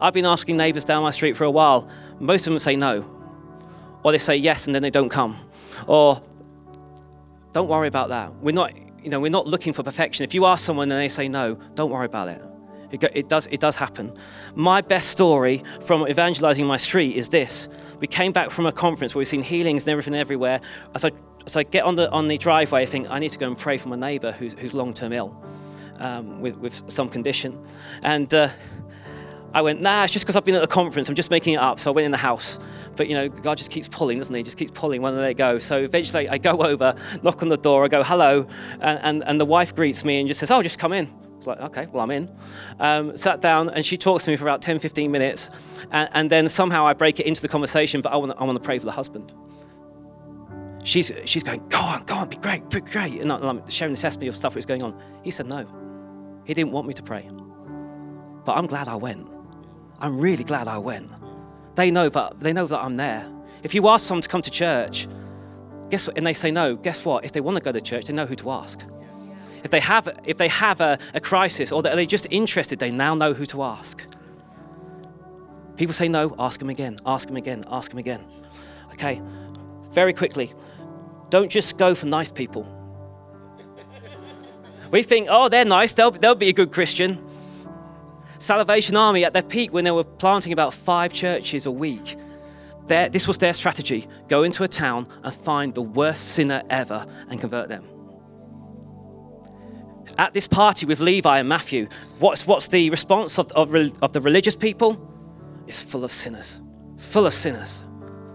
I've 0.02 0.14
been 0.14 0.26
asking 0.26 0.58
neighbors 0.58 0.84
down 0.84 1.02
my 1.02 1.12
street 1.12 1.38
for 1.38 1.46
a 1.46 1.50
while. 1.50 1.88
Most 2.20 2.46
of 2.46 2.52
them 2.52 2.60
say 2.60 2.76
no. 2.76 3.10
Or 4.04 4.12
they 4.12 4.18
say 4.18 4.36
yes 4.36 4.66
and 4.66 4.76
then 4.76 4.84
they 4.84 4.90
don't 4.90 5.08
come. 5.08 5.40
Or 5.88 6.22
don't 7.54 7.70
worry 7.70 7.88
about 7.88 8.10
that. 8.10 8.36
We're 8.42 8.52
not, 8.52 8.74
you 9.02 9.12
know, 9.12 9.22
we're 9.22 9.32
not 9.32 9.48
looking 9.48 9.72
for 9.72 9.82
perfection. 9.82 10.26
If 10.26 10.34
you 10.34 10.46
ask 10.46 10.66
someone 10.66 10.92
and 10.92 11.00
they 11.00 11.08
say 11.08 11.30
no, 11.30 11.58
don't 11.74 11.90
worry 11.90 12.06
about 12.06 12.28
it. 12.28 12.44
It, 12.92 13.04
it, 13.14 13.30
does, 13.30 13.48
it 13.48 13.60
does 13.60 13.76
happen. 13.76 14.14
My 14.56 14.82
best 14.82 15.10
story 15.10 15.64
from 15.82 16.08
evangelizing 16.08 16.66
my 16.66 16.78
street 16.78 17.16
is 17.16 17.30
this. 17.30 17.68
We 18.00 18.08
came 18.08 18.32
back 18.32 18.50
from 18.50 18.66
a 18.66 18.72
conference 18.72 19.14
where 19.14 19.20
we've 19.20 19.28
seen 19.28 19.44
healings 19.44 19.84
and 19.84 19.90
everything 19.90 20.16
everywhere. 20.16 20.62
As 20.96 21.06
I, 21.06 21.12
as 21.46 21.56
I 21.56 21.64
get 21.64 21.84
on 21.84 21.96
the, 21.96 22.10
on 22.12 22.28
the 22.28 22.38
driveway, 22.38 22.84
I 22.84 22.86
think 22.86 23.12
I 23.12 23.20
need 23.20 23.32
to 23.32 23.38
go 23.38 23.48
and 23.48 23.58
pray 23.58 23.78
for 23.78 23.90
my 23.90 23.96
neighbor 23.96 24.32
who's, 24.32 24.54
who's 24.54 24.74
long 24.74 24.94
term 24.94 25.14
ill 25.14 25.36
um, 26.00 26.42
with, 26.42 26.56
with 26.58 26.92
some 26.92 27.10
condition. 27.10 27.64
And 28.02 28.34
uh, 28.34 28.50
I 29.54 29.62
went, 29.62 29.82
nah, 29.82 30.04
it's 30.04 30.14
just 30.14 30.26
because 30.26 30.36
I've 30.36 30.46
been 30.46 30.56
at 30.56 30.64
a 30.64 30.68
conference. 30.68 31.10
I'm 31.10 31.16
just 31.16 31.32
making 31.32 31.56
it 31.56 31.60
up. 31.60 31.80
So 31.80 31.92
I 31.92 31.96
went 31.96 32.06
in 32.06 32.12
the 32.12 32.18
house. 32.18 32.60
But, 32.96 33.08
you 33.08 33.16
know, 33.16 33.30
God 33.30 33.58
just 33.58 33.72
keeps 33.72 33.88
pulling, 33.88 34.20
doesn't 34.20 34.34
he? 34.36 34.44
Just 34.44 34.58
keeps 34.58 34.72
pulling 34.72 35.02
when 35.02 35.16
they 35.16 35.34
go. 35.34 35.60
So 35.60 35.80
eventually 35.80 36.30
I 36.30 36.38
go 36.38 36.52
over, 36.64 36.96
knock 37.24 37.42
on 37.42 37.50
the 37.50 37.58
door, 37.58 37.86
I 37.86 37.88
go, 37.88 38.04
hello. 38.04 38.48
And, 38.80 39.00
and, 39.02 39.24
and 39.24 39.42
the 39.42 39.46
wife 39.46 39.76
greets 39.76 40.04
me 40.04 40.20
and 40.20 40.28
just 40.28 40.40
says, 40.40 40.52
oh, 40.52 40.62
just 40.62 40.80
come 40.80 40.94
in. 40.94 41.29
Like, 41.50 41.60
okay, 41.72 41.88
well, 41.92 42.04
I'm 42.04 42.12
in. 42.12 42.30
Um, 42.80 43.18
sat 43.18 43.42
down, 43.42 43.70
and 43.70 43.86
she 43.86 43.98
talks 43.98 44.26
to 44.26 44.32
me 44.32 44.38
for 44.38 44.44
about 44.44 44.62
10, 44.62 44.80
15 44.80 45.12
minutes. 45.12 45.50
And, 45.92 46.10
and 46.14 46.30
then 46.30 46.50
somehow 46.50 46.86
I 46.86 46.94
break 46.94 47.20
it 47.20 47.26
into 47.26 47.42
the 47.42 47.48
conversation, 47.48 48.02
but 48.02 48.12
I 48.12 48.18
want, 48.18 48.34
I 48.38 48.44
want 48.44 48.58
to 48.58 48.64
pray 48.64 48.80
for 48.80 48.86
the 48.86 48.92
husband. 48.92 49.34
She's, 50.84 51.12
she's 51.26 51.44
going, 51.44 51.68
go 51.70 51.80
on, 51.80 52.06
go 52.06 52.16
on, 52.16 52.30
be 52.30 52.38
great, 52.38 52.70
be 52.70 52.80
great. 52.80 53.22
And 53.22 53.32
I'm 53.32 53.68
sharing 53.70 53.94
the 53.94 54.00
testimony 54.00 54.28
of 54.28 54.38
stuff 54.38 54.54
that 54.54 54.58
was 54.58 54.66
going 54.66 54.84
on. 54.84 55.00
He 55.24 55.32
said, 55.32 55.48
no. 55.48 55.68
He 56.46 56.54
didn't 56.54 56.72
want 56.72 56.88
me 56.88 56.94
to 56.94 57.04
pray. 57.04 57.30
But 58.46 58.58
I'm 58.58 58.66
glad 58.66 58.88
I 58.88 58.96
went. 58.96 59.28
I'm 60.00 60.20
really 60.20 60.44
glad 60.44 60.68
I 60.68 60.78
went. 60.78 61.12
They 61.76 61.92
know 61.92 62.10
that, 62.10 62.40
they 62.40 62.54
know 62.54 62.68
that 62.68 62.80
I'm 62.80 62.96
there. 62.96 63.30
If 63.64 63.76
you 63.76 63.88
ask 63.90 64.08
someone 64.08 64.22
to 64.22 64.30
come 64.30 64.42
to 64.42 64.50
church, 64.52 65.08
guess 65.90 66.08
what? 66.08 66.18
And 66.18 66.26
they 66.26 66.34
say 66.34 66.52
no, 66.52 66.76
guess 66.76 67.04
what? 67.04 67.26
If 67.26 67.34
they 67.34 67.42
want 67.42 67.58
to 67.58 67.64
go 67.64 67.72
to 67.72 67.82
church, 67.82 68.06
they 68.06 68.14
know 68.14 68.26
who 68.26 68.36
to 68.36 68.52
ask. 68.52 68.82
If 69.64 69.72
they 69.72 69.80
have, 69.80 70.08
if 70.26 70.38
they 70.38 70.48
have 70.48 70.82
a, 70.82 70.98
a 71.14 71.20
crisis 71.20 71.72
or 71.72 71.82
they're 71.82 72.06
just 72.06 72.28
interested, 72.30 72.80
they 72.80 72.92
now 72.92 73.16
know 73.16 73.34
who 73.34 73.46
to 73.48 73.64
ask. 73.64 74.06
People 75.76 75.94
say 75.94 76.08
no, 76.08 76.36
ask 76.40 76.60
them 76.60 76.70
again, 76.70 76.98
ask 77.06 77.28
them 77.28 77.38
again, 77.38 77.64
ask 77.70 77.90
them 77.92 78.00
again. 78.00 78.24
Okay, 78.94 79.22
very 79.92 80.14
quickly, 80.14 80.54
don't 81.30 81.50
just 81.50 81.78
go 81.78 81.96
for 81.96 82.06
nice 82.06 82.32
people. 82.32 82.68
We 84.92 85.04
think, 85.04 85.28
oh, 85.30 85.50
they're 85.50 85.66
nice, 85.66 85.94
they'll, 85.94 86.10
they'll 86.10 86.34
be 86.34 86.50
a 86.50 86.54
good 86.54 86.72
Christian. 86.72 87.24
Salvation 88.40 88.98
Army 88.98 89.24
at 89.24 89.34
their 89.34 89.44
peak, 89.44 89.72
when 89.72 89.84
they 89.84 89.92
were 89.92 90.04
planting 90.04 90.52
about 90.52 90.74
five 90.74 91.14
churches 91.14 91.68
a 91.68 91.72
week, 91.72 92.18
their, 92.88 93.08
this 93.08 93.28
was 93.28 93.38
their 93.38 93.54
strategy 93.54 94.08
go 94.28 94.42
into 94.42 94.64
a 94.64 94.68
town 94.68 95.08
and 95.24 95.32
find 95.32 95.76
the 95.76 95.82
worst 95.82 96.30
sinner 96.30 96.64
ever 96.72 97.06
and 97.30 97.40
convert 97.40 97.70
them 97.70 97.99
at 100.20 100.34
this 100.34 100.50
party 100.50 100.86
with 100.86 101.00
Levi 101.00 101.40
and 101.40 101.48
Matthew, 101.48 101.88
what's, 102.20 102.46
what's 102.46 102.68
the 102.68 102.90
response 102.90 103.40
of, 103.40 103.50
of, 103.54 103.74
of 104.04 104.12
the 104.12 104.20
religious 104.20 104.54
people? 104.54 105.00
It's 105.66 105.82
full 105.82 106.04
of 106.04 106.12
sinners. 106.12 106.60
It's 106.96 107.06
full 107.06 107.26
of 107.26 107.34
sinners. 107.34 107.82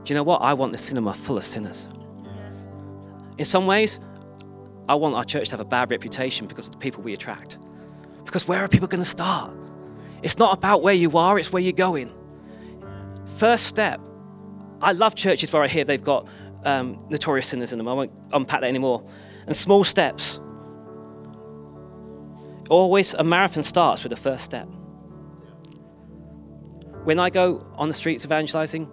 Do 0.03 0.13
you 0.13 0.15
know 0.15 0.23
what? 0.23 0.41
I 0.41 0.55
want 0.55 0.73
the 0.73 0.79
cinema 0.79 1.13
full 1.13 1.37
of 1.37 1.45
sinners. 1.45 1.87
In 3.37 3.45
some 3.45 3.67
ways, 3.67 4.01
I 4.89 4.95
want 4.95 5.15
our 5.15 5.25
church 5.25 5.51
to 5.51 5.53
have 5.53 5.61
a 5.61 5.67
bad 5.67 5.91
reputation 5.91 6.47
because 6.47 6.69
of 6.69 6.73
the 6.73 6.79
people 6.79 7.03
we 7.03 7.13
attract. 7.13 7.59
Because 8.25 8.49
where 8.49 8.65
are 8.65 8.69
people 8.69 8.89
going 8.89 9.05
to 9.05 9.09
start? 9.09 9.53
It's 10.23 10.39
not 10.39 10.57
about 10.57 10.83
where 10.83 10.95
you 10.95 11.19
are, 11.19 11.39
it's 11.39 11.53
where 11.53 11.63
you're 11.63 11.73
going. 11.73 12.11
First 13.37 13.67
step. 13.67 14.01
I 14.81 14.93
love 14.93 15.15
churches 15.15 15.53
where 15.53 15.63
I 15.63 15.69
hear 15.69 15.85
they've 15.85 16.03
got 16.03 16.29
um, 16.65 16.97
notorious 17.11 17.49
sinners 17.49 17.73
in 17.73 17.79
them. 17.79 17.89
I 17.89 17.93
won't 17.93 18.13
unpack 18.33 18.63
that 18.63 18.69
anymore. 18.69 19.07
And 19.47 19.55
small 19.55 19.85
steps. 19.85 20.41
Always, 22.71 23.15
a 23.15 23.25
marathon 23.25 23.63
starts 23.63 24.03
with 24.03 24.11
the 24.11 24.17
first 24.17 24.45
step. 24.45 24.67
When 27.05 27.19
I 27.19 27.29
go 27.29 27.67
on 27.77 27.89
the 27.89 27.95
streets 27.95 28.25
evangelizing, 28.25 28.89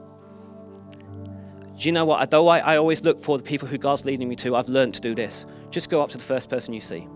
do 1.77 1.87
you 1.87 1.93
know 1.93 2.05
what? 2.05 2.29
Though 2.29 2.47
I, 2.49 2.59
I 2.59 2.77
always 2.77 3.01
look 3.03 3.19
for 3.19 3.37
the 3.37 3.43
people 3.43 3.67
who 3.67 3.77
God's 3.77 4.05
leading 4.05 4.27
me 4.27 4.35
to, 4.37 4.55
I've 4.55 4.69
learned 4.69 4.93
to 4.95 5.01
do 5.01 5.15
this. 5.15 5.45
Just 5.69 5.89
go 5.89 6.01
up 6.01 6.09
to 6.09 6.17
the 6.17 6.23
first 6.23 6.49
person 6.49 6.73
you 6.73 6.81
see. 6.81 7.07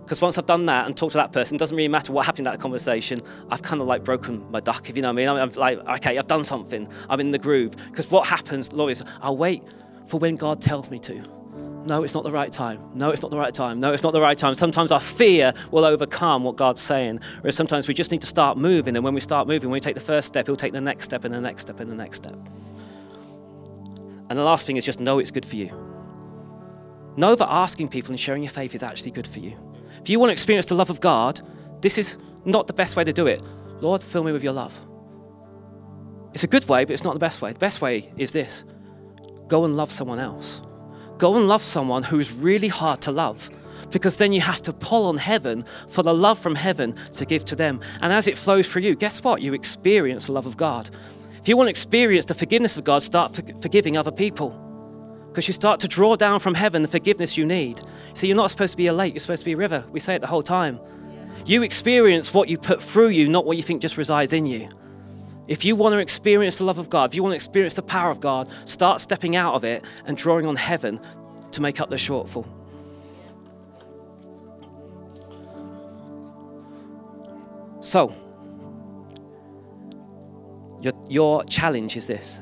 Because 0.00 0.20
once 0.20 0.38
I've 0.38 0.46
done 0.46 0.66
that 0.66 0.86
and 0.86 0.96
talked 0.96 1.12
to 1.12 1.18
that 1.18 1.32
person, 1.32 1.54
it 1.54 1.58
doesn't 1.58 1.76
really 1.76 1.88
matter 1.88 2.12
what 2.12 2.26
happened 2.26 2.46
in 2.46 2.52
that 2.52 2.60
conversation. 2.60 3.20
I've 3.50 3.62
kind 3.62 3.80
of 3.80 3.86
like 3.86 4.02
broken 4.04 4.50
my 4.50 4.60
duck, 4.60 4.90
if 4.90 4.96
you 4.96 5.02
know 5.02 5.08
what 5.08 5.22
I 5.22 5.26
mean. 5.26 5.28
I'm, 5.28 5.52
like, 5.52 5.78
okay, 5.78 6.18
I've 6.18 6.26
done 6.26 6.44
something. 6.44 6.88
I'm 7.08 7.20
in 7.20 7.30
the 7.30 7.38
groove. 7.38 7.76
Because 7.90 8.10
what 8.10 8.26
happens, 8.26 8.72
Lord, 8.72 8.90
is 8.90 9.04
I'll 9.20 9.36
wait 9.36 9.62
for 10.06 10.18
when 10.18 10.34
God 10.34 10.60
tells 10.60 10.90
me 10.90 10.98
to 11.00 11.22
no, 11.88 12.04
it's 12.04 12.14
not 12.14 12.22
the 12.22 12.30
right 12.30 12.52
time. 12.52 12.80
No, 12.94 13.10
it's 13.10 13.22
not 13.22 13.30
the 13.30 13.38
right 13.38 13.52
time. 13.52 13.80
No, 13.80 13.92
it's 13.92 14.02
not 14.02 14.12
the 14.12 14.20
right 14.20 14.36
time. 14.36 14.54
Sometimes 14.54 14.92
our 14.92 15.00
fear 15.00 15.54
will 15.70 15.86
overcome 15.86 16.44
what 16.44 16.56
God's 16.56 16.82
saying. 16.82 17.20
Whereas 17.40 17.56
sometimes 17.56 17.88
we 17.88 17.94
just 17.94 18.12
need 18.12 18.20
to 18.20 18.26
start 18.26 18.58
moving. 18.58 18.94
And 18.94 19.02
when 19.02 19.14
we 19.14 19.20
start 19.20 19.48
moving, 19.48 19.70
when 19.70 19.76
we 19.76 19.80
take 19.80 19.94
the 19.94 20.00
first 20.00 20.26
step, 20.26 20.46
He'll 20.46 20.56
take 20.56 20.72
the 20.72 20.82
next 20.82 21.06
step 21.06 21.24
and 21.24 21.32
the 21.34 21.40
next 21.40 21.62
step 21.62 21.80
and 21.80 21.90
the 21.90 21.94
next 21.94 22.18
step. 22.18 22.36
And 24.28 24.38
the 24.38 24.44
last 24.44 24.66
thing 24.66 24.76
is 24.76 24.84
just 24.84 25.00
know 25.00 25.18
it's 25.18 25.30
good 25.30 25.46
for 25.46 25.56
you. 25.56 25.72
Know 27.16 27.34
that 27.34 27.50
asking 27.50 27.88
people 27.88 28.10
and 28.10 28.20
sharing 28.20 28.42
your 28.42 28.52
faith 28.52 28.74
is 28.74 28.82
actually 28.82 29.12
good 29.12 29.26
for 29.26 29.38
you. 29.38 29.56
If 30.02 30.10
you 30.10 30.20
want 30.20 30.28
to 30.28 30.34
experience 30.34 30.66
the 30.66 30.74
love 30.74 30.90
of 30.90 31.00
God, 31.00 31.40
this 31.80 31.96
is 31.96 32.18
not 32.44 32.66
the 32.66 32.74
best 32.74 32.96
way 32.96 33.04
to 33.04 33.12
do 33.12 33.26
it. 33.26 33.42
Lord, 33.80 34.02
fill 34.02 34.24
me 34.24 34.32
with 34.32 34.44
your 34.44 34.52
love. 34.52 34.78
It's 36.34 36.44
a 36.44 36.48
good 36.48 36.68
way, 36.68 36.84
but 36.84 36.92
it's 36.92 37.04
not 37.04 37.14
the 37.14 37.18
best 37.18 37.40
way. 37.40 37.52
The 37.52 37.58
best 37.58 37.80
way 37.80 38.12
is 38.18 38.32
this 38.32 38.64
go 39.48 39.64
and 39.64 39.74
love 39.76 39.90
someone 39.90 40.18
else. 40.18 40.60
Go 41.18 41.36
and 41.36 41.48
love 41.48 41.62
someone 41.62 42.04
who 42.04 42.20
is 42.20 42.32
really 42.32 42.68
hard 42.68 43.00
to 43.02 43.12
love 43.12 43.50
because 43.90 44.18
then 44.18 44.32
you 44.32 44.40
have 44.40 44.62
to 44.62 44.72
pull 44.72 45.06
on 45.06 45.16
heaven 45.16 45.64
for 45.88 46.02
the 46.02 46.14
love 46.14 46.38
from 46.38 46.54
heaven 46.54 46.94
to 47.14 47.24
give 47.24 47.44
to 47.46 47.56
them. 47.56 47.80
And 48.02 48.12
as 48.12 48.28
it 48.28 48.38
flows 48.38 48.68
through 48.68 48.82
you, 48.82 48.94
guess 48.94 49.22
what? 49.24 49.42
You 49.42 49.54
experience 49.54 50.26
the 50.26 50.32
love 50.32 50.46
of 50.46 50.56
God. 50.56 50.90
If 51.40 51.48
you 51.48 51.56
want 51.56 51.66
to 51.66 51.70
experience 51.70 52.26
the 52.26 52.34
forgiveness 52.34 52.76
of 52.76 52.84
God, 52.84 53.02
start 53.02 53.34
forgiving 53.60 53.96
other 53.96 54.12
people 54.12 54.50
because 55.28 55.48
you 55.48 55.54
start 55.54 55.80
to 55.80 55.88
draw 55.88 56.16
down 56.16 56.38
from 56.40 56.54
heaven 56.54 56.82
the 56.82 56.88
forgiveness 56.88 57.36
you 57.36 57.44
need. 57.44 57.80
See, 58.14 58.26
you're 58.26 58.36
not 58.36 58.50
supposed 58.50 58.72
to 58.72 58.76
be 58.76 58.86
a 58.86 58.92
lake, 58.92 59.14
you're 59.14 59.20
supposed 59.20 59.40
to 59.40 59.44
be 59.44 59.52
a 59.52 59.56
river. 59.56 59.84
We 59.90 60.00
say 60.00 60.14
it 60.14 60.20
the 60.20 60.26
whole 60.26 60.42
time. 60.42 60.80
You 61.46 61.62
experience 61.62 62.34
what 62.34 62.48
you 62.48 62.58
put 62.58 62.82
through 62.82 63.08
you, 63.08 63.28
not 63.28 63.46
what 63.46 63.56
you 63.56 63.62
think 63.62 63.80
just 63.80 63.96
resides 63.96 64.32
in 64.32 64.46
you. 64.46 64.68
If 65.48 65.64
you 65.64 65.74
want 65.74 65.94
to 65.94 65.98
experience 65.98 66.58
the 66.58 66.66
love 66.66 66.76
of 66.76 66.90
God, 66.90 67.10
if 67.10 67.14
you 67.14 67.22
want 67.22 67.32
to 67.32 67.36
experience 67.36 67.72
the 67.74 67.82
power 67.82 68.10
of 68.10 68.20
God, 68.20 68.50
start 68.66 69.00
stepping 69.00 69.34
out 69.34 69.54
of 69.54 69.64
it 69.64 69.82
and 70.04 70.14
drawing 70.14 70.46
on 70.46 70.56
heaven 70.56 71.00
to 71.52 71.62
make 71.62 71.80
up 71.80 71.88
the 71.88 71.96
shortfall. 71.96 72.46
So, 77.80 78.14
your, 80.82 80.92
your 81.08 81.44
challenge 81.44 81.96
is 81.96 82.06
this 82.06 82.40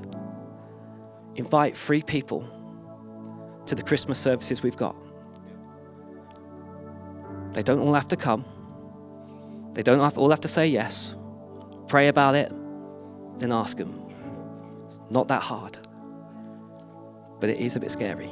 invite 1.37 1.77
three 1.77 2.03
people 2.03 2.49
to 3.67 3.77
the 3.77 3.83
Christmas 3.83 4.19
services 4.19 4.63
we've 4.63 4.77
got. 4.77 4.97
They 7.53 7.63
don't 7.63 7.79
all 7.79 7.95
have 7.95 8.09
to 8.09 8.17
come, 8.17 8.45
they 9.75 9.85
don't 9.85 10.01
all 10.01 10.31
have 10.31 10.41
to 10.41 10.49
say 10.49 10.67
yes. 10.67 11.15
Pray 11.87 12.09
about 12.09 12.35
it, 12.35 12.53
then 13.39 13.53
ask 13.53 13.77
them. 13.77 14.03
It's 14.87 15.01
not 15.11 15.29
that 15.29 15.43
hard, 15.43 15.79
but 17.41 17.51
it 17.51 17.59
is 17.59 17.77
a 17.77 17.81
bit 17.81 17.91
scary. 17.91 18.31